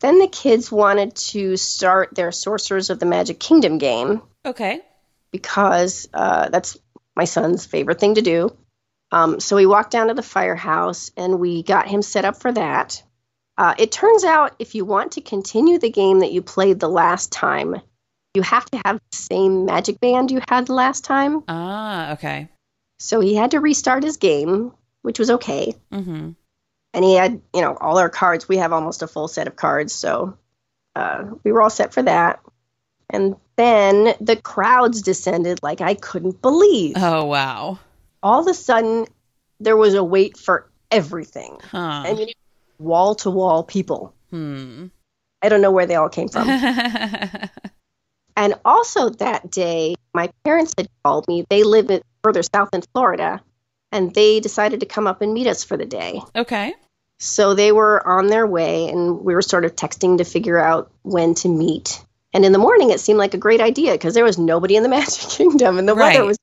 then 0.00 0.18
the 0.20 0.28
kids 0.28 0.70
wanted 0.70 1.16
to 1.16 1.56
start 1.56 2.14
their 2.14 2.30
Sorcerers 2.30 2.90
of 2.90 2.98
the 3.00 3.06
Magic 3.06 3.40
Kingdom 3.40 3.78
game 3.78 4.20
Okay. 4.44 4.80
because 5.30 6.06
uh, 6.12 6.50
that's 6.50 6.76
my 7.16 7.24
son's 7.24 7.64
favorite 7.64 7.98
thing 7.98 8.14
to 8.16 8.22
do. 8.22 8.54
Um, 9.16 9.40
so 9.40 9.56
we 9.56 9.64
walked 9.64 9.92
down 9.92 10.08
to 10.08 10.14
the 10.14 10.22
firehouse 10.22 11.10
and 11.16 11.40
we 11.40 11.62
got 11.62 11.88
him 11.88 12.02
set 12.02 12.26
up 12.26 12.36
for 12.36 12.52
that. 12.52 13.02
Uh, 13.56 13.74
it 13.78 13.90
turns 13.90 14.24
out 14.24 14.54
if 14.58 14.74
you 14.74 14.84
want 14.84 15.12
to 15.12 15.22
continue 15.22 15.78
the 15.78 15.90
game 15.90 16.20
that 16.20 16.32
you 16.32 16.42
played 16.42 16.78
the 16.78 16.88
last 16.88 17.32
time, 17.32 17.80
you 18.34 18.42
have 18.42 18.66
to 18.66 18.80
have 18.84 18.96
the 18.96 19.16
same 19.16 19.64
magic 19.64 20.00
band 20.00 20.30
you 20.30 20.42
had 20.46 20.66
the 20.66 20.74
last 20.74 21.02
time. 21.04 21.42
Ah. 21.48 22.12
Okay. 22.12 22.50
So 22.98 23.20
he 23.20 23.34
had 23.34 23.52
to 23.52 23.60
restart 23.60 24.02
his 24.02 24.18
game, 24.18 24.72
which 25.00 25.18
was 25.18 25.30
okay. 25.30 25.74
Mm-hmm. 25.90 26.32
And 26.92 27.04
he 27.04 27.14
had, 27.14 27.40
you 27.54 27.62
know, 27.62 27.74
all 27.74 27.96
our 27.96 28.10
cards. 28.10 28.46
We 28.46 28.58
have 28.58 28.74
almost 28.74 29.00
a 29.00 29.06
full 29.06 29.28
set 29.28 29.46
of 29.46 29.56
cards, 29.56 29.94
so 29.94 30.36
uh, 30.94 31.24
we 31.42 31.52
were 31.52 31.62
all 31.62 31.70
set 31.70 31.94
for 31.94 32.02
that. 32.02 32.40
And 33.08 33.36
then 33.56 34.14
the 34.20 34.36
crowds 34.36 35.00
descended 35.00 35.60
like 35.62 35.80
I 35.80 35.94
couldn't 35.94 36.42
believe. 36.42 36.96
Oh 36.96 37.24
wow. 37.24 37.78
All 38.26 38.40
of 38.40 38.46
a 38.48 38.54
sudden 38.54 39.06
there 39.60 39.76
was 39.76 39.94
a 39.94 40.02
wait 40.04 40.36
for 40.36 40.68
everything. 40.90 41.56
Huh. 41.70 42.02
I 42.06 42.14
mean, 42.14 42.28
wall 42.78 43.14
to 43.16 43.30
wall 43.30 43.62
people. 43.62 44.14
hmm. 44.30 44.86
I 45.42 45.48
don't 45.48 45.60
know 45.60 45.70
where 45.70 45.86
they 45.86 45.94
all 45.94 46.08
came 46.08 46.28
from. 46.28 46.48
and 48.36 48.54
also 48.64 49.10
that 49.10 49.50
day, 49.50 49.94
my 50.12 50.30
parents 50.44 50.74
had 50.76 50.88
called 51.04 51.28
me. 51.28 51.44
They 51.48 51.62
live 51.62 51.88
further 52.22 52.42
south 52.42 52.70
in 52.72 52.82
Florida, 52.92 53.40
and 53.92 54.12
they 54.14 54.40
decided 54.40 54.80
to 54.80 54.86
come 54.86 55.06
up 55.06 55.22
and 55.22 55.32
meet 55.32 55.46
us 55.46 55.62
for 55.62 55.76
the 55.76 55.86
day. 55.86 56.20
okay. 56.34 56.74
So 57.18 57.54
they 57.54 57.72
were 57.72 58.06
on 58.06 58.26
their 58.26 58.46
way, 58.46 58.88
and 58.88 59.20
we 59.20 59.34
were 59.34 59.42
sort 59.42 59.64
of 59.64 59.74
texting 59.74 60.18
to 60.18 60.24
figure 60.24 60.58
out 60.58 60.90
when 61.02 61.34
to 61.36 61.48
meet. 61.48 62.04
And 62.34 62.44
in 62.44 62.52
the 62.52 62.58
morning, 62.58 62.90
it 62.90 63.00
seemed 63.00 63.18
like 63.18 63.32
a 63.34 63.38
great 63.38 63.60
idea 63.62 63.92
because 63.92 64.12
there 64.14 64.24
was 64.24 64.36
nobody 64.38 64.76
in 64.76 64.82
the 64.82 64.88
Magic 64.98 65.28
Kingdom, 65.30 65.78
and 65.78 65.88
the 65.88 65.94
Right. 65.94 66.14
weather 66.14 66.26
was. 66.26 66.36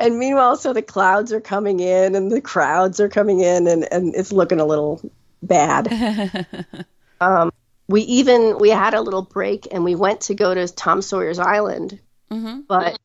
And 0.00 0.18
meanwhile, 0.18 0.56
so 0.56 0.72
the 0.72 0.82
clouds 0.82 1.32
are 1.32 1.40
coming 1.40 1.80
in, 1.80 2.14
and 2.14 2.30
the 2.30 2.40
crowds 2.40 3.00
are 3.00 3.08
coming 3.08 3.40
in, 3.40 3.66
and, 3.66 3.86
and 3.92 4.14
it's 4.14 4.32
looking 4.32 4.60
a 4.60 4.66
little 4.66 5.00
bad. 5.42 6.46
Um, 7.22 7.52
we 7.86 8.00
even 8.02 8.56
we 8.58 8.70
had 8.70 8.94
a 8.94 9.02
little 9.02 9.20
break, 9.20 9.68
and 9.70 9.84
we 9.84 9.94
went 9.94 10.22
to 10.22 10.34
go 10.34 10.54
to 10.54 10.66
Tom 10.66 11.02
Sawyer's 11.02 11.38
Island, 11.38 12.00
hmm 12.30 12.60
but 12.66 12.98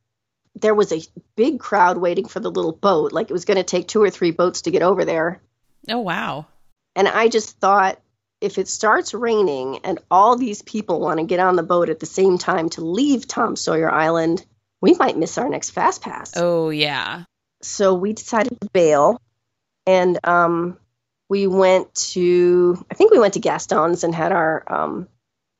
there 0.56 0.74
was 0.74 0.94
a 0.94 1.02
big 1.36 1.60
crowd 1.60 1.98
waiting 1.98 2.28
for 2.28 2.40
the 2.40 2.50
little 2.50 2.72
boat. 2.72 3.12
Like 3.12 3.30
it 3.30 3.34
was 3.34 3.46
going 3.46 3.58
to 3.58 3.64
take 3.64 3.88
two 3.88 4.02
or 4.02 4.10
three 4.10 4.32
boats 4.32 4.62
to 4.62 4.72
get 4.72 4.84
over 4.84 5.04
there. 5.04 5.42
Oh 5.90 6.00
wow. 6.00 6.46
And 6.96 7.08
I 7.08 7.28
just 7.28 7.60
thought 7.60 8.00
if 8.40 8.58
it 8.58 8.68
starts 8.68 9.14
raining 9.14 9.80
and 9.84 10.00
all 10.10 10.38
these 10.38 10.62
people 10.62 11.00
want 11.00 11.20
to 11.20 11.26
get 11.26 11.40
on 11.40 11.56
the 11.56 11.64
boat 11.64 11.90
at 11.90 12.00
the 12.00 12.06
same 12.06 12.38
time 12.38 12.70
to 12.70 12.82
leave 12.82 13.28
Tom 13.28 13.56
Sawyer 13.56 13.92
Island, 13.92 14.46
we 14.86 14.94
might 14.94 15.18
miss 15.18 15.40
our 15.40 15.50
next 15.50 15.72
fast 15.72 16.04
pass. 16.04 16.34
Oh 16.36 16.70
yeah. 16.70 17.24
So 17.64 17.96
we 17.96 18.14
decided 18.14 18.62
to 18.62 18.70
bail 18.72 19.20
and 19.88 20.20
um, 20.24 20.78
we 21.28 21.48
went 21.48 21.94
to 22.14 22.86
I 22.92 22.94
think 22.94 23.12
we 23.12 23.18
went 23.18 23.34
to 23.34 23.40
Gaston's 23.40 24.04
and 24.04 24.14
had 24.14 24.32
our 24.32 24.64
um, 24.72 25.08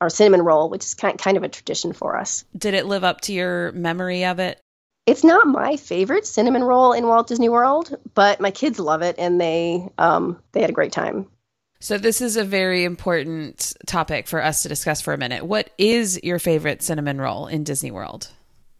our 0.00 0.10
cinnamon 0.10 0.42
roll, 0.42 0.70
which 0.70 0.84
is 0.84 0.94
kind 0.94 1.18
kind 1.18 1.36
of 1.36 1.42
a 1.42 1.48
tradition 1.48 1.92
for 1.92 2.16
us. 2.16 2.44
Did 2.56 2.74
it 2.74 2.86
live 2.86 3.02
up 3.02 3.22
to 3.22 3.32
your 3.32 3.72
memory 3.72 4.24
of 4.24 4.38
it? 4.38 4.60
It's 5.06 5.24
not 5.24 5.48
my 5.48 5.76
favorite 5.76 6.26
cinnamon 6.26 6.62
roll 6.62 6.92
in 6.92 7.08
Walt 7.08 7.26
Disney 7.26 7.48
World, 7.48 7.96
but 8.14 8.40
my 8.40 8.52
kids 8.52 8.78
love 8.78 9.02
it 9.02 9.16
and 9.18 9.40
they 9.40 9.88
um, 9.98 10.40
they 10.52 10.60
had 10.60 10.70
a 10.70 10.74
great 10.74 10.92
time. 10.92 11.26
So 11.80 11.98
this 11.98 12.20
is 12.20 12.36
a 12.36 12.44
very 12.44 12.84
important 12.84 13.74
topic 13.86 14.28
for 14.28 14.40
us 14.40 14.62
to 14.62 14.68
discuss 14.68 15.00
for 15.00 15.12
a 15.12 15.18
minute. 15.18 15.44
What 15.44 15.70
is 15.78 16.20
your 16.22 16.38
favorite 16.38 16.80
cinnamon 16.80 17.20
roll 17.20 17.48
in 17.48 17.64
Disney 17.64 17.90
World? 17.90 18.28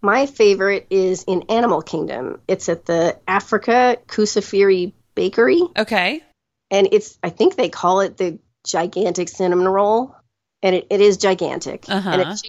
My 0.07 0.27
favorite 0.27 0.87
is 0.89 1.25
in 1.25 1.43
Animal 1.49 1.83
Kingdom. 1.83 2.41
It's 2.47 2.69
at 2.69 2.87
the 2.87 3.19
Africa 3.27 3.99
Kusafiri 4.07 4.93
Bakery, 5.17 5.61
Okay. 5.77 6.23
and 6.71 6.89
it's 6.93 7.19
I 7.25 7.31
think 7.31 7.57
they 7.57 7.69
call 7.71 7.99
it 8.03 8.17
the 8.17 8.39
gigantic 8.65 9.29
cinnamon 9.29 9.67
roll, 9.67 10.15
and 10.63 10.77
it, 10.77 10.87
it 10.91 11.01
is 11.01 11.17
gigantic, 11.17 11.87
Uh-huh. 11.89 12.09
and 12.09 12.23
it's, 12.23 12.43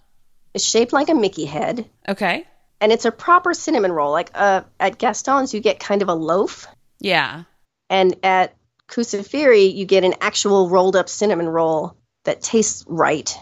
it's 0.53 0.64
shaped 0.64 0.93
like 0.93 1.10
a 1.10 1.16
Mickey 1.16 1.45
head, 1.45 1.89
Okay. 2.08 2.45
and 2.80 2.91
it's 2.91 3.05
a 3.05 3.12
proper 3.12 3.55
cinnamon 3.55 3.91
roll. 3.91 4.12
Like 4.12 4.30
uh, 4.36 4.62
at 4.80 4.99
Gaston's, 4.99 5.51
you 5.51 5.60
get 5.60 5.80
kind 5.80 6.03
of 6.03 6.10
a 6.10 6.14
loaf, 6.14 6.68
Yeah. 6.99 7.45
and 7.89 8.16
at 8.22 8.53
Kusafiri, 8.88 9.74
you 9.74 9.86
get 9.88 10.03
an 10.03 10.14
actual 10.22 10.70
rolled 10.70 10.95
up 10.95 11.10
cinnamon 11.10 11.49
roll 11.49 11.95
that 12.26 12.43
tastes 12.43 12.86
right. 12.88 13.36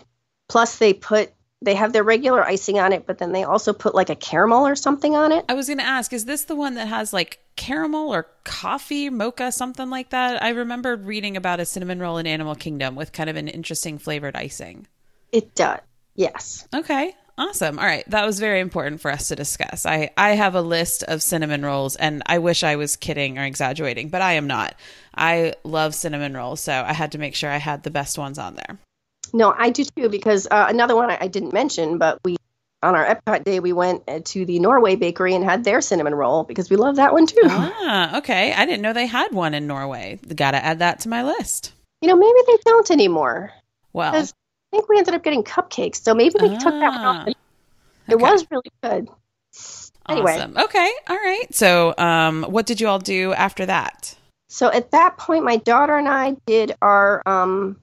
Plus, 0.47 0.78
they 0.78 0.93
put 0.93 1.34
they 1.62 1.76
have 1.76 1.93
their 1.93 2.03
regular 2.03 2.43
icing 2.43 2.80
on 2.80 2.93
it, 2.93 3.06
but 3.06 3.18
then 3.18 3.32
they 3.32 3.43
also 3.43 3.74
put 3.74 3.95
like 3.95 4.10
a 4.10 4.16
caramel 4.16 4.68
or 4.68 4.76
something 4.76 5.16
on 5.16 5.32
it. 5.32 5.45
I 5.49 5.53
was 5.53 5.68
going 5.68 5.80
to 5.80 5.86
ask, 5.86 6.14
is 6.14 6.26
this 6.26 6.43
the 6.43 6.56
one 6.56 6.76
that 6.76 6.88
has 6.88 7.14
like 7.14 7.39
caramel 7.56 8.14
or 8.14 8.28
coffee, 8.43 9.10
mocha, 9.10 9.51
something 9.51 9.89
like 9.89 10.10
that? 10.12 10.43
I 10.43 10.49
remember 10.49 10.95
reading 10.95 11.38
about 11.38 11.60
a 11.60 11.66
cinnamon 11.66 11.99
roll 11.99 12.18
in 12.18 12.28
Animal 12.28 12.56
Kingdom 12.56 12.95
with 12.95 13.12
kind 13.14 13.30
of 13.30 13.36
an 13.36 13.47
interesting 13.47 13.97
flavored 13.97 14.36
icing. 14.36 14.88
It 15.32 15.56
does. 15.56 15.80
Yes. 16.16 16.68
Okay. 16.74 17.14
Awesome. 17.38 17.80
All 17.80 17.86
right. 17.86 18.10
That 18.10 18.26
was 18.26 18.39
very 18.39 18.62
important 18.62 19.01
for 19.01 19.12
us 19.12 19.28
to 19.28 19.36
discuss. 19.36 19.86
I, 19.86 20.12
I 20.16 20.32
have 20.32 20.56
a 20.56 20.62
list 20.62 21.03
of 21.03 21.22
cinnamon 21.22 21.66
rolls 21.66 21.97
and 21.97 22.24
I 22.26 22.38
wish 22.38 22.64
I 22.64 22.78
was 22.78 22.95
kidding 22.95 23.38
or 23.38 23.43
exaggerating, 23.43 24.08
but 24.08 24.22
I 24.22 24.34
am 24.34 24.47
not. 24.47 24.76
I 25.14 25.53
love 25.66 25.95
cinnamon 25.95 26.36
rolls, 26.36 26.62
so 26.62 26.72
I 26.72 26.93
had 26.93 27.12
to 27.14 27.18
make 27.18 27.36
sure 27.36 27.49
I 27.49 27.58
had 27.58 27.84
the 27.84 27.91
best 27.91 28.18
ones 28.18 28.39
on 28.39 28.56
there. 28.56 28.78
No, 29.36 29.53
I 29.55 29.69
do 29.69 29.83
too 29.83 30.07
because 30.07 30.47
uh, 30.49 30.67
another 30.69 30.95
one 30.95 31.11
I, 31.11 31.17
I 31.19 31.27
didn't 31.27 31.51
mention, 31.51 31.97
but 31.97 32.19
we 32.23 32.38
on 32.81 32.95
our 32.95 33.05
Epcot 33.05 33.43
day 33.43 33.59
we 33.59 33.73
went 33.73 34.03
uh, 34.07 34.21
to 34.23 34.45
the 34.45 34.59
Norway 34.59 34.95
bakery 34.95 35.36
and 35.36 35.43
had 35.43 35.65
their 35.65 35.81
cinnamon 35.81 36.15
roll 36.15 36.45
because 36.45 36.69
we 36.69 36.77
love 36.77 36.95
that 36.95 37.11
one 37.11 37.27
too. 37.27 37.41
Ah, 37.43 38.17
okay. 38.19 38.53
I 38.53 38.65
didn't 38.65 38.81
know 38.81 38.93
they 38.93 39.07
had 39.07 39.33
one 39.33 39.53
in 39.53 39.67
Norway. 39.67 40.19
Got 40.33 40.51
to 40.51 40.63
add 40.63 40.79
that 40.79 41.01
to 41.01 41.09
my 41.09 41.21
list. 41.21 41.73
You 42.01 42.07
know, 42.07 42.15
maybe 42.15 42.39
they 42.47 42.57
don't 42.65 42.89
anymore. 42.89 43.51
Well, 43.91 44.15
I 44.15 44.25
think 44.71 44.88
we 44.88 44.97
ended 44.97 45.13
up 45.13 45.23
getting 45.23 45.43
cupcakes, 45.43 45.97
so 45.97 46.13
maybe 46.13 46.36
we 46.41 46.49
took 46.49 46.61
that 46.61 46.89
one 46.89 47.05
Ah, 47.05 47.21
off. 47.21 47.27
It 47.27 47.36
okay. 48.13 48.15
was 48.15 48.47
really 48.49 48.71
good. 48.83 49.09
Anyway. 50.07 50.38
Awesome. 50.38 50.57
Okay. 50.57 50.91
All 51.09 51.15
right. 51.17 51.47
So, 51.51 51.93
um, 51.97 52.43
what 52.43 52.65
did 52.65 52.79
you 52.79 52.88
all 52.88 52.99
do 52.99 53.33
after 53.33 53.65
that? 53.65 54.15
So 54.47 54.71
at 54.71 54.91
that 54.91 55.17
point, 55.17 55.43
my 55.43 55.57
daughter 55.57 55.97
and 55.97 56.07
I 56.07 56.38
did 56.45 56.75
our 56.81 57.21
um, 57.25 57.77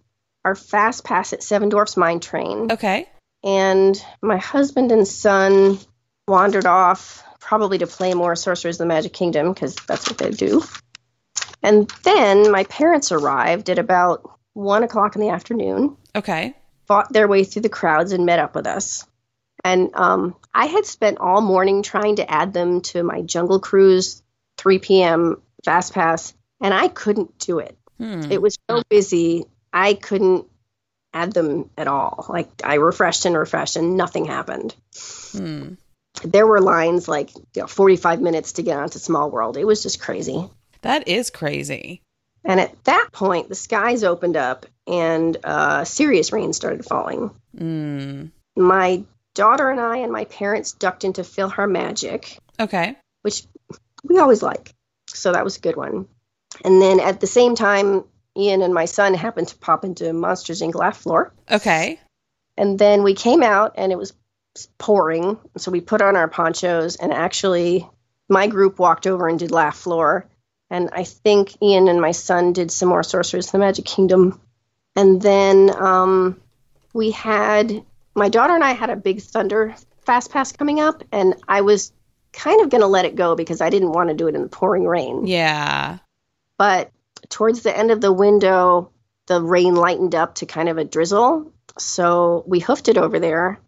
our 0.44 0.54
fast 0.54 1.04
pass 1.04 1.32
at 1.32 1.42
Seven 1.42 1.68
Dwarfs 1.68 1.96
Mine 1.96 2.20
Train, 2.20 2.70
Okay. 2.72 3.08
and 3.44 4.02
my 4.20 4.38
husband 4.38 4.92
and 4.92 5.06
son 5.06 5.78
wandered 6.28 6.66
off 6.66 7.22
probably 7.40 7.78
to 7.78 7.86
play 7.86 8.14
more 8.14 8.36
Sorcerers 8.36 8.76
of 8.76 8.84
the 8.84 8.86
Magic 8.86 9.12
Kingdom 9.12 9.52
because 9.52 9.74
that's 9.86 10.08
what 10.08 10.18
they 10.18 10.30
do. 10.30 10.62
And 11.62 11.88
then 12.04 12.50
my 12.50 12.64
parents 12.64 13.12
arrived 13.12 13.70
at 13.70 13.78
about 13.78 14.28
one 14.54 14.82
o'clock 14.82 15.14
in 15.16 15.20
the 15.22 15.30
afternoon, 15.30 15.96
Okay. 16.14 16.54
fought 16.86 17.12
their 17.12 17.28
way 17.28 17.44
through 17.44 17.62
the 17.62 17.68
crowds, 17.68 18.12
and 18.12 18.26
met 18.26 18.38
up 18.38 18.54
with 18.54 18.66
us. 18.66 19.06
And 19.64 19.90
um, 19.94 20.34
I 20.52 20.66
had 20.66 20.86
spent 20.86 21.18
all 21.18 21.40
morning 21.40 21.82
trying 21.82 22.16
to 22.16 22.28
add 22.30 22.52
them 22.52 22.80
to 22.82 23.02
my 23.02 23.22
Jungle 23.22 23.60
Cruise 23.60 24.22
3 24.58 24.78
p.m. 24.80 25.40
Fast 25.64 25.94
Pass, 25.94 26.34
and 26.60 26.74
I 26.74 26.88
couldn't 26.88 27.38
do 27.38 27.60
it. 27.60 27.76
Hmm. 27.98 28.22
It 28.30 28.42
was 28.42 28.58
so 28.68 28.82
busy, 28.88 29.44
I 29.72 29.94
couldn't 29.94 30.46
add 31.14 31.32
them 31.32 31.70
at 31.76 31.88
all. 31.88 32.26
Like 32.28 32.48
I 32.64 32.74
refreshed 32.74 33.24
and 33.26 33.36
refreshed, 33.36 33.76
and 33.76 33.96
nothing 33.96 34.24
happened. 34.24 34.74
Hmm. 35.32 35.74
There 36.24 36.46
were 36.46 36.60
lines 36.60 37.08
like 37.08 37.34
you 37.34 37.62
know, 37.62 37.66
45 37.66 38.20
minutes 38.20 38.52
to 38.52 38.62
get 38.62 38.78
onto 38.78 38.98
Small 38.98 39.30
World. 39.30 39.56
It 39.56 39.64
was 39.66 39.82
just 39.82 40.00
crazy. 40.00 40.48
That 40.82 41.08
is 41.08 41.30
crazy. 41.30 42.02
And 42.44 42.60
at 42.60 42.84
that 42.84 43.08
point, 43.12 43.48
the 43.48 43.54
skies 43.54 44.02
opened 44.04 44.36
up 44.36 44.66
and 44.86 45.36
uh, 45.44 45.84
serious 45.84 46.32
rain 46.32 46.52
started 46.52 46.84
falling. 46.84 47.30
Hmm. 47.56 48.26
My 48.56 49.04
daughter 49.34 49.70
and 49.70 49.80
I 49.80 49.98
and 49.98 50.12
my 50.12 50.24
parents 50.26 50.72
ducked 50.72 51.04
into 51.04 51.22
PhilharMagic, 51.22 52.36
Okay. 52.60 52.96
which 53.22 53.44
we 54.04 54.18
always 54.18 54.42
like. 54.42 54.74
So 55.08 55.32
that 55.32 55.44
was 55.44 55.56
a 55.56 55.60
good 55.60 55.76
one. 55.76 56.06
And 56.64 56.82
then 56.82 57.00
at 57.00 57.20
the 57.20 57.26
same 57.26 57.54
time, 57.54 58.04
Ian 58.36 58.62
and 58.62 58.72
my 58.72 58.86
son 58.86 59.14
happened 59.14 59.48
to 59.48 59.58
pop 59.58 59.84
into 59.84 60.12
Monsters 60.12 60.62
Inc. 60.62 60.74
Laugh 60.74 60.98
Floor. 60.98 61.32
Okay. 61.50 62.00
And 62.56 62.78
then 62.78 63.02
we 63.02 63.14
came 63.14 63.42
out 63.42 63.74
and 63.76 63.92
it 63.92 63.98
was 63.98 64.14
pouring. 64.78 65.38
So 65.56 65.70
we 65.70 65.80
put 65.80 66.02
on 66.02 66.16
our 66.16 66.28
ponchos 66.28 66.96
and 66.96 67.12
actually 67.12 67.88
my 68.28 68.46
group 68.46 68.78
walked 68.78 69.06
over 69.06 69.28
and 69.28 69.38
did 69.38 69.50
Laugh 69.50 69.76
Floor. 69.76 70.26
And 70.70 70.90
I 70.92 71.04
think 71.04 71.60
Ian 71.62 71.88
and 71.88 72.00
my 72.00 72.12
son 72.12 72.52
did 72.52 72.70
some 72.70 72.88
more 72.88 73.02
Sorcerers 73.02 73.46
of 73.46 73.52
the 73.52 73.58
Magic 73.58 73.84
Kingdom. 73.84 74.40
And 74.96 75.20
then 75.20 75.70
um, 75.76 76.40
we 76.94 77.10
had 77.10 77.84
my 78.14 78.28
daughter 78.28 78.54
and 78.54 78.64
I 78.64 78.72
had 78.72 78.90
a 78.90 78.96
big 78.96 79.20
Thunder 79.20 79.74
Fast 80.04 80.32
Pass 80.32 80.52
coming 80.52 80.80
up, 80.80 81.02
and 81.12 81.36
I 81.46 81.60
was 81.60 81.92
kind 82.32 82.60
of 82.60 82.70
going 82.70 82.80
to 82.80 82.88
let 82.88 83.04
it 83.04 83.14
go 83.14 83.36
because 83.36 83.60
I 83.60 83.70
didn't 83.70 83.92
want 83.92 84.08
to 84.08 84.14
do 84.14 84.26
it 84.26 84.34
in 84.34 84.42
the 84.42 84.48
pouring 84.48 84.84
rain. 84.84 85.26
Yeah. 85.26 85.98
But 86.58 86.90
towards 87.28 87.62
the 87.62 87.76
end 87.76 87.90
of 87.90 88.00
the 88.00 88.12
window, 88.12 88.90
the 89.26 89.40
rain 89.40 89.74
lightened 89.74 90.14
up 90.14 90.36
to 90.36 90.46
kind 90.46 90.68
of 90.68 90.78
a 90.78 90.84
drizzle. 90.84 91.52
So 91.78 92.44
we 92.46 92.60
hoofed 92.60 92.88
it 92.88 92.98
over 92.98 93.18
there 93.18 93.60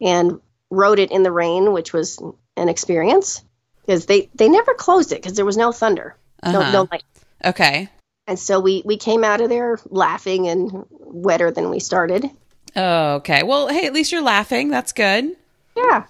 and 0.00 0.40
rode 0.70 0.98
it 0.98 1.10
in 1.12 1.22
the 1.22 1.32
rain, 1.32 1.72
which 1.72 1.92
was 1.92 2.20
an 2.56 2.68
experience 2.68 3.42
because 3.84 4.06
they, 4.06 4.30
they 4.34 4.48
never 4.48 4.74
closed 4.74 5.12
it 5.12 5.22
because 5.22 5.34
there 5.34 5.44
was 5.44 5.56
no 5.56 5.72
thunder, 5.72 6.16
no, 6.44 6.60
Uh-huh. 6.60 6.72
no 6.72 6.88
light. 6.90 7.04
Okay. 7.44 7.88
And 8.26 8.38
so 8.38 8.60
we, 8.60 8.82
we 8.84 8.96
came 8.96 9.24
out 9.24 9.40
of 9.40 9.48
there 9.48 9.78
laughing 9.90 10.48
and 10.48 10.86
wetter 10.90 11.50
than 11.50 11.70
we 11.70 11.80
started. 11.80 12.30
Oh, 12.74 13.16
okay. 13.16 13.42
Well, 13.42 13.68
hey, 13.68 13.86
at 13.86 13.92
least 13.92 14.12
you're 14.12 14.22
laughing. 14.22 14.68
That's 14.70 14.92
good. 14.92 15.36
Yeah. 15.76 16.06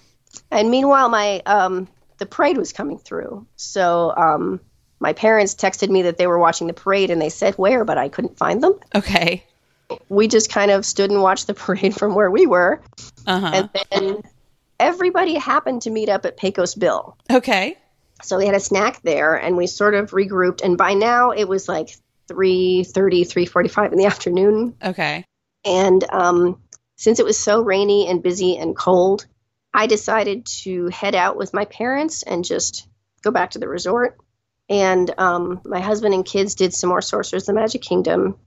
And 0.49 0.69
meanwhile, 0.71 1.09
my 1.09 1.41
um, 1.45 1.87
the 2.19 2.25
parade 2.25 2.57
was 2.57 2.71
coming 2.71 2.99
through. 2.99 3.45
So 3.55 4.13
um, 4.15 4.61
my 5.03 5.13
parents 5.13 5.53
texted 5.53 5.89
me 5.89 6.01
that 6.03 6.17
they 6.17 6.25
were 6.25 6.39
watching 6.39 6.65
the 6.67 6.73
parade, 6.73 7.11
and 7.11 7.21
they 7.21 7.29
said 7.29 7.53
where, 7.55 7.83
but 7.85 7.97
I 7.99 8.09
couldn't 8.09 8.37
find 8.37 8.63
them. 8.63 8.79
Okay. 8.95 9.43
We 10.09 10.27
just 10.27 10.49
kind 10.49 10.71
of 10.71 10.85
stood 10.85 11.11
and 11.11 11.21
watched 11.21 11.45
the 11.45 11.53
parade 11.65 11.93
from 11.93 12.15
where 12.15 12.31
we 12.31 12.47
were, 12.47 12.81
Uh 13.27 13.39
huh. 13.39 13.51
and 13.53 13.69
then 13.91 14.21
everybody 14.79 15.35
happened 15.35 15.83
to 15.83 15.89
meet 15.91 16.09
up 16.09 16.25
at 16.25 16.37
Pecos 16.37 16.73
Bill. 16.75 17.15
Okay. 17.29 17.77
So 18.23 18.37
we 18.37 18.45
had 18.45 18.55
a 18.55 18.59
snack 18.59 19.01
there, 19.03 19.35
and 19.35 19.57
we 19.57 19.67
sort 19.67 19.93
of 19.93 20.11
regrouped. 20.11 20.63
And 20.63 20.77
by 20.77 20.93
now, 20.93 21.31
it 21.31 21.45
was 21.47 21.67
like 21.67 21.89
3.30, 22.29 23.21
3.45 23.27 23.91
in 23.91 23.97
the 23.97 24.05
afternoon. 24.13 24.75
Okay. 24.83 25.25
And 25.65 26.03
um, 26.09 26.61
since 26.95 27.19
it 27.19 27.25
was 27.25 27.37
so 27.37 27.61
rainy 27.61 28.07
and 28.07 28.23
busy 28.23 28.57
and 28.57 28.75
cold, 28.75 29.25
I 29.73 29.87
decided 29.87 30.45
to 30.63 30.87
head 30.87 31.15
out 31.15 31.35
with 31.37 31.53
my 31.53 31.65
parents 31.65 32.23
and 32.23 32.45
just 32.45 32.87
go 33.21 33.31
back 33.31 33.51
to 33.51 33.59
the 33.59 33.67
resort. 33.67 34.17
And 34.69 35.13
um, 35.17 35.61
my 35.65 35.81
husband 35.81 36.13
and 36.13 36.25
kids 36.25 36.55
did 36.55 36.73
some 36.73 36.89
more 36.89 37.01
Sorcerers 37.01 37.43
of 37.43 37.47
the 37.47 37.61
Magic 37.61 37.81
Kingdom. 37.81 38.37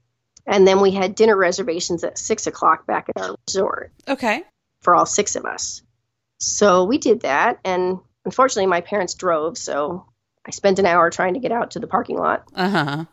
And 0.45 0.67
then 0.67 0.81
we 0.81 0.91
had 0.91 1.15
dinner 1.15 1.35
reservations 1.35 2.03
at 2.03 2.17
six 2.17 2.47
o'clock 2.47 2.87
back 2.87 3.09
at 3.15 3.21
our 3.21 3.35
resort 3.47 3.91
Okay. 4.07 4.43
for 4.81 4.95
all 4.95 5.05
six 5.05 5.35
of 5.35 5.45
us. 5.45 5.81
So 6.39 6.85
we 6.85 6.97
did 6.97 7.21
that. 7.21 7.59
And 7.65 7.99
unfortunately, 8.25 8.67
my 8.67 8.81
parents 8.81 9.13
drove. 9.15 9.57
So 9.57 10.05
I 10.45 10.51
spent 10.51 10.79
an 10.79 10.85
hour 10.85 11.09
trying 11.09 11.33
to 11.35 11.39
get 11.39 11.51
out 11.51 11.71
to 11.71 11.79
the 11.79 11.87
parking 11.87 12.17
lot. 12.17 12.43
Uh 12.55 12.69
huh. 12.69 13.05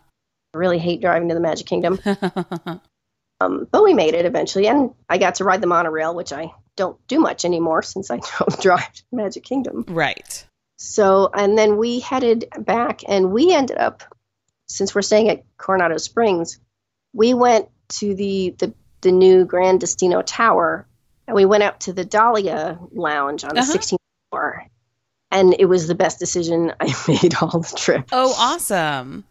I 0.54 0.58
really 0.58 0.78
hate 0.78 1.00
driving 1.00 1.28
to 1.28 1.34
the 1.34 1.40
Magic 1.40 1.66
Kingdom. 1.66 1.98
Um, 3.40 3.66
but 3.70 3.82
we 3.82 3.94
made 3.94 4.14
it 4.14 4.24
eventually, 4.26 4.68
and 4.68 4.94
I 5.08 5.18
got 5.18 5.34
to 5.36 5.44
ride 5.44 5.60
the 5.60 5.66
monorail, 5.66 6.14
which 6.14 6.32
I 6.32 6.52
don't 6.76 6.96
do 7.08 7.18
much 7.18 7.44
anymore 7.44 7.82
since 7.82 8.08
I 8.10 8.20
don't 8.38 8.60
drive 8.60 8.92
to 8.92 9.02
Magic 9.12 9.42
Kingdom. 9.44 9.84
right. 9.88 10.46
So, 10.76 11.30
and 11.32 11.56
then 11.56 11.76
we 11.76 12.00
headed 12.00 12.46
back, 12.58 13.02
and 13.08 13.32
we 13.32 13.52
ended 13.54 13.78
up, 13.78 14.02
since 14.66 14.94
we're 14.94 15.02
staying 15.02 15.28
at 15.30 15.44
Coronado 15.56 15.96
Springs, 15.98 16.58
we 17.12 17.32
went 17.34 17.68
to 17.90 18.14
the 18.14 18.54
the, 18.58 18.74
the 19.02 19.12
new 19.12 19.44
Grand 19.44 19.80
Destino 19.80 20.22
Tower, 20.22 20.86
and 21.28 21.34
we 21.34 21.44
went 21.44 21.62
out 21.62 21.80
to 21.80 21.92
the 21.92 22.04
Dahlia 22.04 22.78
Lounge 22.92 23.44
on 23.44 23.54
the 23.54 23.60
Uh-huh. 23.60 23.72
16th 23.78 23.98
floor, 24.30 24.66
and 25.30 25.54
it 25.58 25.66
was 25.66 25.86
the 25.86 25.94
best 25.94 26.18
decision 26.18 26.72
I 26.80 26.92
made 27.06 27.34
all 27.40 27.60
the 27.60 27.74
trip. 27.76 28.08
Oh, 28.12 28.34
awesome. 28.36 29.24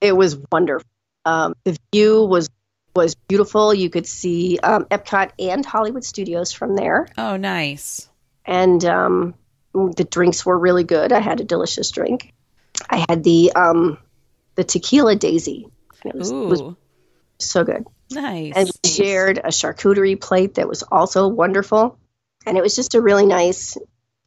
It 0.00 0.12
was 0.16 0.36
wonderful. 0.52 0.86
Um, 1.24 1.54
the 1.64 1.76
view 1.92 2.24
was 2.24 2.48
was 2.96 3.14
beautiful. 3.14 3.72
You 3.72 3.88
could 3.88 4.06
see 4.06 4.58
um, 4.62 4.84
Epcot 4.86 5.30
and 5.38 5.64
Hollywood 5.64 6.04
Studios 6.04 6.52
from 6.52 6.74
there, 6.76 7.06
Oh, 7.16 7.36
nice. 7.36 8.08
and 8.44 8.84
um, 8.84 9.34
the 9.72 10.06
drinks 10.08 10.44
were 10.44 10.58
really 10.58 10.84
good. 10.84 11.12
I 11.12 11.20
had 11.20 11.40
a 11.40 11.44
delicious 11.44 11.90
drink. 11.90 12.32
I 12.88 13.04
had 13.08 13.22
the 13.22 13.52
um, 13.54 13.98
the 14.54 14.64
tequila 14.64 15.16
daisy. 15.16 15.68
It 16.04 16.14
was, 16.14 16.32
was 16.32 16.74
so 17.38 17.64
good. 17.64 17.86
nice. 18.10 18.54
And 18.56 18.70
we 18.82 18.90
shared 18.90 19.38
a 19.38 19.48
charcuterie 19.48 20.20
plate 20.20 20.54
that 20.54 20.68
was 20.68 20.82
also 20.82 21.28
wonderful, 21.28 21.98
and 22.46 22.56
it 22.56 22.62
was 22.62 22.74
just 22.74 22.94
a 22.94 23.00
really 23.00 23.26
nice. 23.26 23.76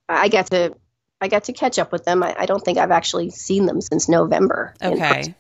I 0.07 0.29
got 0.29 0.47
to 0.47 0.75
I 1.19 1.27
got 1.27 1.45
to 1.45 1.53
catch 1.53 1.79
up 1.79 1.91
with 1.91 2.05
them. 2.05 2.23
I, 2.23 2.35
I 2.37 2.45
don't 2.45 2.63
think 2.63 2.77
I've 2.77 2.91
actually 2.91 3.29
seen 3.31 3.65
them 3.65 3.81
since 3.81 4.07
November. 4.07 4.73
Okay. 4.81 5.35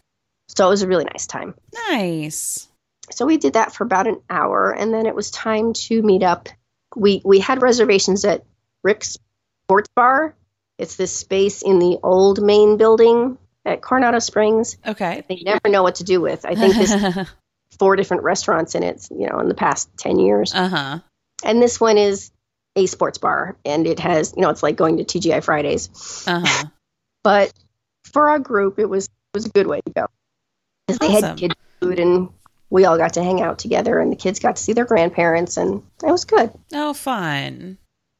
so 0.47 0.67
it 0.67 0.69
was 0.69 0.81
a 0.81 0.87
really 0.87 1.05
nice 1.05 1.27
time. 1.27 1.55
Nice. 1.89 2.67
so 3.11 3.25
we 3.25 3.37
did 3.37 3.53
that 3.53 3.73
for 3.73 3.83
about 3.83 4.07
an 4.07 4.21
hour 4.29 4.71
and 4.71 4.93
then 4.93 5.05
it 5.05 5.15
was 5.15 5.29
time 5.29 5.73
to 5.73 6.01
meet 6.01 6.23
up 6.23 6.47
we 6.95 7.21
we 7.23 7.39
had 7.39 7.61
reservations 7.61 8.25
at 8.25 8.45
Rix 8.83 9.17
sports 9.65 9.89
bar 9.95 10.35
it's 10.77 10.95
this 10.95 11.15
space 11.15 11.61
in 11.61 11.79
the 11.79 11.97
old 12.03 12.41
main 12.41 12.77
building 12.77 13.37
at 13.65 13.81
coronado 13.81 14.19
springs 14.19 14.77
Okay. 14.85 15.23
they 15.29 15.41
never 15.43 15.69
know 15.69 15.83
what 15.83 15.95
to 15.95 16.03
do 16.03 16.19
with 16.21 16.45
i 16.45 16.55
think 16.55 16.75
there's 16.75 17.27
four 17.79 17.95
different 17.95 18.23
restaurants 18.23 18.75
in 18.75 18.83
it 18.83 19.07
you 19.11 19.27
know 19.29 19.39
in 19.39 19.47
the 19.47 19.55
past 19.55 19.89
10 19.97 20.19
years 20.19 20.53
uh 20.53 20.67
huh. 20.69 20.99
and 21.43 21.61
this 21.61 21.79
one 21.79 21.97
is 21.97 22.31
a 22.75 22.85
sports 22.87 23.17
bar 23.19 23.55
and 23.65 23.87
it 23.87 23.99
has 23.99 24.33
you 24.35 24.41
know 24.41 24.49
it's 24.49 24.63
like 24.63 24.75
going 24.75 24.97
to 24.97 25.03
tgi 25.05 25.43
fridays 25.43 25.89
Uh 26.27 26.41
huh. 26.45 26.65
but 27.23 27.53
for 28.11 28.29
our 28.29 28.39
group 28.39 28.79
it 28.79 28.89
was 28.89 29.05
it 29.05 29.11
was 29.35 29.45
a 29.45 29.49
good 29.49 29.67
way 29.67 29.79
to 29.85 29.91
go 29.93 30.05
because 30.87 30.99
they 30.99 31.07
Awesome. 31.07 31.29
had 31.29 31.37
kid 31.37 31.53
food 31.81 31.99
and 31.99 32.29
we 32.69 32.85
all 32.85 32.97
got 32.97 33.13
to 33.13 33.23
hang 33.23 33.41
out 33.41 33.59
together 33.59 33.99
and 33.99 34.11
the 34.11 34.15
kids 34.15 34.39
got 34.39 34.55
to 34.57 34.61
see 34.63 34.73
their 34.73 34.85
grandparents 34.85 35.57
and 35.57 35.83
it 36.03 36.11
was 36.11 36.25
good 36.25 36.51
Oh, 36.73 36.93
fun. 36.93 37.77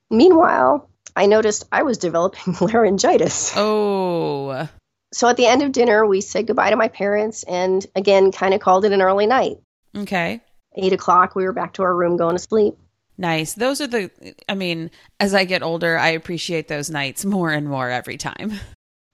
meanwhile 0.09 0.89
i 1.15 1.25
noticed 1.25 1.65
i 1.71 1.83
was 1.83 1.97
developing 1.97 2.53
laryngitis 2.61 3.53
Oh. 3.55 4.67
so 5.13 5.27
at 5.27 5.37
the 5.37 5.45
end 5.45 5.61
of 5.61 5.71
dinner 5.71 6.05
we 6.05 6.21
said 6.21 6.47
goodbye 6.47 6.69
to 6.69 6.75
my 6.75 6.87
parents 6.87 7.43
and 7.43 7.85
again 7.95 8.31
kind 8.31 8.53
of 8.53 8.59
called 8.61 8.85
it 8.85 8.91
an 8.91 9.01
early 9.01 9.25
night 9.27 9.57
Okay. 9.95 10.41
eight 10.75 10.91
o'clock, 10.93 11.35
we 11.35 11.43
were 11.45 11.53
back 11.53 11.73
to 11.73 11.83
our 11.83 11.95
room 11.95 12.17
going 12.17 12.35
to 12.35 12.39
sleep. 12.41 12.73
Nice. 13.15 13.53
Those 13.53 13.79
are 13.79 13.85
the, 13.85 14.09
I 14.49 14.55
mean, 14.55 14.89
as 15.19 15.35
I 15.35 15.45
get 15.45 15.61
older, 15.61 15.99
I 15.99 16.09
appreciate 16.09 16.67
those 16.67 16.89
nights 16.89 17.23
more 17.23 17.51
and 17.51 17.69
more 17.69 17.91
every 17.91 18.17
time. 18.17 18.53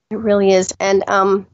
It 0.10 0.16
really 0.16 0.54
is. 0.54 0.72
And 0.80 1.04
um, 1.10 1.48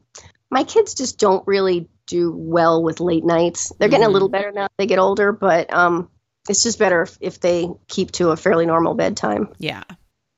my 0.48 0.62
kids 0.62 0.94
just 0.94 1.18
don't 1.18 1.44
really 1.48 1.88
do 2.06 2.32
well 2.36 2.84
with 2.84 3.00
late 3.00 3.24
nights. 3.24 3.72
They're 3.80 3.88
getting 3.88 4.06
Mhm. 4.06 4.10
a 4.10 4.12
little 4.12 4.28
better 4.28 4.52
now 4.52 4.68
they 4.78 4.86
get 4.86 5.00
older, 5.00 5.32
but 5.32 5.74
um, 5.74 6.08
it's 6.48 6.62
just 6.62 6.78
better 6.78 7.02
if, 7.02 7.18
if 7.20 7.40
they 7.40 7.66
keep 7.88 8.12
to 8.12 8.30
a 8.30 8.36
fairly 8.36 8.64
normal 8.64 8.94
bedtime. 8.94 9.48
Yeah. 9.58 9.82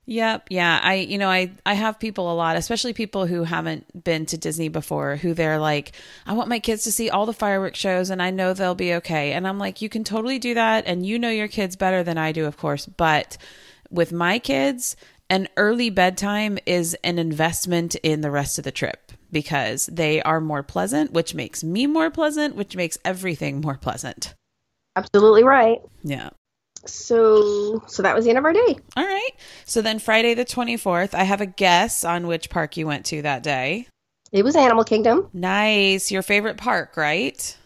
Yep. 0.09 0.47
Yeah. 0.49 0.79
I, 0.81 0.95
you 0.95 1.19
know, 1.19 1.29
I, 1.29 1.51
I 1.67 1.75
have 1.75 1.99
people 1.99 2.31
a 2.31 2.33
lot, 2.33 2.55
especially 2.55 2.93
people 2.93 3.27
who 3.27 3.43
haven't 3.43 4.03
been 4.03 4.25
to 4.27 4.39
Disney 4.39 4.67
before, 4.67 5.17
who 5.17 5.35
they're 5.35 5.59
like, 5.59 5.91
I 6.25 6.33
want 6.33 6.49
my 6.49 6.57
kids 6.57 6.83
to 6.85 6.91
see 6.91 7.11
all 7.11 7.27
the 7.27 7.33
fireworks 7.33 7.77
shows 7.77 8.09
and 8.09 8.19
I 8.19 8.31
know 8.31 8.53
they'll 8.53 8.73
be 8.73 8.95
okay. 8.95 9.33
And 9.33 9.47
I'm 9.47 9.59
like, 9.59 9.83
you 9.83 9.87
can 9.87 10.03
totally 10.03 10.39
do 10.39 10.55
that. 10.55 10.87
And 10.87 11.05
you 11.05 11.19
know 11.19 11.29
your 11.29 11.47
kids 11.47 11.75
better 11.75 12.01
than 12.01 12.17
I 12.17 12.31
do, 12.31 12.47
of 12.47 12.57
course. 12.57 12.87
But 12.87 13.37
with 13.91 14.11
my 14.11 14.39
kids, 14.39 14.95
an 15.29 15.47
early 15.57 15.91
bedtime 15.91 16.57
is 16.65 16.97
an 17.03 17.19
investment 17.19 17.93
in 17.93 18.21
the 18.21 18.31
rest 18.31 18.57
of 18.57 18.63
the 18.63 18.71
trip 18.71 19.11
because 19.31 19.85
they 19.91 20.23
are 20.23 20.41
more 20.41 20.63
pleasant, 20.63 21.13
which 21.13 21.35
makes 21.35 21.63
me 21.63 21.85
more 21.85 22.09
pleasant, 22.09 22.55
which 22.55 22.75
makes 22.75 22.97
everything 23.05 23.61
more 23.61 23.77
pleasant. 23.77 24.33
Absolutely 24.95 25.43
right. 25.43 25.83
Yeah. 26.01 26.31
So, 26.85 27.83
so 27.87 28.03
that 28.03 28.15
was 28.15 28.25
the 28.25 28.31
end 28.31 28.39
of 28.39 28.45
our 28.45 28.53
day. 28.53 28.77
All 28.95 29.05
right. 29.05 29.31
So 29.65 29.81
then 29.81 29.99
Friday 29.99 30.33
the 30.33 30.45
24th, 30.45 31.13
I 31.13 31.23
have 31.23 31.41
a 31.41 31.45
guess 31.45 32.03
on 32.03 32.27
which 32.27 32.49
park 32.49 32.77
you 32.77 32.87
went 32.87 33.05
to 33.07 33.21
that 33.21 33.43
day. 33.43 33.87
It 34.31 34.43
was 34.43 34.55
Animal 34.55 34.83
Kingdom. 34.83 35.29
Nice. 35.33 36.11
Your 36.11 36.21
favorite 36.21 36.57
park, 36.57 36.95
right? 36.95 37.57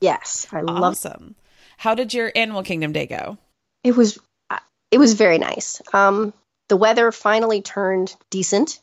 Yes, 0.00 0.46
I 0.52 0.60
love. 0.60 0.82
Awesome. 0.82 1.34
How 1.76 1.94
did 1.94 2.14
your 2.14 2.30
Animal 2.34 2.62
Kingdom 2.62 2.92
day 2.92 3.06
go? 3.06 3.38
It 3.82 3.96
was, 3.96 4.18
uh, 4.50 4.58
it 4.90 4.98
was 4.98 5.14
very 5.14 5.38
nice. 5.38 5.82
Um, 5.92 6.32
the 6.68 6.76
weather 6.76 7.10
finally 7.12 7.60
turned 7.60 8.14
decent. 8.30 8.80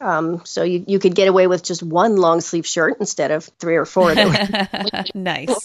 Um, 0.00 0.42
so 0.44 0.62
you, 0.62 0.84
you 0.86 0.98
could 0.98 1.14
get 1.14 1.28
away 1.28 1.46
with 1.46 1.62
just 1.62 1.82
one 1.82 2.16
long 2.16 2.40
sleeve 2.40 2.66
shirt 2.66 2.96
instead 3.00 3.30
of 3.30 3.44
three 3.58 3.76
or 3.76 3.84
four. 3.84 4.14
Nice. 5.14 5.60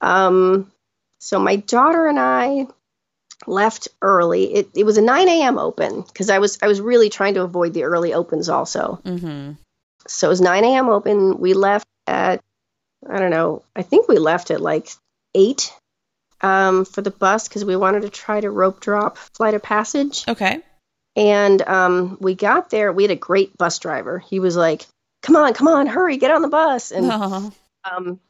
Um, 0.00 0.70
so 1.18 1.38
my 1.38 1.56
daughter 1.56 2.06
and 2.06 2.18
I 2.18 2.66
left 3.46 3.88
early. 4.02 4.54
It 4.54 4.70
it 4.74 4.84
was 4.84 4.98
a 4.98 5.02
9 5.02 5.28
a.m. 5.28 5.58
open 5.58 6.02
because 6.02 6.30
I 6.30 6.38
was 6.38 6.58
I 6.62 6.66
was 6.66 6.80
really 6.80 7.08
trying 7.08 7.34
to 7.34 7.42
avoid 7.42 7.74
the 7.74 7.84
early 7.84 8.14
opens 8.14 8.48
also. 8.48 9.00
Mm-hmm. 9.04 9.52
So 10.06 10.28
it 10.28 10.30
was 10.30 10.40
9 10.40 10.64
a.m. 10.64 10.88
open. 10.88 11.38
We 11.38 11.54
left 11.54 11.86
at 12.06 12.42
I 13.08 13.18
don't 13.18 13.30
know. 13.30 13.62
I 13.76 13.82
think 13.82 14.08
we 14.08 14.18
left 14.18 14.50
at 14.50 14.60
like 14.60 14.88
eight 15.34 15.72
um, 16.40 16.84
for 16.84 17.02
the 17.02 17.10
bus 17.10 17.48
because 17.48 17.64
we 17.64 17.76
wanted 17.76 18.02
to 18.02 18.10
try 18.10 18.40
to 18.40 18.50
rope 18.50 18.80
drop 18.80 19.18
Flight 19.18 19.54
of 19.54 19.62
Passage. 19.62 20.24
Okay. 20.26 20.60
And 21.16 21.62
um, 21.62 22.16
we 22.20 22.34
got 22.34 22.70
there. 22.70 22.92
We 22.92 23.02
had 23.02 23.10
a 23.10 23.16
great 23.16 23.56
bus 23.56 23.78
driver. 23.78 24.18
He 24.20 24.38
was 24.38 24.56
like, 24.56 24.86
"Come 25.22 25.34
on, 25.34 25.52
come 25.52 25.66
on, 25.66 25.88
hurry, 25.88 26.16
get 26.16 26.30
on 26.30 26.42
the 26.42 26.48
bus!" 26.48 26.92
And 26.92 27.10
um, 27.84 28.20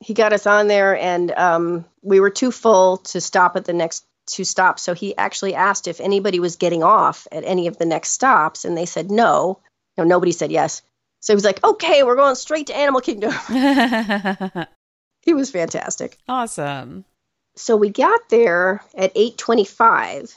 he 0.00 0.14
got 0.14 0.32
us 0.32 0.46
on 0.46 0.68
there, 0.68 0.96
and 0.96 1.30
um, 1.32 1.84
we 2.02 2.20
were 2.20 2.30
too 2.30 2.50
full 2.50 2.98
to 2.98 3.20
stop 3.20 3.56
at 3.56 3.64
the 3.64 3.72
next 3.72 4.04
two 4.26 4.44
stops. 4.44 4.82
So 4.82 4.94
he 4.94 5.16
actually 5.16 5.54
asked 5.54 5.88
if 5.88 6.00
anybody 6.00 6.38
was 6.38 6.56
getting 6.56 6.82
off 6.82 7.26
at 7.32 7.44
any 7.44 7.66
of 7.66 7.78
the 7.78 7.86
next 7.86 8.10
stops, 8.12 8.64
and 8.64 8.76
they 8.76 8.86
said 8.86 9.10
no. 9.10 9.60
No, 9.96 10.04
nobody 10.04 10.32
said 10.32 10.52
yes. 10.52 10.82
So 11.20 11.32
he 11.32 11.36
was 11.36 11.44
like, 11.44 11.64
"Okay, 11.64 12.02
we're 12.04 12.14
going 12.16 12.36
straight 12.36 12.68
to 12.68 12.76
Animal 12.76 13.00
Kingdom." 13.00 13.32
he 15.22 15.34
was 15.34 15.50
fantastic. 15.50 16.18
awesome. 16.28 17.04
So 17.56 17.76
we 17.76 17.90
got 17.90 18.28
there 18.28 18.84
at 18.96 19.12
8:25, 19.16 20.32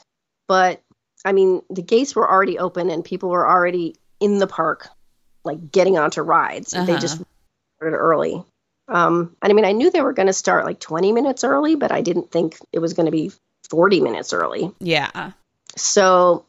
but 0.47 0.81
I 1.23 1.33
mean, 1.33 1.61
the 1.69 1.83
gates 1.83 2.15
were 2.15 2.29
already 2.29 2.57
open 2.57 2.89
and 2.89 3.05
people 3.05 3.29
were 3.29 3.47
already 3.47 3.95
in 4.19 4.39
the 4.39 4.47
park 4.47 4.89
like 5.43 5.71
getting 5.71 5.99
onto 5.99 6.21
rides. 6.23 6.71
They 6.71 6.81
Uh-huh. 6.81 6.97
just 6.97 7.21
started 7.77 7.95
early. 7.97 8.43
Um, 8.91 9.35
and 9.41 9.51
I 9.51 9.53
mean, 9.53 9.65
I 9.65 9.71
knew 9.71 9.89
they 9.89 10.01
were 10.01 10.13
going 10.13 10.27
to 10.27 10.33
start 10.33 10.65
like 10.65 10.79
20 10.79 11.13
minutes 11.13 11.43
early, 11.45 11.75
but 11.75 11.91
I 11.91 12.01
didn't 12.01 12.29
think 12.29 12.57
it 12.73 12.79
was 12.79 12.93
going 12.93 13.05
to 13.05 13.11
be 13.11 13.31
40 13.69 14.01
minutes 14.01 14.33
early. 14.33 14.69
Yeah. 14.79 15.31
So 15.77 16.45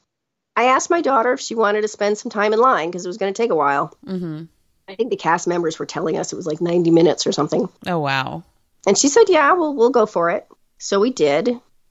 I 0.56 0.64
asked 0.64 0.90
my 0.90 1.00
daughter 1.00 1.32
if 1.32 1.40
she 1.40 1.54
wanted 1.54 1.82
to 1.82 1.88
spend 1.88 2.18
some 2.18 2.30
time 2.30 2.52
in 2.52 2.58
line 2.58 2.90
because 2.90 3.04
it 3.04 3.08
was 3.08 3.16
going 3.16 3.32
to 3.32 3.42
take 3.42 3.52
a 3.52 3.56
while. 3.56 3.96
Mm-hmm. 4.04 4.44
I 4.88 4.96
think 4.96 5.10
the 5.10 5.16
cast 5.16 5.46
members 5.46 5.78
were 5.78 5.86
telling 5.86 6.18
us 6.18 6.32
it 6.32 6.36
was 6.36 6.46
like 6.46 6.60
90 6.60 6.90
minutes 6.90 7.28
or 7.28 7.32
something. 7.32 7.68
Oh 7.86 8.00
wow. 8.00 8.42
And 8.84 8.98
she 8.98 9.06
said, 9.06 9.28
"Yeah, 9.28 9.52
we'll 9.52 9.74
we'll 9.74 9.90
go 9.90 10.06
for 10.06 10.30
it." 10.30 10.46
So 10.78 10.98
we 10.98 11.10
did, 11.10 11.48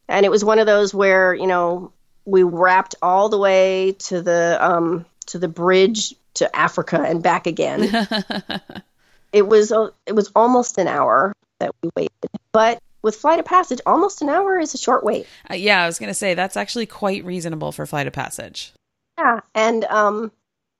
and 0.09 0.25
it 0.25 0.29
was 0.29 0.43
one 0.43 0.59
of 0.59 0.65
those 0.65 0.93
where 0.93 1.33
you 1.33 1.47
know 1.47 1.93
we 2.25 2.43
wrapped 2.43 2.95
all 3.01 3.29
the 3.29 3.37
way 3.37 3.93
to 3.99 4.21
the 4.21 4.57
um 4.59 5.05
to 5.27 5.39
the 5.39 5.47
bridge 5.47 6.13
to 6.33 6.53
Africa 6.53 7.01
and 7.01 7.23
back 7.23 7.47
again. 7.47 8.07
it 9.33 9.47
was 9.47 9.71
a, 9.71 9.91
it 10.05 10.13
was 10.13 10.31
almost 10.35 10.77
an 10.77 10.87
hour 10.87 11.33
that 11.59 11.71
we 11.81 11.89
waited, 11.95 12.29
but 12.51 12.81
with 13.01 13.15
Flight 13.15 13.39
of 13.39 13.45
Passage, 13.45 13.81
almost 13.85 14.21
an 14.21 14.29
hour 14.29 14.59
is 14.59 14.73
a 14.73 14.77
short 14.77 15.03
wait. 15.03 15.25
Uh, 15.49 15.55
yeah, 15.55 15.83
I 15.83 15.85
was 15.85 15.99
gonna 15.99 16.13
say 16.13 16.33
that's 16.33 16.57
actually 16.57 16.85
quite 16.85 17.25
reasonable 17.25 17.71
for 17.71 17.85
Flight 17.85 18.07
of 18.07 18.13
Passage. 18.13 18.73
Yeah, 19.17 19.41
and 19.53 19.83
um, 19.85 20.31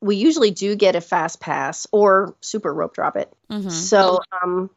we 0.01 0.15
usually 0.15 0.51
do 0.51 0.75
get 0.75 0.95
a 0.95 1.01
fast 1.01 1.39
pass 1.39 1.87
or 1.91 2.35
super 2.41 2.73
rope 2.73 2.95
drop 2.95 3.15
it. 3.15 3.31
Mm-hmm. 3.49 3.69
So 3.69 4.19
um, 4.41 4.69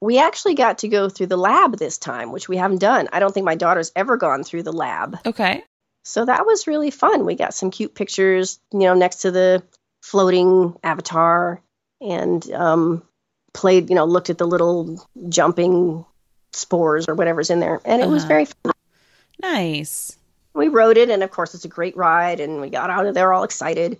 we 0.00 0.18
actually 0.18 0.54
got 0.54 0.78
to 0.78 0.88
go 0.88 1.08
through 1.08 1.26
the 1.26 1.36
lab 1.36 1.76
this 1.76 1.98
time, 1.98 2.32
which 2.32 2.48
we 2.48 2.56
haven't 2.56 2.78
done. 2.78 3.08
I 3.12 3.20
don't 3.20 3.32
think 3.32 3.44
my 3.44 3.54
daughter's 3.54 3.92
ever 3.94 4.16
gone 4.16 4.42
through 4.42 4.62
the 4.62 4.72
lab. 4.72 5.18
Okay. 5.26 5.62
So 6.04 6.24
that 6.24 6.46
was 6.46 6.66
really 6.66 6.90
fun. 6.90 7.26
We 7.26 7.34
got 7.34 7.52
some 7.52 7.70
cute 7.70 7.94
pictures, 7.94 8.58
you 8.72 8.80
know, 8.80 8.94
next 8.94 9.22
to 9.22 9.30
the 9.30 9.62
floating 10.02 10.76
avatar 10.82 11.60
and 12.00 12.50
um, 12.52 13.02
played, 13.52 13.88
you 13.90 13.96
know, 13.96 14.04
looked 14.04 14.30
at 14.30 14.38
the 14.38 14.46
little 14.46 15.06
jumping 15.28 16.04
spores 16.52 17.08
or 17.08 17.14
whatever's 17.14 17.50
in 17.50 17.60
there. 17.60 17.80
And 17.84 18.00
it 18.02 18.08
was 18.08 18.22
Uh-huh. 18.22 18.28
very 18.28 18.44
fun. 18.46 18.72
Nice. 19.40 20.16
We 20.54 20.68
rode 20.68 20.96
it, 20.96 21.10
and 21.10 21.22
of 21.22 21.30
course, 21.30 21.54
it's 21.54 21.64
a 21.64 21.68
great 21.68 21.96
ride, 21.96 22.40
and 22.40 22.60
we 22.60 22.70
got 22.70 22.90
out 22.90 23.06
of 23.06 23.14
there 23.14 23.32
all 23.32 23.44
excited. 23.44 23.98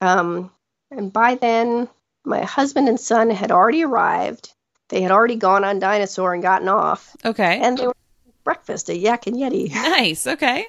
Um, 0.00 0.50
and 0.90 1.12
by 1.12 1.34
then, 1.34 1.88
my 2.24 2.44
husband 2.44 2.88
and 2.88 2.98
son 3.00 3.30
had 3.30 3.50
already 3.50 3.82
arrived. 3.84 4.52
They 4.88 5.02
had 5.02 5.10
already 5.10 5.36
gone 5.36 5.64
on 5.64 5.78
Dinosaur 5.78 6.32
and 6.34 6.42
gotten 6.42 6.68
off, 6.68 7.16
Okay. 7.24 7.60
and 7.60 7.76
they 7.78 7.86
were 7.86 7.96
breakfast 8.44 8.88
at 8.90 8.98
Yak 8.98 9.26
and 9.26 9.36
Yeti 9.36 9.70
nice. 9.74 10.26
Okay. 10.26 10.66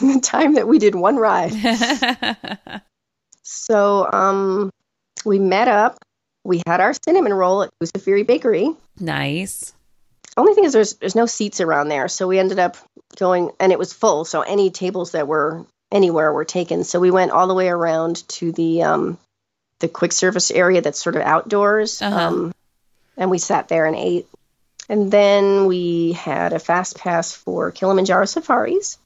in 0.00 0.08
the 0.14 0.20
time 0.20 0.54
that 0.54 0.66
we 0.66 0.78
did 0.78 0.94
one 0.94 1.16
ride. 1.16 1.52
So 3.42 4.10
um, 4.10 4.70
we 5.24 5.38
met 5.38 5.68
up. 5.68 5.98
We 6.44 6.62
had 6.66 6.80
our 6.80 6.92
cinnamon 6.94 7.32
roll 7.32 7.62
at 7.62 7.70
Kusafiri 7.80 8.26
Bakery. 8.26 8.70
nice. 9.00 9.72
Only 10.36 10.54
thing 10.54 10.64
is, 10.64 10.72
there's 10.72 10.94
there's 10.94 11.14
no 11.14 11.26
seats 11.26 11.60
around 11.60 11.88
there, 11.88 12.08
so 12.08 12.26
we 12.26 12.40
ended 12.40 12.58
up 12.58 12.76
going, 13.16 13.50
and 13.60 13.70
it 13.70 13.78
was 13.78 13.92
full. 13.92 14.24
So 14.24 14.40
any 14.42 14.70
tables 14.70 15.12
that 15.12 15.28
were 15.28 15.64
anywhere 15.92 16.32
were 16.32 16.44
taken. 16.44 16.82
So 16.82 16.98
we 16.98 17.12
went 17.12 17.30
all 17.30 17.46
the 17.46 17.54
way 17.54 17.68
around 17.68 18.26
to 18.30 18.50
the 18.50 18.82
um, 18.82 19.18
the 19.78 19.86
quick 19.88 20.10
service 20.10 20.50
area 20.50 20.80
that's 20.80 21.00
sort 21.00 21.14
of 21.14 21.22
outdoors, 21.22 22.02
Uh-huh. 22.02 22.18
um, 22.18 22.54
and 23.16 23.30
we 23.30 23.38
sat 23.38 23.68
there 23.68 23.86
and 23.86 23.94
ate. 23.94 24.26
And 24.88 25.10
then 25.12 25.66
we 25.66 26.12
had 26.12 26.52
a 26.52 26.58
fast 26.58 26.98
pass 26.98 27.32
for 27.32 27.70
Kilimanjaro 27.70 28.24
safaris. 28.26 28.98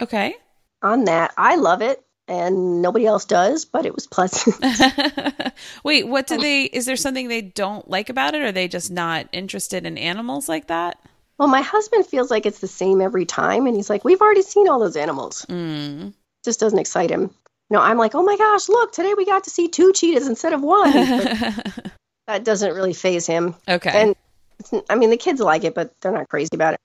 Okay. 0.00 0.36
On 0.82 1.04
that, 1.06 1.32
I 1.36 1.56
love 1.56 1.82
it, 1.82 2.00
and 2.28 2.82
nobody 2.82 3.06
else 3.06 3.24
does, 3.24 3.64
but 3.64 3.86
it 3.86 3.94
was 3.94 4.06
pleasant. 4.06 4.56
Wait, 5.84 6.08
what 6.08 6.26
do 6.26 6.36
they 6.38 6.64
is 6.64 6.86
there 6.86 6.96
something 6.96 7.28
they 7.28 7.42
don't 7.42 7.88
like 7.88 8.08
about 8.08 8.34
it? 8.34 8.42
Or 8.42 8.46
are 8.46 8.52
they 8.52 8.68
just 8.68 8.90
not 8.90 9.28
interested 9.32 9.86
in 9.86 9.96
animals 9.98 10.48
like 10.48 10.66
that? 10.68 10.98
Well, 11.38 11.48
my 11.48 11.60
husband 11.60 12.06
feels 12.06 12.30
like 12.30 12.46
it's 12.46 12.60
the 12.60 12.66
same 12.66 13.00
every 13.00 13.26
time, 13.26 13.66
and 13.66 13.76
he's 13.76 13.90
like, 13.90 14.04
"We've 14.04 14.22
already 14.22 14.42
seen 14.42 14.68
all 14.68 14.78
those 14.78 14.96
animals." 14.96 15.44
Mm. 15.48 16.14
Just 16.44 16.60
doesn't 16.60 16.78
excite 16.78 17.10
him. 17.10 17.30
No, 17.68 17.80
I'm 17.80 17.98
like, 17.98 18.14
"Oh 18.14 18.22
my 18.22 18.36
gosh, 18.36 18.68
look! 18.68 18.92
Today 18.92 19.14
we 19.14 19.26
got 19.26 19.44
to 19.44 19.50
see 19.50 19.68
two 19.68 19.92
cheetahs 19.92 20.28
instead 20.28 20.52
of 20.52 20.62
one." 20.62 20.92
That 22.26 22.42
doesn't 22.42 22.74
really 22.74 22.92
phase 22.92 23.24
him. 23.24 23.54
okay. 23.68 23.90
And 24.02 24.16
it's, 24.58 24.72
I 24.90 24.96
mean, 24.96 25.10
the 25.10 25.16
kids 25.16 25.40
like 25.40 25.62
it, 25.62 25.74
but 25.76 25.92
they're 26.00 26.10
not 26.10 26.28
crazy 26.28 26.50
about 26.54 26.74
it. 26.74 26.80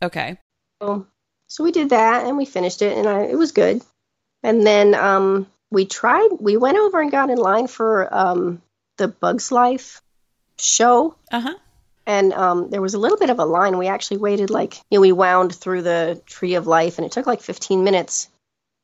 okay. 0.00 0.38
So, 0.80 1.06
so 1.48 1.64
we 1.64 1.72
did 1.72 1.90
that, 1.90 2.26
and 2.26 2.36
we 2.36 2.44
finished 2.44 2.80
it, 2.80 2.96
and 2.96 3.08
I, 3.08 3.22
it 3.22 3.36
was 3.36 3.50
good. 3.50 3.82
And 4.44 4.64
then 4.64 4.94
um, 4.94 5.46
we 5.70 5.86
tried. 5.86 6.28
We 6.38 6.56
went 6.56 6.76
over 6.76 7.00
and 7.00 7.10
got 7.10 7.30
in 7.30 7.38
line 7.38 7.66
for 7.66 8.14
um, 8.14 8.62
the 8.98 9.08
Bugs 9.08 9.50
Life 9.50 10.02
show. 10.58 11.16
Uh-huh. 11.32 11.54
and 12.06 12.32
um, 12.32 12.70
there 12.70 12.82
was 12.82 12.94
a 12.94 12.98
little 12.98 13.18
bit 13.18 13.30
of 13.30 13.38
a 13.40 13.44
line. 13.44 13.78
We 13.78 13.88
actually 13.88 14.18
waited 14.18 14.50
like 14.50 14.76
you 14.90 14.98
know 14.98 15.00
we 15.00 15.12
wound 15.12 15.54
through 15.54 15.82
the 15.82 16.22
tree 16.26 16.54
of 16.54 16.66
life, 16.66 16.98
and 16.98 17.06
it 17.06 17.12
took 17.12 17.26
like 17.26 17.40
15 17.40 17.82
minutes. 17.82 18.28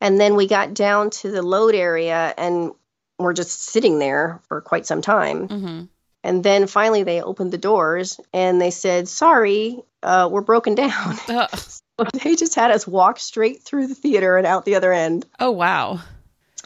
And 0.00 0.18
then 0.18 0.34
we 0.34 0.48
got 0.48 0.72
down 0.72 1.10
to 1.10 1.30
the 1.30 1.42
load 1.42 1.74
area, 1.74 2.34
and 2.36 2.72
we're 3.18 3.34
just 3.34 3.62
sitting 3.62 3.98
there 3.98 4.40
for 4.48 4.62
quite 4.62 4.86
some 4.86 5.02
time. 5.02 5.46
Mm-hmm. 5.46 5.84
And 6.24 6.42
then 6.42 6.66
finally, 6.66 7.02
they 7.02 7.20
opened 7.20 7.52
the 7.52 7.58
doors, 7.58 8.18
and 8.32 8.60
they 8.60 8.70
said, 8.70 9.08
"Sorry, 9.08 9.82
uh, 10.02 10.28
were 10.32 10.40
broken 10.42 10.74
down. 10.74 11.16
They 12.24 12.36
just 12.36 12.54
had 12.54 12.70
us 12.70 12.86
walk 12.86 13.18
straight 13.18 13.62
through 13.62 13.88
the 13.88 13.94
theater 13.94 14.36
and 14.36 14.46
out 14.46 14.64
the 14.64 14.74
other 14.76 14.92
end. 14.92 15.26
Oh 15.38 15.50
wow. 15.50 16.00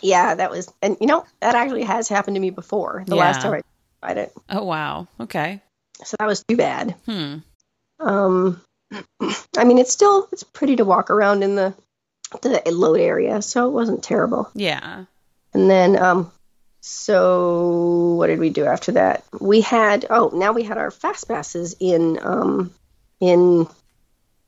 Yeah, 0.02 0.34
that 0.34 0.50
was, 0.50 0.72
and 0.82 0.96
you 1.00 1.06
know, 1.06 1.24
that 1.40 1.54
actually 1.54 1.84
has 1.84 2.08
happened 2.08 2.36
to 2.36 2.40
me 2.40 2.50
before. 2.50 3.04
The 3.06 3.16
last 3.16 3.40
time 3.40 3.54
I 3.54 3.62
tried 4.02 4.18
it, 4.18 4.32
Oh 4.50 4.64
wow. 4.64 5.08
Okay. 5.20 5.60
so 6.02 6.16
that 6.18 6.26
was 6.26 6.44
too 6.44 6.56
bad. 6.56 6.94
Hmm. 7.06 7.36
Um, 8.00 8.60
I 9.56 9.64
mean, 9.64 9.78
it's 9.78 9.92
still 9.92 10.28
it's 10.32 10.42
pretty 10.42 10.76
to 10.76 10.84
walk 10.84 11.10
around 11.10 11.42
in 11.42 11.54
the 11.54 11.74
the 12.42 12.62
load 12.66 13.00
area, 13.00 13.40
so 13.42 13.68
it 13.68 13.72
wasn't 13.72 14.02
terrible. 14.02 14.50
Yeah. 14.54 15.04
And 15.52 15.70
then, 15.70 15.96
um, 15.96 16.32
so 16.80 18.14
what 18.18 18.26
did 18.26 18.40
we 18.40 18.50
do 18.50 18.64
after 18.64 18.92
that? 18.92 19.24
We 19.40 19.60
had 19.62 20.06
oh, 20.10 20.30
now 20.34 20.52
we 20.52 20.64
had 20.64 20.76
our 20.76 20.90
fast 20.90 21.28
passes 21.28 21.76
in 21.80 22.18
um 22.22 22.72
in 23.20 23.66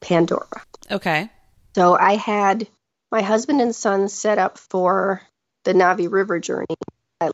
Pandora. 0.00 0.62
Okay. 0.90 1.28
So 1.74 1.96
I 1.98 2.16
had 2.16 2.66
my 3.12 3.22
husband 3.22 3.60
and 3.60 3.74
son 3.74 4.08
set 4.08 4.38
up 4.38 4.58
for 4.58 5.22
the 5.64 5.72
Navi 5.74 6.10
River 6.10 6.38
journey 6.38 6.76
at 7.20 7.32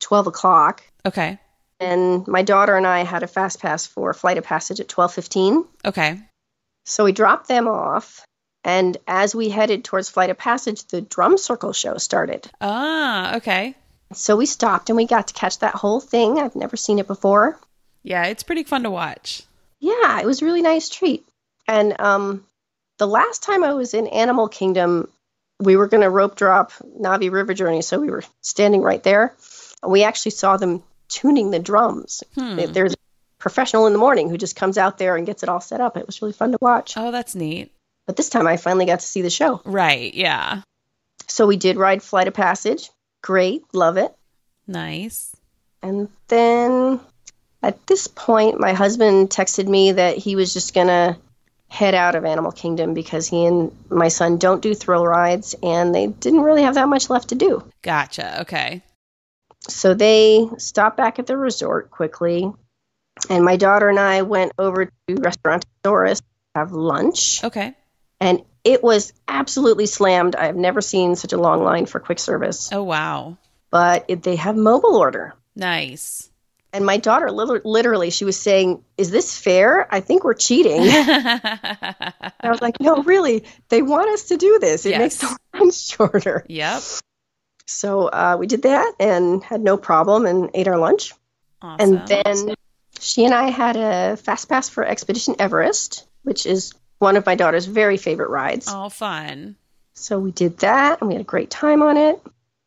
twelve 0.00 0.26
o'clock, 0.26 0.82
Okay. 1.06 1.38
and 1.78 2.26
my 2.28 2.42
daughter 2.42 2.76
and 2.76 2.86
I 2.86 3.04
had 3.04 3.22
a 3.22 3.26
fast 3.26 3.60
pass 3.60 3.86
for 3.86 4.12
Flight 4.12 4.38
of 4.38 4.44
Passage 4.44 4.80
at 4.80 4.88
twelve 4.88 5.12
fifteen. 5.14 5.64
Okay. 5.84 6.20
So 6.84 7.04
we 7.04 7.12
dropped 7.12 7.48
them 7.48 7.68
off, 7.68 8.24
and 8.64 8.96
as 9.06 9.34
we 9.34 9.48
headed 9.50 9.84
towards 9.84 10.08
Flight 10.08 10.30
of 10.30 10.38
Passage, 10.38 10.84
the 10.86 11.00
drum 11.00 11.38
circle 11.38 11.72
show 11.72 11.96
started. 11.98 12.50
Ah. 12.60 13.36
Okay. 13.36 13.74
So 14.12 14.36
we 14.36 14.46
stopped 14.46 14.90
and 14.90 14.96
we 14.96 15.06
got 15.06 15.28
to 15.28 15.34
catch 15.34 15.60
that 15.60 15.76
whole 15.76 16.00
thing. 16.00 16.38
I've 16.38 16.56
never 16.56 16.76
seen 16.76 16.98
it 16.98 17.06
before. 17.06 17.56
Yeah, 18.02 18.24
it's 18.24 18.42
pretty 18.42 18.64
fun 18.64 18.82
to 18.82 18.90
watch. 18.90 19.42
Yeah, 19.78 20.18
it 20.20 20.26
was 20.26 20.42
a 20.42 20.44
really 20.44 20.62
nice 20.62 20.88
treat. 20.88 21.24
And 21.68 21.94
um, 22.00 22.44
the 23.00 23.06
last 23.06 23.42
time 23.42 23.64
I 23.64 23.72
was 23.72 23.94
in 23.94 24.06
Animal 24.08 24.46
Kingdom, 24.46 25.10
we 25.58 25.74
were 25.74 25.88
going 25.88 26.02
to 26.02 26.10
rope 26.10 26.36
drop 26.36 26.72
Navi 27.00 27.32
River 27.32 27.54
Journey, 27.54 27.80
so 27.80 27.98
we 27.98 28.10
were 28.10 28.22
standing 28.42 28.82
right 28.82 29.02
there. 29.02 29.34
And 29.82 29.90
we 29.90 30.04
actually 30.04 30.32
saw 30.32 30.58
them 30.58 30.82
tuning 31.08 31.50
the 31.50 31.58
drums. 31.58 32.22
Hmm. 32.34 32.56
There's 32.56 32.92
a 32.92 32.98
professional 33.38 33.86
in 33.86 33.94
the 33.94 33.98
morning 33.98 34.28
who 34.28 34.36
just 34.36 34.54
comes 34.54 34.76
out 34.76 34.98
there 34.98 35.16
and 35.16 35.24
gets 35.24 35.42
it 35.42 35.48
all 35.48 35.62
set 35.62 35.80
up. 35.80 35.96
It 35.96 36.06
was 36.06 36.20
really 36.20 36.34
fun 36.34 36.52
to 36.52 36.58
watch. 36.60 36.94
Oh, 36.98 37.10
that's 37.10 37.34
neat. 37.34 37.72
But 38.06 38.16
this 38.16 38.28
time 38.28 38.46
I 38.46 38.58
finally 38.58 38.84
got 38.84 39.00
to 39.00 39.06
see 39.06 39.22
the 39.22 39.30
show. 39.30 39.62
Right. 39.64 40.12
Yeah. 40.12 40.60
So 41.26 41.46
we 41.46 41.56
did 41.56 41.78
ride 41.78 42.02
Flight 42.02 42.28
of 42.28 42.34
Passage. 42.34 42.90
Great, 43.22 43.62
love 43.72 43.96
it. 43.96 44.14
Nice. 44.66 45.34
And 45.82 46.10
then 46.28 47.00
at 47.62 47.86
this 47.86 48.08
point, 48.08 48.60
my 48.60 48.74
husband 48.74 49.30
texted 49.30 49.66
me 49.66 49.92
that 49.92 50.18
he 50.18 50.36
was 50.36 50.52
just 50.52 50.74
going 50.74 50.88
to 50.88 51.16
head 51.70 51.94
out 51.94 52.16
of 52.16 52.24
Animal 52.24 52.50
Kingdom 52.50 52.94
because 52.94 53.28
he 53.28 53.46
and 53.46 53.70
my 53.88 54.08
son 54.08 54.38
don't 54.38 54.60
do 54.60 54.74
thrill 54.74 55.06
rides 55.06 55.54
and 55.62 55.94
they 55.94 56.08
didn't 56.08 56.42
really 56.42 56.62
have 56.62 56.74
that 56.74 56.88
much 56.88 57.08
left 57.08 57.28
to 57.28 57.36
do. 57.36 57.64
Gotcha. 57.80 58.42
Okay. 58.42 58.82
So 59.68 59.94
they 59.94 60.48
stopped 60.58 60.96
back 60.96 61.20
at 61.20 61.26
the 61.26 61.36
resort 61.36 61.90
quickly. 61.90 62.50
And 63.28 63.44
my 63.44 63.56
daughter 63.56 63.88
and 63.88 64.00
I 64.00 64.22
went 64.22 64.52
over 64.58 64.86
to 64.86 65.14
Restaurant 65.14 65.64
Doris 65.84 66.20
to 66.20 66.26
have 66.56 66.72
lunch. 66.72 67.44
Okay. 67.44 67.74
And 68.18 68.42
it 68.64 68.82
was 68.82 69.12
absolutely 69.28 69.86
slammed. 69.86 70.34
I've 70.34 70.56
never 70.56 70.80
seen 70.80 71.14
such 71.14 71.32
a 71.32 71.38
long 71.38 71.62
line 71.62 71.86
for 71.86 72.00
quick 72.00 72.18
service. 72.18 72.70
Oh 72.72 72.82
wow. 72.82 73.38
But 73.70 74.06
it, 74.08 74.22
they 74.22 74.36
have 74.36 74.56
mobile 74.56 74.96
order. 74.96 75.34
Nice. 75.54 76.29
And 76.72 76.86
my 76.86 76.98
daughter, 76.98 77.30
literally, 77.30 78.10
she 78.10 78.24
was 78.24 78.38
saying, 78.38 78.84
Is 78.96 79.10
this 79.10 79.36
fair? 79.36 79.92
I 79.92 80.00
think 80.00 80.22
we're 80.24 80.34
cheating. 80.34 80.82
I 80.82 82.14
was 82.44 82.60
like, 82.62 82.80
No, 82.80 83.02
really, 83.02 83.44
they 83.68 83.82
want 83.82 84.08
us 84.10 84.24
to 84.28 84.36
do 84.36 84.58
this. 84.60 84.86
It 84.86 84.98
makes 84.98 85.20
Yes. 85.22 85.36
the 85.52 85.58
line 85.58 85.70
shorter. 85.72 86.44
yep. 86.48 86.82
So 87.66 88.08
uh, 88.08 88.36
we 88.38 88.46
did 88.46 88.62
that 88.62 88.94
and 88.98 89.42
had 89.44 89.60
no 89.60 89.76
problem 89.76 90.26
and 90.26 90.50
ate 90.54 90.66
our 90.68 90.78
lunch. 90.78 91.12
Awesome. 91.62 91.96
And 91.98 92.08
then 92.08 92.54
she 92.98 93.24
and 93.24 93.34
I 93.34 93.50
had 93.50 93.76
a 93.76 94.16
fast 94.16 94.48
pass 94.48 94.68
for 94.68 94.84
Expedition 94.84 95.36
Everest, 95.38 96.06
which 96.22 96.46
is 96.46 96.72
one 96.98 97.16
of 97.16 97.26
my 97.26 97.34
daughter's 97.36 97.66
very 97.66 97.96
favorite 97.96 98.30
rides. 98.30 98.68
all 98.68 98.90
fun. 98.90 99.56
So 99.94 100.18
we 100.18 100.30
did 100.32 100.58
that 100.58 101.00
and 101.00 101.08
we 101.08 101.14
had 101.14 101.20
a 101.20 101.24
great 101.24 101.50
time 101.50 101.82
on 101.82 101.96
it. 101.96 102.20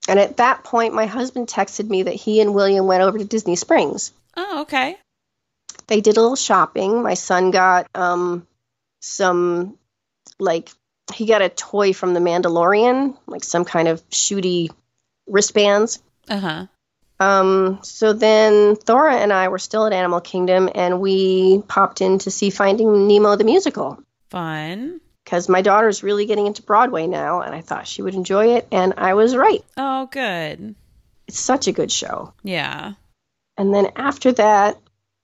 And 0.07 0.19
at 0.19 0.37
that 0.37 0.63
point, 0.63 0.93
my 0.93 1.05
husband 1.05 1.47
texted 1.47 1.87
me 1.89 2.03
that 2.03 2.15
he 2.15 2.41
and 2.41 2.53
William 2.53 2.85
went 2.87 3.03
over 3.03 3.17
to 3.17 3.25
Disney 3.25 3.55
Springs. 3.55 4.11
Oh, 4.35 4.61
okay. 4.61 4.97
they 5.87 6.01
did 6.01 6.17
a 6.17 6.21
little 6.21 6.35
shopping. 6.35 7.01
My 7.03 7.13
son 7.13 7.51
got 7.51 7.87
um 7.95 8.45
some 9.01 9.77
like 10.39 10.69
he 11.13 11.25
got 11.25 11.41
a 11.41 11.49
toy 11.49 11.93
from 11.93 12.13
the 12.13 12.19
Mandalorian, 12.19 13.17
like 13.27 13.43
some 13.43 13.65
kind 13.65 13.87
of 13.87 14.07
shooty 14.09 14.69
wristbands. 15.27 16.01
Uh 16.29 16.39
huh. 16.39 16.65
Um 17.19 17.79
so 17.83 18.13
then 18.13 18.75
Thora 18.75 19.15
and 19.15 19.31
I 19.31 19.47
were 19.49 19.59
still 19.59 19.85
at 19.85 19.93
Animal 19.93 20.21
Kingdom 20.21 20.69
and 20.73 20.99
we 20.99 21.61
popped 21.67 22.01
in 22.01 22.19
to 22.19 22.31
see 22.31 22.49
Finding 22.49 23.07
Nemo 23.07 23.35
the 23.35 23.43
musical 23.43 24.01
Fun. 24.29 24.99
Because 25.23 25.47
my 25.49 25.61
daughter's 25.61 26.03
really 26.03 26.25
getting 26.25 26.47
into 26.47 26.61
Broadway 26.61 27.07
now 27.07 27.41
and 27.41 27.53
I 27.55 27.61
thought 27.61 27.87
she 27.87 28.01
would 28.01 28.15
enjoy 28.15 28.55
it 28.55 28.67
and 28.71 28.93
I 28.97 29.13
was 29.13 29.35
right. 29.35 29.63
Oh, 29.77 30.07
good. 30.07 30.75
It's 31.27 31.39
such 31.39 31.67
a 31.67 31.71
good 31.71 31.91
show. 31.91 32.33
Yeah. 32.43 32.93
And 33.57 33.73
then 33.73 33.87
after 33.95 34.31
that, 34.33 34.77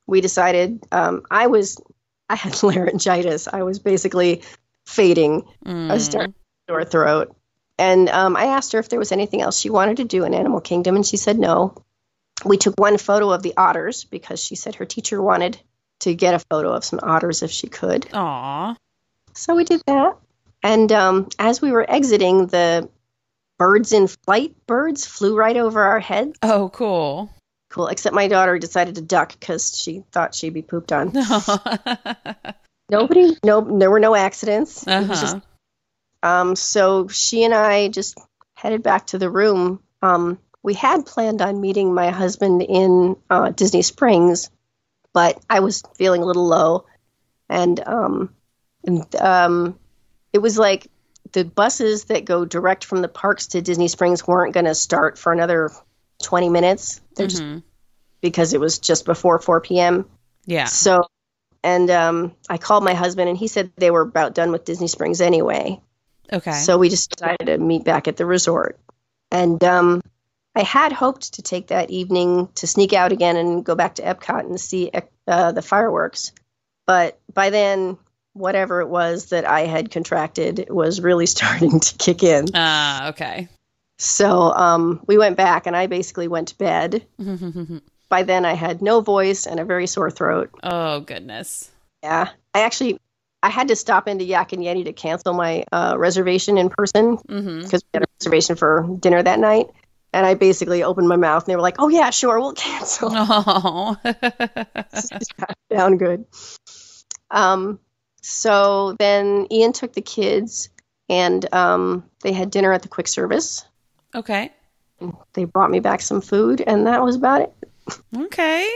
we 0.07 0.21
decided 0.21 0.85
um, 0.91 1.23
I 1.29 1.47
was 1.47 1.81
I 2.29 2.35
had 2.35 2.61
laryngitis. 2.63 3.47
I 3.51 3.63
was 3.63 3.79
basically 3.79 4.43
fading. 4.85 5.45
I 5.65 5.93
was 5.93 6.07
Mm. 6.07 6.11
starting 6.11 6.35
sore 6.69 6.85
throat. 6.85 7.35
And 7.77 8.09
um, 8.09 8.35
I 8.35 8.45
asked 8.45 8.73
her 8.73 8.79
if 8.79 8.89
there 8.89 8.99
was 8.99 9.11
anything 9.11 9.41
else 9.41 9.57
she 9.57 9.69
wanted 9.69 9.97
to 9.97 10.03
do 10.03 10.25
in 10.25 10.33
Animal 10.33 10.59
Kingdom, 10.59 10.95
and 10.97 11.05
she 11.05 11.15
said 11.17 11.39
no. 11.39 11.75
We 12.43 12.57
took 12.57 12.75
one 12.77 12.97
photo 12.97 13.31
of 13.31 13.41
the 13.41 13.53
otters 13.55 14.03
because 14.03 14.43
she 14.43 14.55
said 14.55 14.75
her 14.75 14.85
teacher 14.85 15.21
wanted 15.21 15.57
to 16.01 16.13
get 16.13 16.33
a 16.33 16.39
photo 16.39 16.73
of 16.73 16.83
some 16.83 16.99
otters 17.01 17.41
if 17.41 17.51
she 17.51 17.67
could. 17.67 18.07
Aw. 18.13 18.75
So 19.33 19.55
we 19.55 19.63
did 19.63 19.81
that. 19.87 20.17
And 20.61 20.91
um, 20.91 21.29
as 21.39 21.61
we 21.61 21.71
were 21.71 21.89
exiting, 21.89 22.47
the 22.47 22.89
birds 23.57 23.93
in 23.93 24.07
flight 24.07 24.55
birds 24.67 25.05
flew 25.05 25.35
right 25.35 25.57
over 25.57 25.81
our 25.81 25.99
heads. 25.99 26.37
Oh, 26.41 26.69
cool. 26.69 27.29
Cool. 27.69 27.87
Except 27.87 28.15
my 28.15 28.27
daughter 28.27 28.57
decided 28.57 28.95
to 28.95 29.01
duck 29.01 29.31
because 29.39 29.77
she 29.77 30.03
thought 30.11 30.33
she'd 30.35 30.53
be 30.53 30.61
pooped 30.61 30.91
on. 30.91 31.13
Nobody, 32.89 33.37
no, 33.43 33.77
there 33.77 33.91
were 33.91 33.99
no 33.99 34.15
accidents. 34.15 34.85
It 34.87 35.07
was 35.07 35.21
just, 35.21 35.37
um, 36.23 36.55
so 36.55 37.07
she 37.07 37.43
and 37.43 37.53
I 37.53 37.89
just 37.89 38.17
headed 38.55 38.81
back 38.81 39.07
to 39.07 39.19
the 39.19 39.29
room. 39.29 39.81
Um, 40.01 40.39
we 40.63 40.73
had 40.73 41.05
planned 41.05 41.41
on 41.41 41.61
meeting 41.61 41.93
my 41.93 42.09
husband 42.09 42.63
in 42.63 43.15
uh, 43.29 43.51
Disney 43.51 43.83
Springs, 43.83 44.49
but 45.13 45.39
I 45.49 45.59
was 45.59 45.83
feeling 45.95 46.23
a 46.23 46.25
little 46.25 46.47
low, 46.47 46.85
and 47.47 47.79
um, 47.79 48.33
and 48.83 49.15
um, 49.15 49.79
it 50.33 50.39
was 50.39 50.57
like 50.57 50.87
the 51.31 51.45
buses 51.45 52.05
that 52.05 52.25
go 52.25 52.45
direct 52.45 52.85
from 52.85 53.01
the 53.01 53.07
parks 53.07 53.47
to 53.47 53.61
Disney 53.61 53.87
Springs 53.87 54.25
weren't 54.25 54.53
going 54.53 54.65
to 54.65 54.75
start 54.75 55.17
for 55.17 55.31
another 55.31 55.71
twenty 56.21 56.49
minutes. 56.49 57.01
They're 57.15 57.27
just 57.27 57.43
because 58.21 58.53
it 58.53 58.59
was 58.59 58.79
just 58.79 59.05
before 59.05 59.39
four 59.39 59.61
p.m. 59.61 60.05
Yeah. 60.45 60.65
So, 60.65 61.03
and 61.63 61.89
um, 61.89 62.35
I 62.49 62.57
called 62.57 62.83
my 62.83 62.93
husband, 62.93 63.29
and 63.29 63.37
he 63.37 63.47
said 63.47 63.71
they 63.75 63.91
were 63.91 64.01
about 64.01 64.33
done 64.33 64.51
with 64.51 64.65
Disney 64.65 64.87
Springs 64.87 65.21
anyway. 65.21 65.79
Okay. 66.31 66.51
So 66.51 66.77
we 66.77 66.89
just 66.89 67.11
decided 67.11 67.45
to 67.45 67.57
meet 67.57 67.83
back 67.83 68.07
at 68.07 68.17
the 68.17 68.25
resort. 68.25 68.79
And 69.31 69.63
um, 69.63 70.01
I 70.55 70.63
had 70.63 70.91
hoped 70.91 71.33
to 71.35 71.41
take 71.41 71.67
that 71.67 71.89
evening 71.91 72.49
to 72.55 72.67
sneak 72.67 72.93
out 72.93 73.11
again 73.11 73.35
and 73.35 73.63
go 73.63 73.75
back 73.75 73.95
to 73.95 74.03
Epcot 74.03 74.41
and 74.41 74.59
see 74.59 74.91
uh, 75.27 75.51
the 75.51 75.61
fireworks. 75.61 76.31
But 76.85 77.19
by 77.33 77.49
then, 77.49 77.97
whatever 78.33 78.81
it 78.81 78.87
was 78.87 79.27
that 79.27 79.45
I 79.45 79.61
had 79.61 79.91
contracted 79.91 80.67
was 80.69 81.01
really 81.01 81.25
starting 81.35 81.79
to 81.79 81.95
kick 81.97 82.23
in. 82.23 82.47
Ah, 82.53 83.09
okay. 83.09 83.47
So 83.97 84.53
um, 84.53 85.01
we 85.07 85.17
went 85.17 85.35
back, 85.35 85.67
and 85.67 85.75
I 85.75 85.87
basically 85.87 86.27
went 86.27 86.49
to 86.49 86.57
bed. 86.57 87.05
By 88.09 88.23
then, 88.23 88.45
I 88.45 88.53
had 88.53 88.81
no 88.81 89.01
voice 89.01 89.45
and 89.45 89.59
a 89.59 89.65
very 89.65 89.85
sore 89.87 90.09
throat. 90.09 90.49
oh, 90.63 91.01
goodness. 91.01 91.69
Yeah, 92.01 92.29
I 92.53 92.61
actually 92.61 92.97
I 93.43 93.49
had 93.49 93.67
to 93.69 93.75
stop 93.75 94.07
into 94.07 94.23
Yak 94.23 94.53
and 94.53 94.63
Yeti 94.63 94.85
to 94.85 94.93
cancel 94.93 95.33
my 95.33 95.63
uh, 95.71 95.95
reservation 95.97 96.57
in 96.57 96.69
person 96.69 97.17
because 97.17 97.83
we 97.83 97.89
had 97.93 98.03
a 98.03 98.07
reservation 98.19 98.55
for 98.55 98.87
dinner 98.99 99.21
that 99.21 99.39
night. 99.39 99.67
And 100.11 100.25
I 100.25 100.33
basically 100.33 100.81
opened 100.81 101.07
my 101.07 101.17
mouth, 101.17 101.43
and 101.43 101.51
they 101.51 101.55
were 101.55 101.61
like, 101.61 101.75
"Oh 101.77 101.89
yeah, 101.89 102.09
sure, 102.09 102.39
we'll 102.39 102.53
cancel." 102.53 103.11
Oh. 103.13 103.95
Down 105.69 105.97
good. 105.97 106.25
Um, 107.29 107.79
so 108.21 108.95
then 108.99 109.47
Ian 109.51 109.73
took 109.73 109.93
the 109.93 110.01
kids, 110.01 110.69
and 111.09 111.51
um, 111.53 112.03
they 112.21 112.31
had 112.33 112.51
dinner 112.51 112.71
at 112.73 112.81
the 112.81 112.87
quick 112.87 113.07
service. 113.07 113.65
okay. 114.15 114.51
They 115.33 115.45
brought 115.45 115.71
me 115.71 115.79
back 115.79 116.01
some 116.01 116.19
food, 116.21 116.61
and 116.65 116.85
that 116.87 117.01
was 117.01 117.15
about 117.15 117.41
it. 117.41 117.53
Okay. 118.15 118.69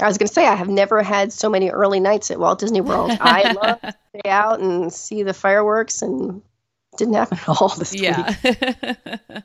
I 0.00 0.06
was 0.06 0.16
going 0.18 0.28
to 0.28 0.32
say 0.32 0.46
I 0.46 0.54
have 0.54 0.68
never 0.68 1.02
had 1.02 1.32
so 1.32 1.48
many 1.50 1.68
early 1.70 2.00
nights 2.00 2.30
at 2.30 2.38
Walt 2.38 2.58
Disney 2.58 2.80
World. 2.80 3.10
I 3.20 3.52
love 3.52 3.80
to 3.82 3.94
stay 4.18 4.30
out 4.30 4.60
and 4.60 4.90
see 4.92 5.22
the 5.22 5.34
fireworks, 5.34 6.00
and 6.02 6.40
didn't 6.96 7.14
happen 7.14 7.38
at 7.38 7.48
all 7.60 7.68
this 7.68 7.94
Yeah. 7.94 8.34
week. 8.44 9.42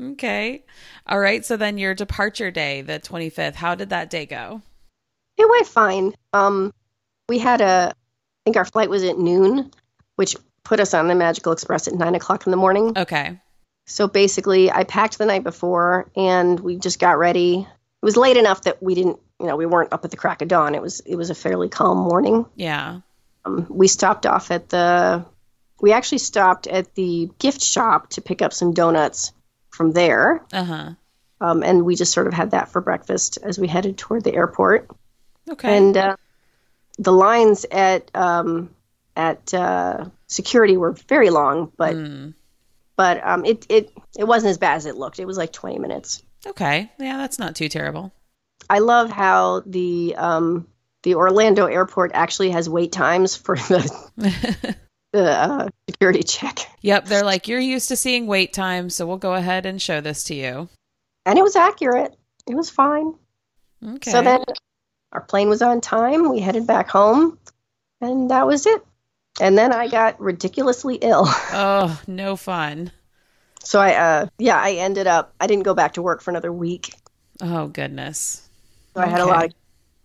okay. 0.12 0.64
All 1.06 1.18
right. 1.18 1.44
So 1.44 1.56
then 1.58 1.76
your 1.78 1.94
departure 1.94 2.50
day, 2.50 2.80
the 2.82 2.98
25th, 2.98 3.54
how 3.56 3.74
did 3.74 3.90
that 3.90 4.08
day 4.10 4.24
go? 4.26 4.62
It 5.36 5.48
went 5.48 5.66
fine. 5.66 6.14
Um, 6.32 6.72
we 7.28 7.38
had 7.38 7.60
a, 7.60 7.92
think 8.46 8.56
our 8.56 8.64
flight 8.64 8.88
was 8.88 9.02
at 9.02 9.18
noon, 9.18 9.72
which 10.14 10.36
put 10.62 10.78
us 10.78 10.94
on 10.94 11.08
the 11.08 11.14
Magical 11.16 11.52
Express 11.52 11.88
at 11.88 11.94
nine 11.94 12.14
o'clock 12.14 12.46
in 12.46 12.52
the 12.52 12.56
morning. 12.56 12.96
Okay. 12.96 13.40
So 13.86 14.06
basically, 14.06 14.70
I 14.70 14.84
packed 14.84 15.18
the 15.18 15.26
night 15.26 15.42
before, 15.42 16.08
and 16.16 16.58
we 16.60 16.76
just 16.76 17.00
got 17.00 17.18
ready. 17.18 17.58
It 18.02 18.04
was 18.04 18.16
late 18.16 18.36
enough 18.36 18.62
that 18.62 18.80
we 18.80 18.94
didn't, 18.94 19.18
you 19.40 19.46
know, 19.46 19.56
we 19.56 19.66
weren't 19.66 19.92
up 19.92 20.04
at 20.04 20.12
the 20.12 20.16
crack 20.16 20.42
of 20.42 20.48
dawn. 20.48 20.76
It 20.76 20.82
was 20.82 21.00
it 21.00 21.16
was 21.16 21.30
a 21.30 21.34
fairly 21.34 21.68
calm 21.68 21.98
morning. 21.98 22.46
Yeah. 22.54 23.00
Um, 23.44 23.66
we 23.68 23.88
stopped 23.88 24.26
off 24.26 24.50
at 24.52 24.68
the, 24.68 25.24
we 25.80 25.92
actually 25.92 26.18
stopped 26.18 26.66
at 26.68 26.94
the 26.94 27.30
gift 27.40 27.62
shop 27.62 28.10
to 28.10 28.20
pick 28.20 28.42
up 28.42 28.52
some 28.52 28.72
donuts 28.74 29.32
from 29.70 29.90
there, 29.92 30.44
Uh 30.52 30.64
huh. 30.64 30.90
um, 31.40 31.62
and 31.62 31.84
we 31.84 31.96
just 31.96 32.12
sort 32.12 32.26
of 32.28 32.32
had 32.32 32.52
that 32.52 32.70
for 32.70 32.80
breakfast 32.80 33.38
as 33.42 33.58
we 33.58 33.66
headed 33.68 33.98
toward 33.98 34.24
the 34.24 34.34
airport. 34.34 34.88
Okay. 35.50 35.76
And 35.76 35.96
uh, 35.96 36.16
the 36.98 37.12
lines 37.12 37.66
at 37.70 38.10
um, 38.14 38.70
at 39.16 39.52
uh, 39.54 40.06
security 40.26 40.76
were 40.76 40.92
very 41.08 41.30
long, 41.30 41.72
but 41.76 41.94
Mm. 41.94 42.34
but 42.96 43.26
um, 43.26 43.44
it 43.44 43.66
it 43.68 43.92
it 44.18 44.24
wasn't 44.24 44.50
as 44.50 44.58
bad 44.58 44.76
as 44.76 44.86
it 44.86 44.96
looked. 44.96 45.18
It 45.18 45.26
was 45.26 45.36
like 45.36 45.52
20 45.52 45.78
minutes. 45.78 46.22
Okay. 46.46 46.90
Yeah, 46.98 47.16
that's 47.16 47.38
not 47.38 47.54
too 47.56 47.68
terrible. 47.68 48.12
I 48.70 48.78
love 48.78 49.10
how 49.10 49.62
the 49.66 50.14
um, 50.16 50.66
the 51.02 51.14
Orlando 51.14 51.66
airport 51.66 52.12
actually 52.14 52.50
has 52.50 52.68
wait 52.68 52.92
times 52.92 53.36
for 53.36 53.56
the 53.56 53.80
the 55.12 55.30
uh, 55.30 55.68
security 55.88 56.22
check, 56.22 56.58
Yep. 56.82 57.06
They're 57.06 57.24
like, 57.24 57.48
you're 57.48 57.58
used 57.60 57.88
to 57.88 57.96
seeing 57.96 58.26
wait 58.26 58.52
times, 58.52 58.94
so 58.94 59.06
we'll 59.06 59.16
go 59.16 59.34
ahead 59.34 59.66
and 59.66 59.80
show 59.80 60.00
this 60.00 60.24
to 60.24 60.34
you. 60.34 60.68
and 61.24 61.38
it 61.38 61.42
was 61.42 61.56
accurate. 61.56 62.14
It 62.48 62.54
was 62.54 62.70
fine. 62.70 63.14
Okay. 63.84 64.10
So 64.10 64.22
then 64.22 64.44
our 65.16 65.22
plane 65.22 65.48
was 65.48 65.62
on 65.62 65.80
time. 65.80 66.28
We 66.30 66.40
headed 66.40 66.66
back 66.66 66.90
home, 66.90 67.38
and 68.02 68.30
that 68.30 68.46
was 68.46 68.66
it. 68.66 68.84
And 69.40 69.56
then 69.56 69.72
I 69.72 69.88
got 69.88 70.20
ridiculously 70.20 70.96
ill. 70.96 71.26
oh, 71.52 72.02
no 72.06 72.36
fun. 72.36 72.92
So 73.64 73.80
I, 73.80 73.94
uh, 73.94 74.26
yeah, 74.38 74.60
I 74.60 74.72
ended 74.72 75.06
up. 75.06 75.32
I 75.40 75.46
didn't 75.46 75.62
go 75.64 75.72
back 75.74 75.94
to 75.94 76.02
work 76.02 76.20
for 76.20 76.30
another 76.30 76.52
week. 76.52 76.94
Oh, 77.40 77.68
goodness. 77.68 78.48
So 78.94 79.02
I 79.02 79.06
had 79.06 79.20
a 79.20 79.24
Okay. 79.24 79.30
lot 79.30 79.50
to 79.50 79.54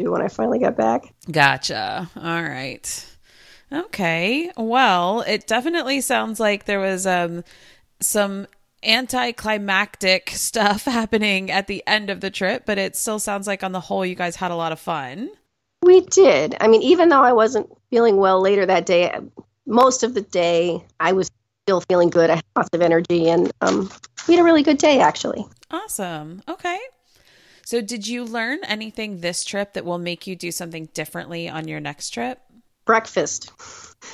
do 0.05 0.11
when 0.11 0.21
I 0.21 0.29
finally 0.29 0.59
got 0.59 0.77
back. 0.77 1.13
Gotcha. 1.29 2.09
All 2.15 2.43
right. 2.43 3.07
Okay. 3.71 4.51
Well, 4.57 5.21
it 5.21 5.47
definitely 5.47 6.01
sounds 6.01 6.39
like 6.39 6.65
there 6.65 6.79
was 6.79 7.05
um 7.07 7.43
some 8.01 8.47
anticlimactic 8.83 10.29
stuff 10.33 10.85
happening 10.85 11.51
at 11.51 11.67
the 11.67 11.83
end 11.87 12.09
of 12.09 12.21
the 12.21 12.29
trip, 12.29 12.63
but 12.65 12.77
it 12.77 12.95
still 12.95 13.19
sounds 13.19 13.47
like 13.47 13.63
on 13.63 13.71
the 13.71 13.79
whole 13.79 14.05
you 14.05 14.15
guys 14.15 14.35
had 14.35 14.51
a 14.51 14.55
lot 14.55 14.71
of 14.71 14.79
fun. 14.79 15.29
We 15.83 16.01
did. 16.01 16.55
I 16.61 16.67
mean, 16.67 16.81
even 16.83 17.09
though 17.09 17.23
I 17.23 17.33
wasn't 17.33 17.69
feeling 17.89 18.17
well 18.17 18.39
later 18.41 18.65
that 18.65 18.85
day, 18.85 19.11
most 19.65 20.03
of 20.03 20.13
the 20.13 20.21
day 20.21 20.85
I 20.99 21.13
was 21.13 21.31
still 21.65 21.81
feeling 21.81 22.09
good. 22.09 22.29
I 22.29 22.35
had 22.35 22.45
lots 22.55 22.69
of 22.73 22.81
energy, 22.81 23.29
and 23.29 23.51
um, 23.61 23.89
we 24.27 24.35
had 24.35 24.41
a 24.41 24.43
really 24.43 24.63
good 24.63 24.77
day 24.77 24.99
actually. 24.99 25.45
Awesome. 25.71 26.43
Okay. 26.47 26.79
So 27.65 27.81
did 27.81 28.07
you 28.07 28.25
learn 28.25 28.59
anything 28.63 29.21
this 29.21 29.43
trip 29.43 29.73
that 29.73 29.85
will 29.85 29.97
make 29.97 30.27
you 30.27 30.35
do 30.35 30.51
something 30.51 30.89
differently 30.93 31.47
on 31.47 31.67
your 31.67 31.79
next 31.79 32.09
trip? 32.09 32.39
Breakfast. 32.85 33.51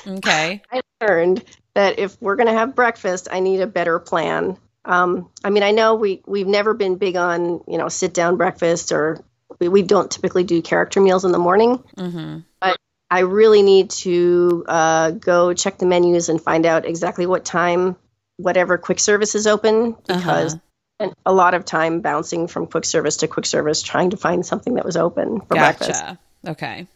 Okay. 0.05 0.61
I 0.71 0.81
learned 1.01 1.43
that 1.77 1.99
if 1.99 2.19
we're 2.19 2.35
going 2.35 2.47
to 2.47 2.53
have 2.53 2.75
breakfast, 2.75 3.27
I 3.31 3.39
need 3.39 3.61
a 3.61 3.67
better 3.67 3.99
plan. 3.99 4.57
Um, 4.83 5.29
I 5.43 5.49
mean, 5.51 5.63
I 5.63 5.71
know 5.71 5.95
we 5.95 6.21
we've 6.25 6.47
never 6.47 6.73
been 6.73 6.95
big 6.97 7.15
on 7.15 7.61
you 7.67 7.77
know 7.77 7.87
sit 7.89 8.13
down 8.13 8.35
breakfast 8.37 8.91
or 8.91 9.23
we, 9.59 9.67
we 9.69 9.81
don't 9.83 10.09
typically 10.09 10.43
do 10.43 10.61
character 10.61 10.99
meals 11.01 11.23
in 11.23 11.31
the 11.31 11.37
morning. 11.39 11.77
Mhm. 11.95 12.43
But 12.59 12.77
I 13.11 13.19
really 13.19 13.61
need 13.61 13.91
to 14.05 14.65
uh, 14.67 15.11
go 15.11 15.53
check 15.53 15.77
the 15.77 15.85
menus 15.85 16.29
and 16.29 16.41
find 16.41 16.65
out 16.65 16.85
exactly 16.85 17.25
what 17.25 17.45
time 17.45 17.95
whatever 18.37 18.77
quick 18.77 18.99
service 18.99 19.35
is 19.35 19.45
open 19.47 19.95
because 20.07 20.55
Uh-huh. 20.99 21.11
a 21.25 21.33
lot 21.33 21.53
of 21.53 21.63
time 21.63 22.01
bouncing 22.01 22.47
from 22.47 22.65
quick 22.67 22.85
service 22.85 23.17
to 23.17 23.27
quick 23.27 23.45
service 23.45 23.81
trying 23.83 24.09
to 24.11 24.17
find 24.17 24.45
something 24.45 24.75
that 24.75 24.85
was 24.85 24.97
open 24.97 25.41
for 25.41 25.55
breakfast. 25.55 26.01
Gotcha. 26.01 26.19
Okay. 26.47 26.87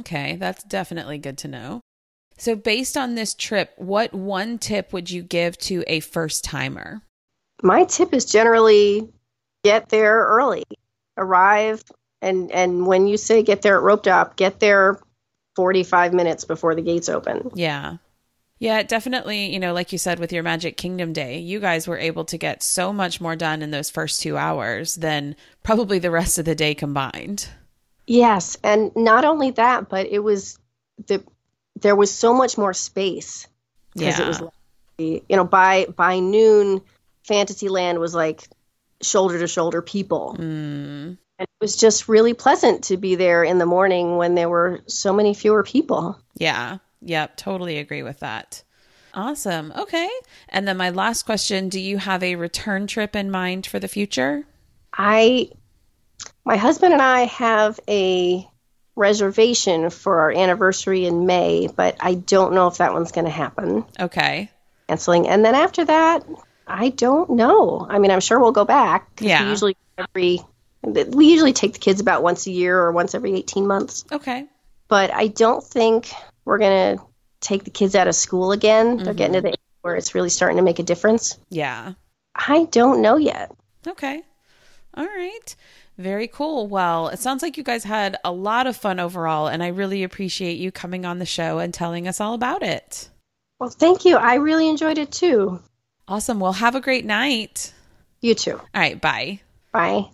Okay, 0.00 0.36
that's 0.36 0.62
definitely 0.64 1.18
good 1.18 1.38
to 1.38 1.48
know. 1.48 1.80
So, 2.36 2.56
based 2.56 2.96
on 2.96 3.14
this 3.14 3.34
trip, 3.34 3.72
what 3.76 4.12
one 4.12 4.58
tip 4.58 4.92
would 4.92 5.10
you 5.10 5.22
give 5.22 5.56
to 5.58 5.84
a 5.86 6.00
first 6.00 6.44
timer? 6.44 7.02
My 7.62 7.84
tip 7.84 8.12
is 8.12 8.24
generally 8.24 9.08
get 9.62 9.88
there 9.88 10.18
early, 10.18 10.64
arrive, 11.16 11.82
and 12.20 12.50
and 12.50 12.86
when 12.86 13.06
you 13.06 13.16
say 13.16 13.42
get 13.42 13.62
there 13.62 13.76
at 13.76 13.82
rope 13.82 14.02
drop, 14.02 14.36
get 14.36 14.60
there 14.60 15.00
45 15.56 16.12
minutes 16.12 16.44
before 16.44 16.74
the 16.74 16.82
gates 16.82 17.08
open. 17.08 17.50
Yeah. 17.54 17.98
Yeah, 18.58 18.82
definitely, 18.82 19.52
you 19.52 19.58
know, 19.58 19.72
like 19.72 19.92
you 19.92 19.98
said 19.98 20.18
with 20.18 20.32
your 20.32 20.42
Magic 20.42 20.76
Kingdom 20.76 21.12
day, 21.12 21.38
you 21.38 21.60
guys 21.60 21.86
were 21.86 21.98
able 21.98 22.24
to 22.26 22.38
get 22.38 22.62
so 22.62 22.92
much 22.92 23.20
more 23.20 23.36
done 23.36 23.62
in 23.62 23.72
those 23.72 23.90
first 23.90 24.20
two 24.20 24.36
hours 24.36 24.94
than 24.94 25.36
probably 25.62 25.98
the 25.98 26.10
rest 26.10 26.38
of 26.38 26.44
the 26.44 26.54
day 26.54 26.74
combined. 26.74 27.48
Yes, 28.06 28.56
and 28.62 28.94
not 28.94 29.24
only 29.24 29.50
that, 29.52 29.88
but 29.88 30.06
it 30.06 30.20
was 30.20 30.58
the 31.06 31.22
there 31.80 31.96
was 31.96 32.12
so 32.12 32.32
much 32.34 32.56
more 32.58 32.72
space 32.74 33.46
because 33.94 34.18
Yeah. 34.18 34.24
it 34.24 34.28
was 34.28 34.40
like, 34.40 34.52
you 34.98 35.36
know 35.36 35.44
by 35.44 35.86
by 35.96 36.20
noon 36.20 36.80
Fantasyland 37.24 37.98
was 37.98 38.14
like 38.14 38.46
shoulder 39.02 39.38
to 39.38 39.46
shoulder 39.48 39.82
people. 39.82 40.36
Mm, 40.38 41.18
And 41.38 41.48
it 41.48 41.48
was 41.60 41.76
just 41.76 42.08
really 42.08 42.32
pleasant 42.34 42.84
to 42.84 42.96
be 42.96 43.14
there 43.16 43.42
in 43.42 43.58
the 43.58 43.66
morning 43.66 44.16
when 44.16 44.34
there 44.34 44.48
were 44.48 44.80
so 44.86 45.12
many 45.12 45.34
fewer 45.34 45.62
people. 45.62 46.18
yeah. 46.36 46.78
Yep. 47.06 47.36
Totally 47.36 47.76
agree 47.78 48.02
with 48.02 48.20
that. 48.20 48.62
Awesome. 49.12 49.72
Okay. 49.76 50.08
And 50.48 50.66
then 50.66 50.78
my 50.78 50.88
last 50.90 51.24
question 51.24 51.68
Do 51.68 51.78
you 51.78 51.98
have 51.98 52.22
a 52.22 52.36
return 52.36 52.86
trip 52.86 53.14
in 53.14 53.30
mind 53.30 53.66
for 53.66 53.78
the 53.78 53.88
future? 53.88 54.46
I 54.96 55.50
my 56.46 56.56
husband 56.56 56.92
and 56.94 57.02
I 57.02 57.22
have 57.24 57.78
a 57.88 58.48
reservation 58.96 59.90
for 59.90 60.20
our 60.20 60.32
anniversary 60.32 61.06
in 61.06 61.26
May, 61.26 61.68
but 61.74 61.96
I 62.00 62.14
don't 62.14 62.54
know 62.54 62.68
if 62.68 62.78
that 62.78 62.92
one's 62.92 63.12
going 63.12 63.24
to 63.24 63.30
happen. 63.30 63.84
Okay. 63.98 64.50
Canceling. 64.88 65.28
And 65.28 65.44
then 65.44 65.54
after 65.54 65.84
that, 65.84 66.24
I 66.66 66.90
don't 66.90 67.30
know. 67.30 67.86
I 67.88 67.98
mean, 67.98 68.10
I'm 68.10 68.20
sure 68.20 68.38
we'll 68.38 68.52
go 68.52 68.64
back. 68.64 69.08
Yeah. 69.20 69.44
We 69.44 69.50
usually 69.50 69.76
every 69.98 70.40
we 70.82 71.30
usually 71.30 71.54
take 71.54 71.72
the 71.72 71.78
kids 71.78 72.00
about 72.00 72.22
once 72.22 72.46
a 72.46 72.50
year 72.50 72.78
or 72.78 72.92
once 72.92 73.14
every 73.14 73.34
18 73.34 73.66
months. 73.66 74.04
Okay. 74.12 74.46
But 74.88 75.12
I 75.12 75.28
don't 75.28 75.64
think 75.64 76.12
we're 76.44 76.58
going 76.58 76.98
to 76.98 77.04
take 77.40 77.64
the 77.64 77.70
kids 77.70 77.94
out 77.94 78.06
of 78.06 78.14
school 78.14 78.52
again. 78.52 78.98
They're 78.98 79.06
mm-hmm. 79.06 79.16
getting 79.16 79.34
to 79.34 79.40
the 79.40 79.48
age 79.48 79.58
where 79.80 79.96
it's 79.96 80.14
really 80.14 80.28
starting 80.28 80.58
to 80.58 80.62
make 80.62 80.78
a 80.78 80.82
difference. 80.82 81.38
Yeah. 81.48 81.94
I 82.34 82.64
don't 82.70 83.00
know 83.00 83.16
yet. 83.16 83.52
Okay. 83.86 84.22
All 84.94 85.06
right. 85.06 85.56
Very 85.96 86.26
cool. 86.26 86.66
Well, 86.66 87.08
it 87.08 87.20
sounds 87.20 87.42
like 87.42 87.56
you 87.56 87.62
guys 87.62 87.84
had 87.84 88.16
a 88.24 88.32
lot 88.32 88.66
of 88.66 88.76
fun 88.76 88.98
overall, 88.98 89.46
and 89.46 89.62
I 89.62 89.68
really 89.68 90.02
appreciate 90.02 90.58
you 90.58 90.72
coming 90.72 91.04
on 91.04 91.18
the 91.18 91.26
show 91.26 91.58
and 91.58 91.72
telling 91.72 92.08
us 92.08 92.20
all 92.20 92.34
about 92.34 92.62
it. 92.62 93.08
Well, 93.60 93.70
thank 93.70 94.04
you. 94.04 94.16
I 94.16 94.34
really 94.34 94.68
enjoyed 94.68 94.98
it 94.98 95.12
too. 95.12 95.60
Awesome. 96.08 96.40
Well, 96.40 96.52
have 96.54 96.74
a 96.74 96.80
great 96.80 97.04
night. 97.04 97.72
You 98.20 98.34
too. 98.34 98.56
All 98.56 98.66
right. 98.74 99.00
Bye. 99.00 99.40
Bye. 99.72 100.06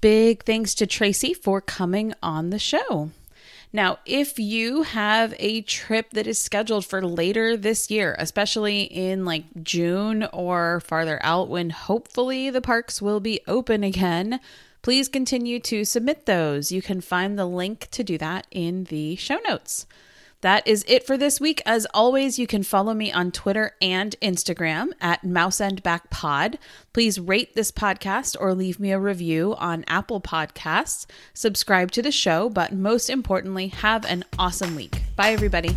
Big 0.00 0.44
thanks 0.44 0.74
to 0.76 0.86
Tracy 0.86 1.34
for 1.34 1.60
coming 1.60 2.14
on 2.22 2.50
the 2.50 2.58
show. 2.58 3.10
Now, 3.72 3.98
if 4.06 4.38
you 4.38 4.82
have 4.82 5.34
a 5.38 5.62
trip 5.62 6.10
that 6.10 6.26
is 6.26 6.40
scheduled 6.40 6.86
for 6.86 7.02
later 7.02 7.56
this 7.56 7.90
year, 7.90 8.14
especially 8.18 8.82
in 8.82 9.24
like 9.24 9.44
June 9.64 10.28
or 10.32 10.80
farther 10.80 11.18
out 11.22 11.48
when 11.48 11.70
hopefully 11.70 12.50
the 12.50 12.60
parks 12.60 13.02
will 13.02 13.18
be 13.18 13.40
open 13.48 13.82
again, 13.82 14.38
please 14.84 15.08
continue 15.08 15.58
to 15.58 15.82
submit 15.82 16.26
those. 16.26 16.70
You 16.70 16.82
can 16.82 17.00
find 17.00 17.38
the 17.38 17.46
link 17.46 17.88
to 17.90 18.04
do 18.04 18.18
that 18.18 18.46
in 18.50 18.84
the 18.84 19.16
show 19.16 19.38
notes. 19.48 19.86
That 20.42 20.68
is 20.68 20.84
it 20.86 21.06
for 21.06 21.16
this 21.16 21.40
week. 21.40 21.62
As 21.64 21.86
always, 21.94 22.38
you 22.38 22.46
can 22.46 22.62
follow 22.62 22.92
me 22.92 23.10
on 23.10 23.32
Twitter 23.32 23.72
and 23.80 24.14
Instagram 24.20 24.88
at 25.00 25.24
Mouse 25.24 25.58
and 25.58 25.82
Back 25.82 26.10
Pod. 26.10 26.58
Please 26.92 27.18
rate 27.18 27.54
this 27.54 27.72
podcast 27.72 28.36
or 28.38 28.54
leave 28.54 28.78
me 28.78 28.92
a 28.92 28.98
review 28.98 29.54
on 29.56 29.86
Apple 29.88 30.20
Podcasts. 30.20 31.06
Subscribe 31.32 31.90
to 31.92 32.02
the 32.02 32.12
show, 32.12 32.50
but 32.50 32.74
most 32.74 33.08
importantly, 33.08 33.68
have 33.68 34.04
an 34.04 34.22
awesome 34.38 34.76
week. 34.76 35.00
Bye, 35.16 35.30
everybody. 35.30 35.74